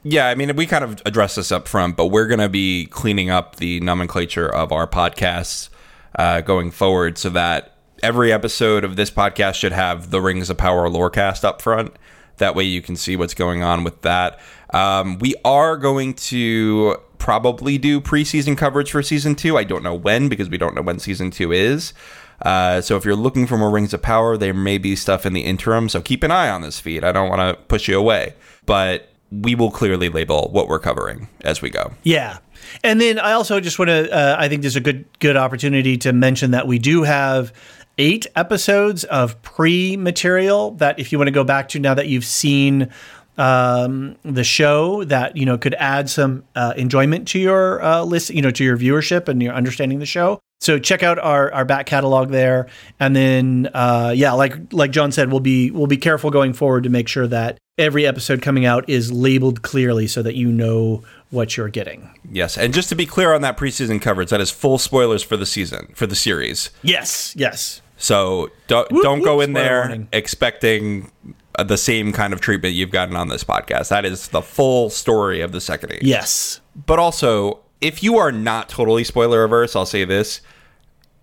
[0.03, 2.85] Yeah, I mean, we kind of addressed this up front, but we're going to be
[2.85, 5.69] cleaning up the nomenclature of our podcasts
[6.13, 10.57] uh, going forward so that every episode of this podcast should have the Rings of
[10.57, 11.95] Power Lorecast up front.
[12.38, 14.40] That way you can see what's going on with that.
[14.74, 19.57] Um, we are going to probably do preseason coverage for season two.
[19.57, 21.94] I don't know when because we don't know when season two is.
[22.41, 25.34] Uh, so if you're looking for more Rings of Power, there may be stuff in
[25.34, 25.88] the interim.
[25.88, 27.03] So keep an eye on this feed.
[27.03, 28.36] I don't want to push you away,
[28.66, 31.94] but we will clearly label what we're covering as we go.
[32.03, 32.40] Yeah.
[32.84, 35.98] And then I also just want to, uh, I think there's a good good opportunity
[35.99, 37.53] to mention that we do have
[37.97, 42.07] eight episodes of pre material that if you want to go back to now that
[42.07, 42.91] you've seen
[43.38, 48.30] um, the show that you know could add some uh, enjoyment to your uh, list,
[48.30, 50.39] you know, to your viewership and your understanding the show.
[50.61, 52.67] So check out our, our back catalog there,
[52.99, 56.84] and then uh, yeah, like like John said, we'll be we'll be careful going forward
[56.84, 61.03] to make sure that every episode coming out is labeled clearly so that you know
[61.30, 62.09] what you're getting.
[62.31, 65.35] Yes, and just to be clear on that preseason coverage, that is full spoilers for
[65.35, 66.69] the season for the series.
[66.81, 67.81] Yes, yes.
[67.97, 70.07] So don't Whoop, don't go in there warning.
[70.11, 71.11] expecting
[71.55, 73.88] uh, the same kind of treatment you've gotten on this podcast.
[73.89, 76.03] That is the full story of the second age.
[76.03, 76.59] Yes.
[76.85, 80.41] But also, if you are not totally spoiler averse, I'll say this: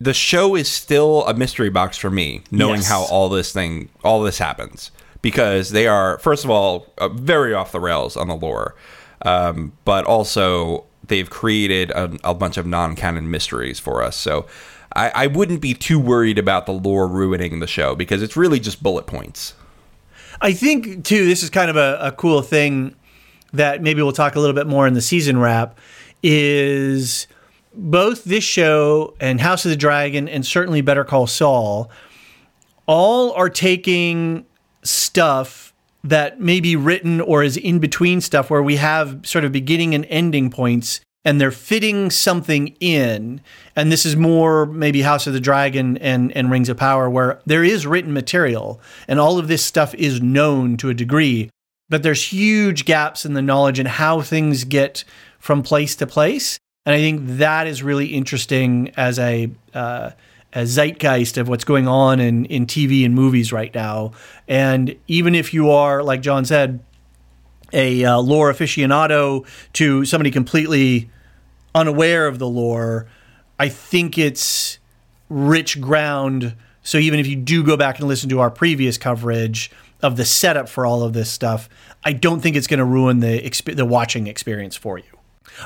[0.00, 2.88] the show is still a mystery box for me, knowing Yes.
[2.88, 4.90] how all this thing, all this happens,
[5.20, 8.74] because they are first of all uh, very off the rails on the lore,
[9.26, 14.16] um, but also they've created a, a bunch of non-canon mysteries for us.
[14.16, 14.46] So.
[14.94, 18.60] I, I wouldn't be too worried about the lore ruining the show because it's really
[18.60, 19.54] just bullet points.
[20.40, 21.26] I think too.
[21.26, 22.94] This is kind of a, a cool thing
[23.52, 25.78] that maybe we'll talk a little bit more in the season wrap.
[26.22, 27.26] Is
[27.74, 31.90] both this show and House of the Dragon and certainly Better Call Saul
[32.86, 34.44] all are taking
[34.82, 35.72] stuff
[36.04, 39.94] that may be written or is in between stuff where we have sort of beginning
[39.94, 43.40] and ending points and they're fitting something in
[43.76, 47.40] and this is more maybe house of the dragon and, and rings of power where
[47.46, 51.50] there is written material and all of this stuff is known to a degree
[51.88, 55.04] but there's huge gaps in the knowledge and how things get
[55.38, 60.10] from place to place and i think that is really interesting as a uh,
[60.54, 64.12] a zeitgeist of what's going on in, in TV and movies right now.
[64.46, 66.80] And even if you are, like John said,
[67.72, 71.10] a uh, lore aficionado to somebody completely
[71.74, 73.06] unaware of the lore,
[73.58, 74.78] I think it's
[75.28, 76.54] rich ground.
[76.82, 79.70] So even if you do go back and listen to our previous coverage
[80.02, 81.68] of the setup for all of this stuff,
[82.04, 85.04] I don't think it's going to ruin the exp- the watching experience for you.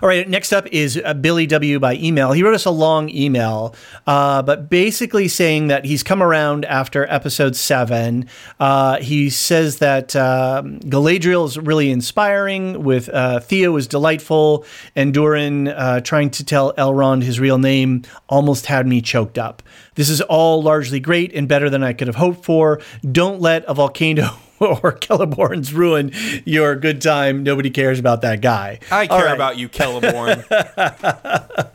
[0.03, 1.79] All right, next up is uh, Billy W.
[1.79, 2.33] by email.
[2.33, 3.75] He wrote us a long email,
[4.07, 8.29] uh, but basically saying that he's come around after episode seven.
[8.61, 14.65] Uh, he says that um, Galadriel is really inspiring, with uh, Theo is delightful,
[14.95, 19.63] and Durin uh, trying to tell Elrond his real name almost had me choked up.
[19.95, 22.81] This is all largely great and better than I could have hoped for.
[23.11, 24.31] Don't let a volcano
[24.61, 26.13] or Celeborn's ruin
[26.45, 27.43] your good time.
[27.43, 28.79] Nobody cares about that guy.
[28.91, 29.35] I care right.
[29.35, 30.45] about you, Celeborn.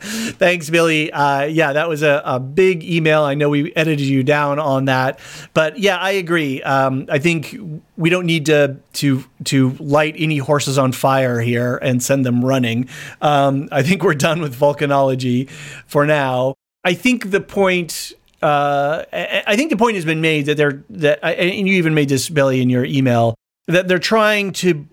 [0.38, 1.12] Thanks, Billy.
[1.12, 3.22] Uh, yeah, that was a, a big email.
[3.22, 5.20] I know we edited you down on that,
[5.54, 6.62] but yeah, I agree.
[6.62, 7.56] Um, I think
[7.96, 12.44] we don't need to to to light any horses on fire here and send them
[12.44, 12.88] running.
[13.20, 15.48] Um, I think we're done with volcanology
[15.86, 16.54] for now.
[16.84, 18.12] I think the point.
[18.42, 22.08] Uh, I think the point has been made that they're that, and you even made
[22.08, 23.34] this, Billy, in your email
[23.68, 24.86] that they're trying to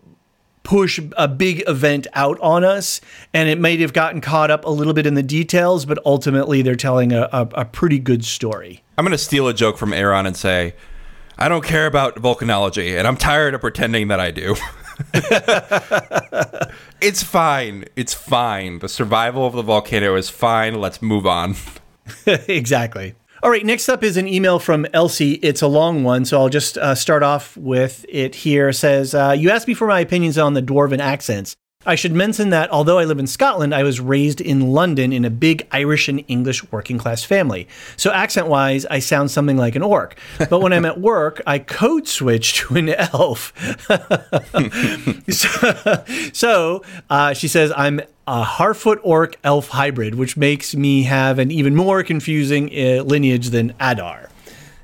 [0.61, 3.01] push a big event out on us
[3.33, 6.61] and it may have gotten caught up a little bit in the details but ultimately
[6.61, 9.93] they're telling a, a, a pretty good story I'm going to steal a joke from
[9.93, 10.75] Aaron and say,
[11.37, 14.57] I don't care about volcanology, and I'm tired of pretending that I do.
[16.99, 17.85] it's fine.
[17.95, 18.79] It's fine.
[18.79, 20.81] The survival of the volcano is fine.
[20.81, 21.55] Let's move on.
[22.25, 26.39] exactly all right next up is an email from elsie it's a long one so
[26.39, 29.87] i'll just uh, start off with it here It says uh, you asked me for
[29.87, 31.55] my opinions on the dwarven accents
[31.85, 35.23] I should mention that although I live in Scotland, I was raised in London in
[35.23, 37.69] a big Irish and English working class family.
[37.95, 40.19] So, accent wise, I sound something like an orc.
[40.49, 43.53] But when I'm at work, I code switch to an elf.
[45.29, 46.03] so,
[46.33, 51.49] so, uh, she says, I'm a Harfoot orc elf hybrid, which makes me have an
[51.49, 54.29] even more confusing uh, lineage than Adar.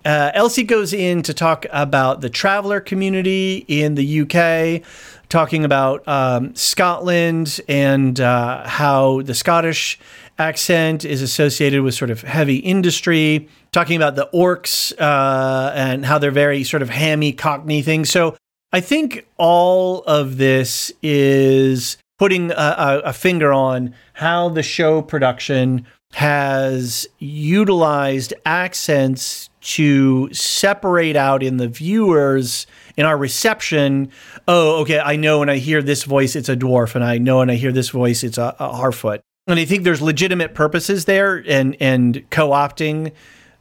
[0.03, 4.81] Uh, Elsie goes in to talk about the traveler community in the UK,
[5.29, 9.99] talking about um, Scotland and uh, how the Scottish
[10.39, 16.17] accent is associated with sort of heavy industry, talking about the orcs uh, and how
[16.17, 18.09] they're very sort of hammy, cockney things.
[18.09, 18.35] So
[18.73, 25.01] I think all of this is putting a, a, a finger on how the show
[25.01, 34.09] production has utilized accents to separate out in the viewers in our reception
[34.47, 37.39] oh okay i know when i hear this voice it's a dwarf and i know
[37.39, 39.19] when i hear this voice it's a, a harfoot.
[39.47, 43.11] And i think there's legitimate purposes there and and co-opting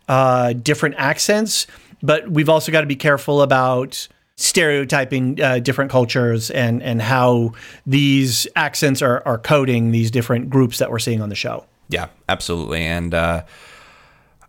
[0.07, 1.67] uh, different accents
[2.03, 4.07] but we've also got to be careful about
[4.37, 7.53] stereotyping uh, different cultures and and how
[7.87, 12.09] these accents are are coding these different groups that we're seeing on the show Yeah,
[12.29, 12.83] absolutely.
[12.83, 13.45] And uh,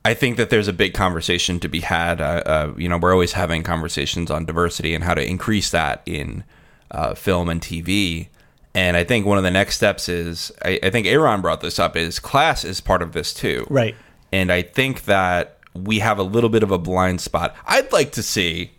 [0.03, 2.21] I think that there's a big conversation to be had.
[2.21, 6.01] Uh, uh, you know, we're always having conversations on diversity and how to increase that
[6.05, 6.43] in
[6.91, 8.29] uh, film and TV.
[8.73, 11.79] And I think one of the next steps is, I, I think Aaron brought this
[11.79, 13.65] up, is class is part of this too.
[13.69, 13.95] Right.
[14.31, 17.55] And I think that we have a little bit of a blind spot.
[17.65, 18.71] I'd like to see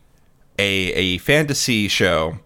[0.58, 2.38] a, a fantasy show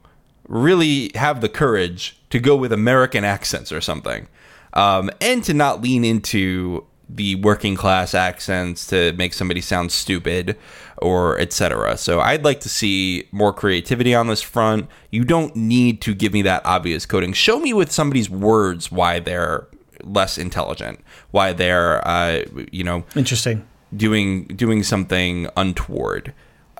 [0.49, 4.29] really have the courage to go with American accents or something,
[4.73, 10.57] um, and to not lean into the working class accents to make somebody sound stupid
[10.99, 11.97] or etc.
[11.97, 14.89] So I'd like to see more creativity on this front.
[15.11, 17.33] You don't need to give me that obvious coding.
[17.33, 19.67] Show me with somebody's words why they're
[20.05, 21.01] less intelligent,
[21.31, 23.67] why they're uh, you know Interesting.
[23.97, 26.33] doing doing something untoward.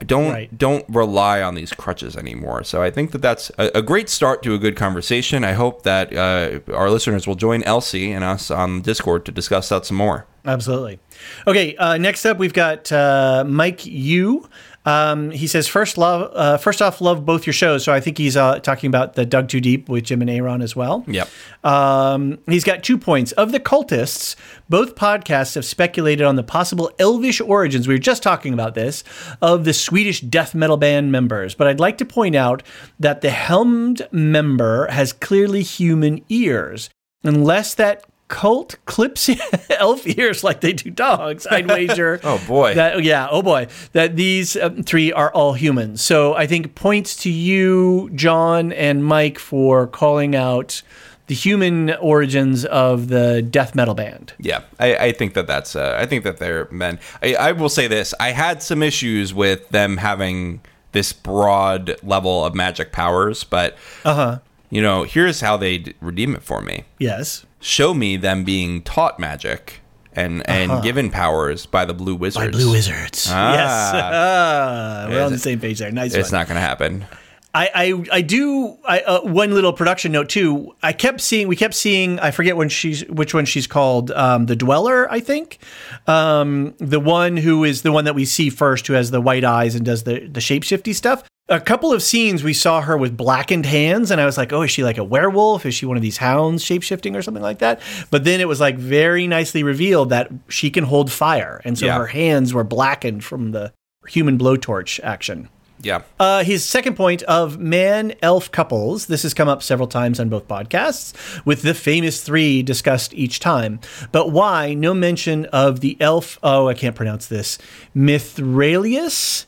[0.07, 0.57] Don't Right.
[0.59, 2.65] don't rely on these crutches anymore.
[2.65, 5.45] So I think that that's a, a great start to a good conversation.
[5.45, 9.69] I hope that uh, our listeners will join Elsie and us on Discord to discuss
[9.69, 10.27] that some more.
[10.47, 10.99] Absolutely.
[11.47, 14.49] Okay, uh, next up we've got uh, Mike Yu.
[14.87, 17.85] Um, he says, first love, uh, first off, love both your shows.
[17.85, 20.63] So I think he's uh, talking about the Dug Too Deep with Jim and Aaron
[20.63, 21.05] as well.
[21.07, 21.29] Yep.
[21.63, 23.33] Um, he's got two points.
[23.33, 24.37] Of the cultists,
[24.69, 27.87] both podcasts have speculated on the possible elvish origins.
[27.87, 29.05] We were just talking about this
[29.43, 31.55] of the Swedish death metal band members.
[31.55, 32.63] But I'd like to point out
[32.99, 36.89] that the helmed member has clearly human ears.
[37.23, 39.29] Unless that cult clips
[39.71, 42.19] elf ears like they do dogs, I'd wager.
[42.31, 42.75] Oh, boy.
[42.75, 46.01] That, yeah, oh boy, that these um, three are all humans.
[46.01, 50.83] So I think points to you, John, and Mike for calling out
[51.27, 54.33] the human origins of the death metal band.
[54.39, 55.75] Yeah, I, I think that that's.
[55.75, 56.99] Uh, I think that they're men.
[57.23, 60.61] I, I will say this: I had some issues with them having
[60.93, 64.39] this broad level of magic powers, but Uh huh.
[64.71, 66.85] You know, here's how they redeem it for me.
[66.99, 67.45] Yes.
[67.61, 69.81] Show me them being taught magic
[70.13, 72.57] and and given powers by the blue wizards.
[72.57, 73.27] Blue wizards.
[73.31, 73.53] Ah.
[73.53, 73.71] Yes.
[73.95, 75.91] Ah, we're on the same page there.
[75.93, 76.41] Nice It's one.
[76.41, 77.05] not going to happen.
[77.53, 78.79] I, I, I do.
[78.87, 80.73] I, uh, one little production note too.
[80.85, 81.49] I kept seeing.
[81.49, 82.21] We kept seeing.
[82.21, 84.13] I forget when she's which one she's called.
[84.13, 85.59] Um, the Dweller, I think.
[86.07, 89.43] Um, the one who is the one that we see first, who has the white
[89.43, 91.25] eyes and does the the shapeshifty stuff.
[91.51, 94.63] A couple of scenes we saw her with blackened hands, and I was like, "Oh,
[94.63, 95.67] is she like a werewolf?
[95.67, 97.81] Is she one of these hounds shapeshifting or something like that?"
[98.13, 101.87] But then it was like very nicely revealed that she can hold fire, and so
[101.87, 101.99] Yeah.
[101.99, 103.73] her hands were blackened from the
[104.07, 105.49] human blowtorch action.
[105.83, 106.03] Yeah.
[106.21, 109.07] Uh, his second point of man elf couples.
[109.07, 111.15] This has come up several times on both podcasts,
[111.45, 113.81] with the famous three discussed each time.
[114.13, 116.39] But why no mention of the elf?
[116.43, 117.59] Oh, I can't pronounce this.
[117.97, 119.47] Mithralius,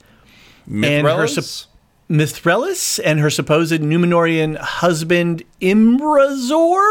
[0.67, 1.29] And her
[2.13, 6.83] Mithrellas, and her supposed Númenórean husband Imrazôr,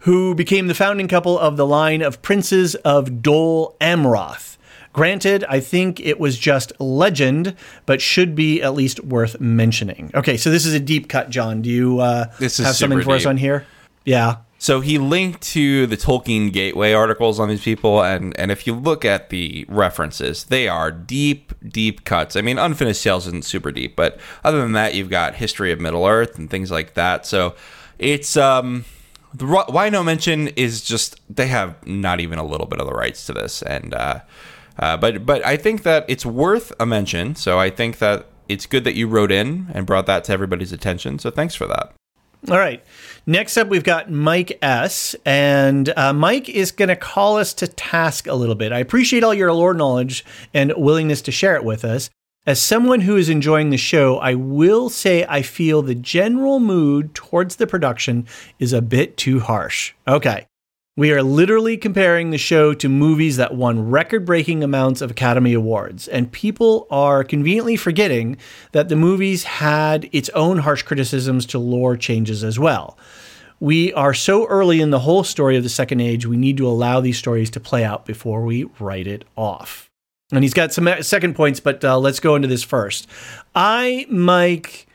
[0.00, 4.56] who became the founding couple of the line of princes of Dol Amroth.
[4.92, 7.56] Granted, I think it was just legend,
[7.86, 10.12] but should be at least worth mentioning.
[10.14, 11.60] Okay, so this is a deep cut, John.
[11.60, 13.66] Do you uh, have something for us on here?
[14.04, 14.36] Yeah.
[14.66, 18.74] So he linked to the Tolkien Gateway articles on these people, and and if you
[18.74, 22.34] look at the references, they are deep, deep cuts.
[22.34, 25.78] I mean, Unfinished Tales isn't super deep, but other than that, you've got History of
[25.78, 27.24] Middle Earth and things like that.
[27.26, 27.54] So
[28.00, 28.84] it's um,
[29.32, 32.92] the why no mention is just they have not even a little bit of the
[32.92, 34.18] rights to this, and uh,
[34.80, 37.36] uh, but but I think that it's worth a mention.
[37.36, 40.72] So I think that it's good that you wrote in and brought that to everybody's
[40.72, 41.20] attention.
[41.20, 41.94] So thanks for that.
[42.50, 42.84] All right.
[43.28, 45.16] Next up, we've got Mike S.
[45.24, 48.70] And uh, Mike is going to call us to task a little bit.
[48.70, 50.24] I appreciate all your lore knowledge
[50.54, 52.08] and willingness to share it with us.
[52.46, 57.12] As someone who is enjoying the show, I will say I feel the general mood
[57.12, 58.28] towards the production
[58.60, 59.94] is a bit too harsh.
[60.06, 60.46] Okay.
[60.98, 65.52] We are literally comparing the show to movies that won record breaking amounts of Academy
[65.52, 68.38] Awards, and people are conveniently forgetting
[68.72, 72.96] that the movies had its own harsh criticisms to lore changes as well.
[73.60, 76.66] We are so early in the whole story of the Second Age, we need to
[76.66, 79.90] allow these stories to play out before we write it off.
[80.32, 83.06] And he's got some second points, but uh, let's go into this first.
[83.54, 84.86] I, Mike,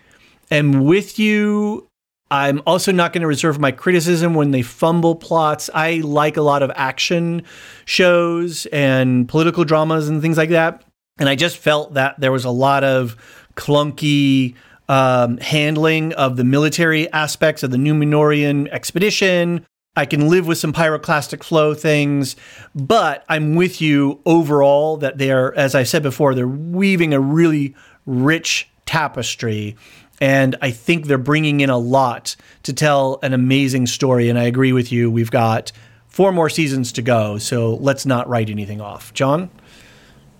[0.49, 1.90] am with you
[2.31, 5.69] I'm also not going to reserve my criticism when they fumble plots.
[5.73, 7.43] I like a lot of action
[7.83, 10.85] shows and political dramas and things like that.
[11.19, 13.17] And I just felt that there was a lot of
[13.55, 14.55] clunky
[14.87, 19.65] um, handling of the military aspects of the Númenórean expedition.
[19.97, 22.37] I can live with some pyroclastic flow things,
[22.73, 27.75] but I'm with you overall that they're, as I said before, they're weaving a really
[28.05, 29.75] rich tapestry
[30.21, 34.29] and I think they're bringing in a lot to tell an amazing story.
[34.29, 35.09] And I agree with you.
[35.09, 35.71] We've got
[36.07, 37.39] four more seasons to go.
[37.39, 39.13] So let's not write anything off.
[39.15, 39.49] John?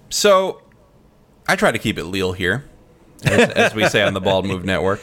[0.10, 0.62] So
[1.48, 2.64] I try to keep it leal here,
[3.26, 5.02] as, as we say on the Bald Move Network.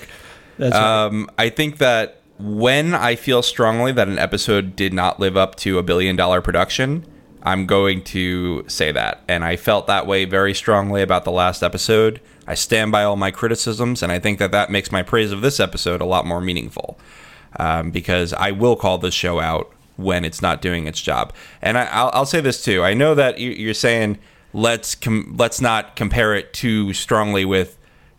[0.58, 1.06] That's right.
[1.06, 5.56] Um, I think that when I feel strongly that an episode did not live up
[5.56, 7.04] to a billion dollar production,
[7.42, 9.22] I'm going to say that.
[9.28, 12.20] And I felt that way very strongly about the last episode.
[12.46, 15.40] I stand by all my criticisms, and I think that that makes my praise of
[15.40, 16.98] this episode a lot more meaningful
[17.58, 21.32] um, because I will call this show out when it's not doing its job.
[21.62, 22.82] And I, I'll, I'll say this too.
[22.82, 24.18] I know that you- you're saying
[24.52, 27.77] let's com- let's not compare it too strongly with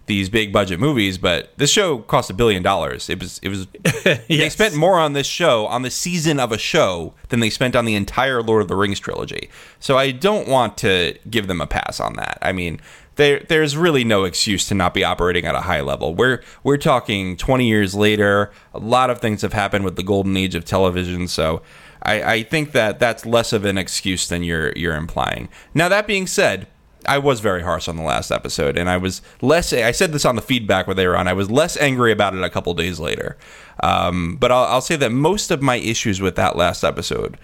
[0.10, 3.10] these big budget movies, but this show cost a billion dollars.
[3.10, 3.68] It was it was
[4.27, 7.76] they spent more on this show on the season of a show than they spent
[7.77, 9.49] on the entire Lord of the Rings trilogy.
[9.80, 12.40] So I don't want to give them a pass on that.
[12.41, 12.81] I mean,
[13.15, 16.15] there there's really no excuse to not be operating at a high level.
[16.15, 18.52] We're we're talking 20 years later.
[18.73, 21.61] A lot of things have happened with the golden age of television, so
[22.02, 25.49] I, I think that that's less of an excuse than you're you're implying.
[25.73, 26.68] Now that being said,
[27.07, 29.71] I was very harsh on the last episode, and I was less.
[29.73, 31.27] I said this on the feedback where they were on.
[31.27, 33.38] I was less angry about it a couple days later.
[33.81, 37.38] Um, but I'll, I'll say that most of my issues with that last episode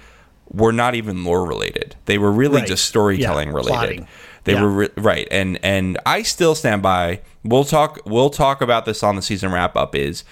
[0.52, 1.96] were not even lore related.
[2.06, 2.68] They were really Right.
[2.68, 3.72] just storytelling Yeah, related.
[3.78, 4.08] plotting.
[4.44, 4.62] They Yeah.
[4.62, 7.22] were re- right, and and I still stand by.
[7.44, 8.00] We'll talk.
[8.06, 9.96] We'll talk about this on the season wrap up.
[9.96, 10.24] Is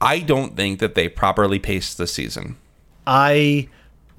[0.00, 2.56] I don't think that they properly paced the season.
[3.06, 3.68] I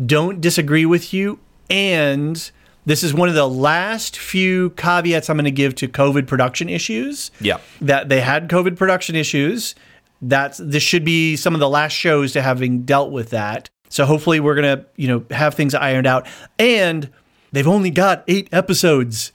[0.05, 1.39] don't disagree with you.
[1.69, 2.49] And
[2.89, 6.69] this is one of the last few caveats I'm going to give to COVID production
[6.69, 7.29] issues.
[7.39, 7.59] Yeah.
[7.81, 9.75] That they had COVID production issues.
[10.21, 13.69] That's this should be some of the last shows to having dealt with that.
[13.89, 16.27] So hopefully we're gonna, you know, have things ironed out.
[16.57, 17.09] And
[17.51, 19.31] they've only got eight episodes.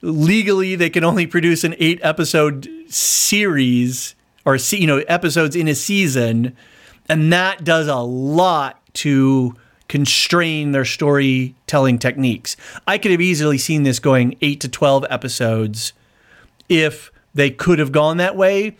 [0.00, 4.14] Legally, they can only produce an eight episode series
[4.44, 6.56] or you know episodes in a season,
[7.08, 9.54] and that does a lot to
[9.88, 12.56] constrain their storytelling techniques.
[12.86, 15.92] I could have easily seen this going eight to twelve episodes
[16.68, 18.76] if they could have gone that way.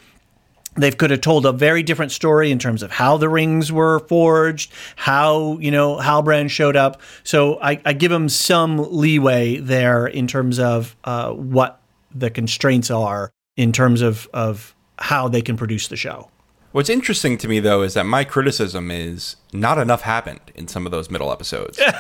[0.77, 3.99] They could have told a very different story in terms of how the rings were
[4.01, 7.01] forged, how you know Halbrand showed up.
[7.25, 11.81] So I, I give them some leeway there in terms of uh, what
[12.15, 16.31] the constraints are in terms of of how they can produce the show.
[16.73, 20.85] What's interesting to me though is that my criticism is not enough happened in some
[20.87, 21.81] of those middle episodes.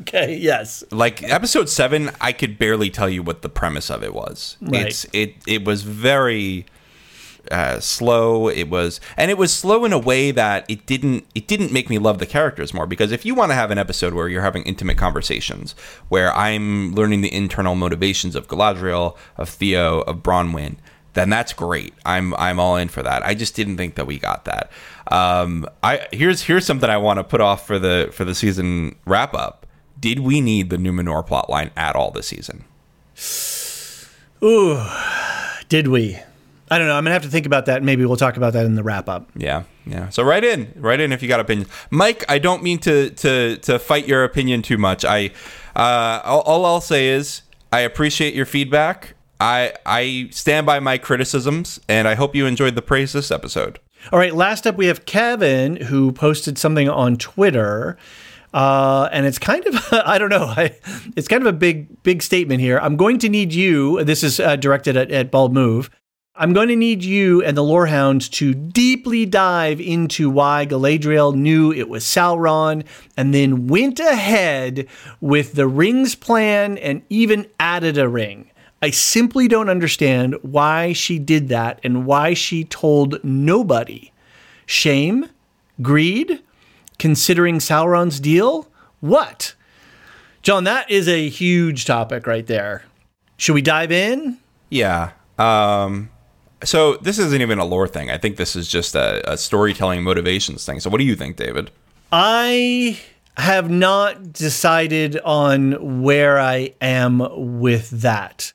[0.00, 0.36] Okay.
[0.36, 0.82] Yes.
[0.90, 4.56] like episode 7 I could barely tell you what the premise of it was.
[4.60, 4.86] Right.
[4.86, 6.66] It's it it was very
[7.50, 11.46] uh, slow it was and it was slow in a way that it didn't it
[11.48, 14.12] didn't make me love the characters more because if you want to have an episode
[14.12, 15.72] where you're having intimate conversations
[16.10, 20.76] where i'm learning the internal motivations of galadriel of theo of bronwyn
[21.14, 24.18] then that's great i'm i'm all in for that i just didn't think that we
[24.18, 24.70] got that
[25.08, 28.94] um i here's here's something i want to put off for the for the season
[29.04, 29.66] wrap up
[29.98, 32.64] did we need the Númenor plotline at all this season
[34.42, 34.82] Ooh,
[35.68, 36.18] Did we?
[36.70, 36.94] I don't know.
[36.94, 37.82] I'm gonna have to think about that.
[37.82, 39.28] Maybe we'll talk about that in the wrap up.
[39.34, 40.08] Yeah, yeah.
[40.08, 42.24] So write in, write in if you got opinions, Mike.
[42.28, 45.04] I don't mean to to to fight your opinion too much.
[45.04, 45.32] I
[45.74, 47.42] uh, all, all I'll say is
[47.72, 49.14] I appreciate your feedback.
[49.40, 53.80] I I stand by my criticisms, and I hope you enjoyed the praise this episode.
[54.12, 57.96] All right, last up we have Kevin who posted something on Twitter.
[58.52, 60.76] Uh, and it's kind of I don't know I,
[61.16, 62.78] it's kind of a big big statement here.
[62.78, 64.02] I'm going to need you.
[64.04, 65.90] This is uh, directed at, at Bald Move.
[66.34, 71.70] I'm going to need you and the Lorehounds to deeply dive into why Galadriel knew
[71.70, 72.86] it was Sauron
[73.16, 74.86] and then went ahead
[75.20, 78.49] with the rings plan and even added a ring.
[78.82, 84.10] I simply don't understand why she did that and why she told nobody.
[84.64, 85.28] Shame?
[85.82, 86.42] Greed?
[86.98, 88.68] Considering Sauron's deal?
[89.00, 89.54] What?
[90.42, 92.84] John, that is a huge topic right there.
[93.36, 94.38] Should we dive in?
[94.70, 95.12] Yeah.
[95.38, 96.10] Um.
[96.62, 98.10] So this isn't even a lore thing.
[98.10, 100.80] I think this is just a, a storytelling motivations thing.
[100.80, 101.70] So what do you think, David?
[102.12, 102.98] I
[103.36, 108.52] have not decided on where I am with that.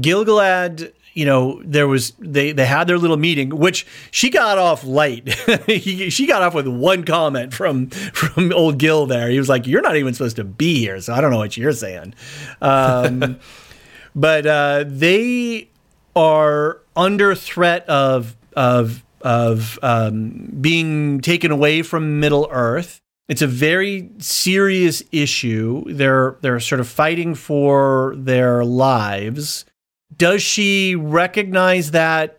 [0.00, 4.84] Gil-galad, you know, there was they they had their little meeting, which she got off
[4.84, 5.28] light.
[5.68, 9.06] She got off with one comment from from old Gil.
[9.06, 11.38] There, he was like, "You're not even supposed to be here," so I don't know
[11.38, 12.14] what you're saying.
[12.60, 13.38] Um,
[14.14, 15.68] but uh, they
[16.16, 23.00] are under threat of of of um, being taken away from Middle Earth.
[23.28, 25.84] It's a very serious issue.
[25.86, 29.64] They're they're sort of fighting for their lives.
[30.16, 32.38] Does she recognize that?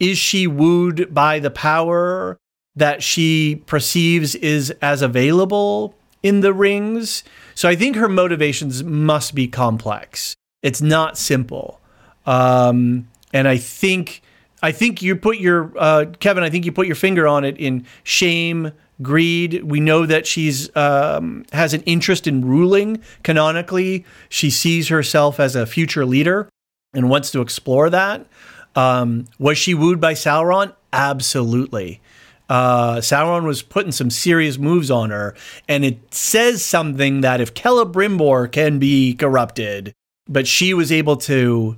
[0.00, 2.38] Is she wooed by the power
[2.74, 7.22] that she perceives is as available in the rings?
[7.54, 10.34] So I think her motivations must be complex.
[10.62, 11.80] It's not simple.
[12.26, 14.22] Um, and I think
[14.62, 16.44] I think you put your uh, Kevin.
[16.44, 18.72] I think you put your finger on it in shame,
[19.02, 19.64] greed.
[19.64, 23.02] We know that she's um, has an interest in ruling.
[23.22, 26.48] Canonically, she sees herself as a future leader
[26.94, 28.26] and wants to explore that.
[28.74, 30.74] Um, was she wooed by Sauron?
[30.92, 32.00] Absolutely.
[32.48, 35.34] Uh, Sauron was putting some serious moves on her,
[35.68, 39.94] and it says something that if Celebrimbor can be corrupted,
[40.28, 41.76] but she was able to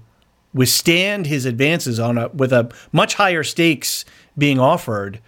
[0.53, 4.05] withstand his advances on a with a much higher stakes
[4.37, 5.21] being offered,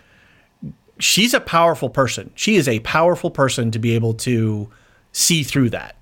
[0.98, 2.30] she's a powerful person.
[2.34, 4.68] She is a powerful person to be able to
[5.12, 5.96] see through that.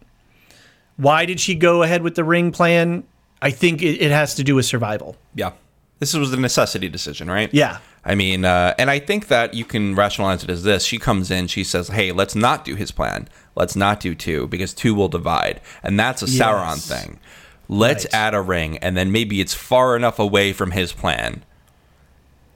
[0.96, 3.04] Why did she go ahead with the ring plan?
[3.44, 5.16] I think it, it has to do with survival.
[5.34, 5.52] Yeah.
[6.00, 7.52] This was a necessity decision, right?
[7.54, 7.78] Yeah.
[8.04, 10.84] I mean, uh, and I think that you can rationalize it as this.
[10.84, 13.28] She comes in, she says, hey, let's not do his plan.
[13.54, 15.60] Let's not do two because two will divide.
[15.82, 16.88] And that's a Sauron Yes.
[16.88, 17.20] thing.
[17.68, 18.14] Let's Right.
[18.14, 21.44] add a ring, and then maybe it's far enough away from his plan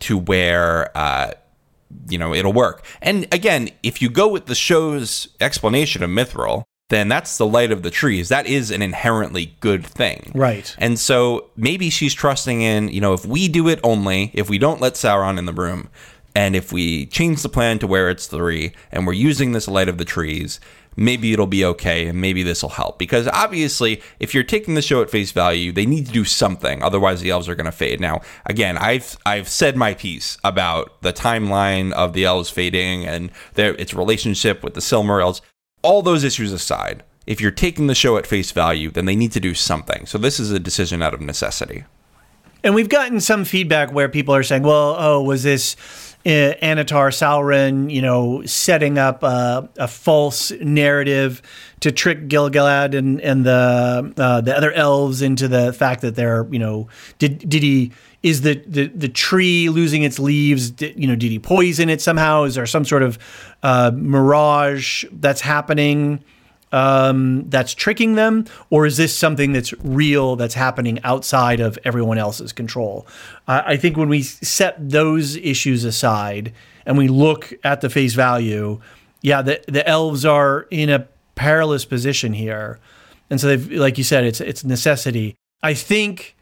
[0.01, 1.31] to where, uh,
[2.11, 2.85] you know, it'll work.
[3.01, 7.71] And again, if you go with the show's explanation of Mithril, then that's the light
[7.71, 8.29] of the trees.
[8.29, 10.33] That is an inherently good thing.
[10.35, 10.75] Right.
[10.79, 14.59] And so maybe she's trusting in, you know, if we do it only, if we
[14.59, 15.91] don't let Sauron in the room,
[16.35, 19.89] and if we change the plan to where it's three, and we're using this light
[19.89, 20.61] of the trees,
[20.97, 22.99] maybe it'll be okay, and maybe this will help.
[22.99, 26.83] Because obviously, if you're taking the show at face value, they need to do something,
[26.83, 28.01] otherwise the elves are going to fade.
[28.01, 33.31] Now, again, I've I've said my piece about the timeline of the elves fading and
[33.55, 35.41] their its relationship with the Silmar elves.
[35.83, 39.33] All those issues aside, if you're taking the show at face value, then they need
[39.33, 40.07] to do something.
[40.07, 41.85] So this is a decision out of necessity.
[42.65, 45.77] And we've gotten some feedback where people are saying, well, oh, was this
[46.27, 51.41] uh, Annatar Sauron, you know, setting up a, a false narrative
[51.81, 56.49] to trick Gil-galad and, and the uh, the other elves into the fact that they're,
[56.51, 56.89] you know,
[57.19, 57.93] did did he
[58.23, 60.73] is the, the, the tree losing its leaves?
[60.81, 62.45] You know, did he poison it somehow?
[62.45, 63.19] Is there some sort of
[63.63, 66.23] uh, mirage that's happening?
[66.73, 72.19] um, that's tricking them, or is this something that's real that's happening outside of everyone
[72.19, 73.07] else's control?
[73.47, 76.53] I think when we set those issues aside
[76.85, 78.81] and we look at the face value,
[79.23, 82.79] yeah, the the elves are in a perilous position here,
[83.31, 85.37] and so they've, like you said, it's it's necessity.
[85.63, 86.37] I think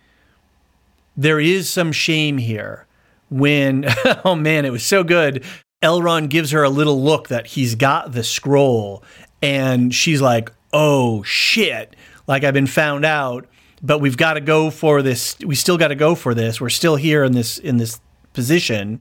[1.16, 2.86] there is some shame here
[3.30, 3.86] when
[4.24, 5.44] oh man, it was so good.
[5.82, 9.02] Elrond gives her a little look that he's got the scroll,
[9.43, 11.94] and she's like, "Oh shit!"
[12.26, 13.47] Like I've been found out,
[13.82, 15.36] but we've got to go for this.
[15.44, 16.60] We still got to go for this.
[16.60, 18.01] We're still here in this in this
[18.32, 19.01] position.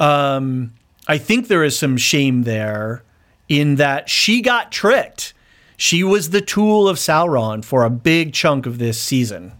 [0.00, 0.74] Um,
[1.06, 3.04] I think there is some shame there
[3.48, 5.34] in that she got tricked.
[5.76, 9.52] She was the tool of Sauron for a big chunk of this season.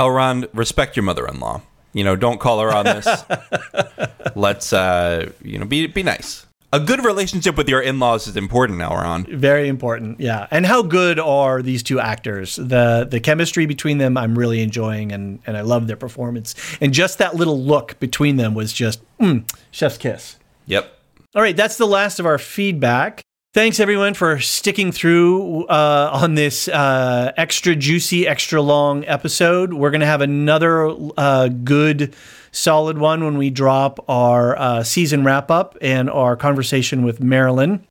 [0.00, 1.60] Elrond, respect your mother-in-law.
[1.92, 3.06] You know, don't call her on this.
[4.34, 6.46] Let's, uh, you know, be be nice.
[6.72, 9.28] A good relationship with your in-laws is important, Elrond.
[9.28, 10.46] Very important, yeah.
[10.52, 12.56] And how good are these two actors?
[12.56, 16.54] The the chemistry between them, I'm really enjoying, and and I love their performance.
[16.80, 20.36] And just that little look between them was just mm, chef's kiss.
[20.66, 20.96] Yep.
[21.34, 23.22] All right, that's the last of our feedback.
[23.52, 29.72] Thanks everyone for sticking through uh, on this uh, extra juicy, extra long episode.
[29.72, 32.14] We're going to have another uh, good,
[32.52, 37.84] solid one when we drop our uh, season wrap up and our conversation with Marilyn.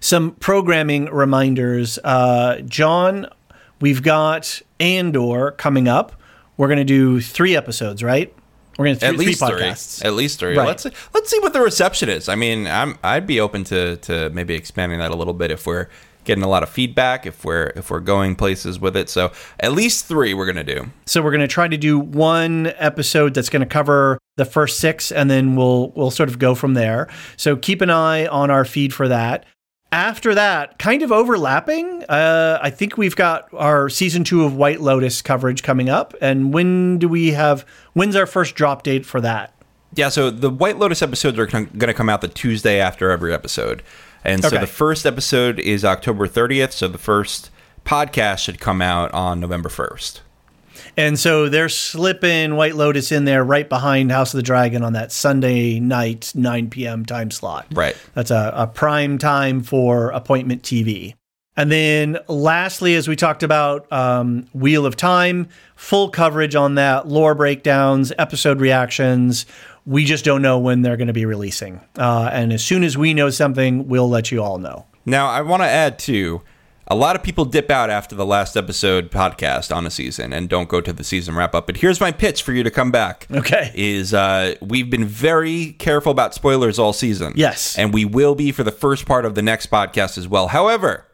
[0.00, 1.98] Some programming reminders.
[2.04, 3.26] Uh, John,
[3.80, 6.12] we've got Andor coming up.
[6.56, 8.32] We're going to do three episodes, right?
[8.80, 10.08] We're going to At least three three.
[10.08, 10.56] At least three.
[10.56, 10.66] Right.
[10.66, 12.30] Let's let's see what the reception is.
[12.30, 15.66] I mean, I'm I'd be open to to maybe expanding that a little bit if
[15.66, 15.88] we're
[16.24, 19.10] getting a lot of feedback, if we're if we're going places with it.
[19.10, 20.88] So at least three we're gonna do.
[21.04, 24.80] So we're going to try to do one episode that's going to cover the first
[24.80, 27.06] six, and then we'll we'll sort of go from there.
[27.36, 29.44] So keep an eye on our feed for that.
[29.92, 34.80] After that, kind of overlapping, uh, I think we've got our season two of White
[34.80, 36.14] Lotus coverage coming up.
[36.20, 37.66] And when do we have?
[37.92, 39.52] When's our first drop date for that?
[39.94, 43.34] Yeah, so the White Lotus episodes are going to come out the Tuesday after every
[43.34, 43.82] episode.
[44.24, 47.50] And so the first episode is October 30th, so the first
[47.84, 50.20] podcast should come out on November 1st.
[50.96, 54.92] And so they're slipping White Lotus in there right behind House of the Dragon on
[54.94, 57.04] that Sunday night, 9 p.m.
[57.04, 57.66] time slot.
[57.72, 57.96] Right.
[58.14, 61.14] That's a, a prime time for appointment TV.
[61.56, 67.08] And then lastly, as we talked about, um, Wheel of Time, full coverage on that,
[67.08, 69.46] lore breakdowns, episode reactions.
[69.84, 71.80] We just don't know when they're going to be releasing.
[71.98, 74.86] Uh, and as soon as we know something, we'll let you all know.
[75.04, 76.42] Now, I want to add too,
[76.90, 80.48] a lot of people dip out after the last episode podcast on a season and
[80.48, 81.66] don't go to the season wrap up.
[81.66, 83.28] But here's my pitch for you to come back.
[83.30, 83.70] Okay.
[83.76, 87.32] Is uh, we've been very careful about spoilers all season.
[87.36, 87.78] Yes.
[87.78, 90.48] And we will be for the first part of the next podcast as well.
[90.48, 91.06] However,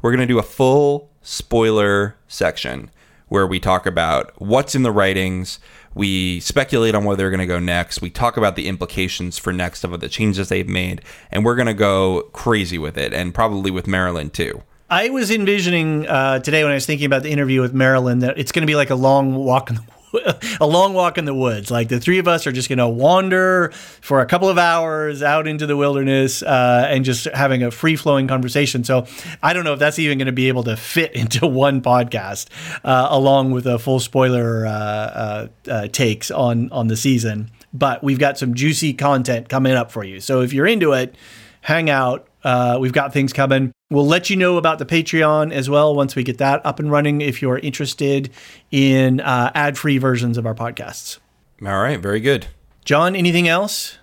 [0.00, 2.90] we're going to do a full spoiler section
[3.28, 5.58] where we talk about what's in the writings.
[5.94, 8.00] We speculate on where they're going to go next.
[8.00, 11.66] We talk about the implications for next of the changes they've made, and we're going
[11.66, 14.62] to go crazy with it, and probably with Marilyn too.
[14.90, 18.38] I was envisioning uh, today when I was thinking about the interview with Marilyn that
[18.38, 19.82] it's going to be like a long walk in the
[20.60, 21.70] a long walk in the woods.
[21.70, 23.70] Like the three of us are just going to wander
[24.00, 27.96] for a couple of hours out into the wilderness uh, and just having a free
[27.96, 28.84] flowing conversation.
[28.84, 29.06] So
[29.42, 32.48] I don't know if that's even going to be able to fit into one podcast,
[32.82, 37.50] uh, along with a full spoiler uh, uh, uh, takes on on the season.
[37.74, 40.20] But we've got some juicy content coming up for you.
[40.20, 41.14] So if you're into it,
[41.60, 42.26] hang out.
[42.42, 43.74] Uh, we've got things coming.
[43.90, 46.90] We'll let you know about the Patreon as well once we get that up and
[46.90, 48.28] running if you're interested
[48.70, 51.18] in uh, ad free versions of our podcasts.
[51.62, 52.48] All right, very good.
[52.84, 53.96] John, anything else?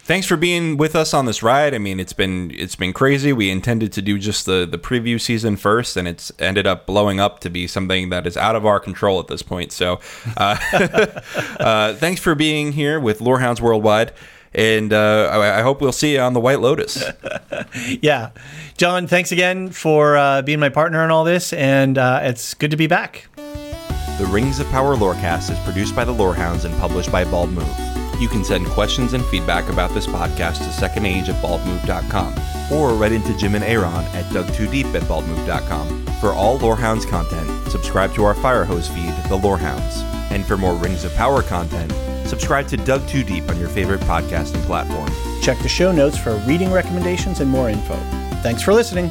[0.00, 1.72] Thanks for being with us on this ride.
[1.72, 3.32] I mean, it's been it's been crazy.
[3.32, 7.20] We intended to do just the the preview season first, and it's ended up blowing
[7.20, 9.70] up to be something that is out of our control at this point.
[9.70, 10.00] So,
[10.36, 10.56] uh,
[11.60, 14.12] uh, thanks for being here with Lorehounds Worldwide
[14.54, 17.04] and uh, I, I, hope we'll see you on the White Lotus.
[18.02, 18.30] yeah,
[18.76, 22.70] John, thanks again for uh, being my partner in all this, and uh, it's good
[22.70, 23.28] to be back.
[23.36, 27.91] The Rings of Power Lorecast is produced by the Lorehounds and published by Bald Move.
[28.22, 33.10] You can send questions and feedback about this podcast to Second at baldmove.com or write
[33.10, 36.06] into Jim and Aaron at dug2deep at baldmove.com.
[36.20, 40.02] For all Lorehounds content, subscribe to our Firehose feed, The Lorehounds.
[40.30, 41.90] And for more Rings of Power content,
[42.28, 45.10] subscribe to Dug Too Deep on your favorite podcasting platform.
[45.42, 47.96] Check the show notes for reading recommendations and more info.
[48.44, 49.10] Thanks for listening.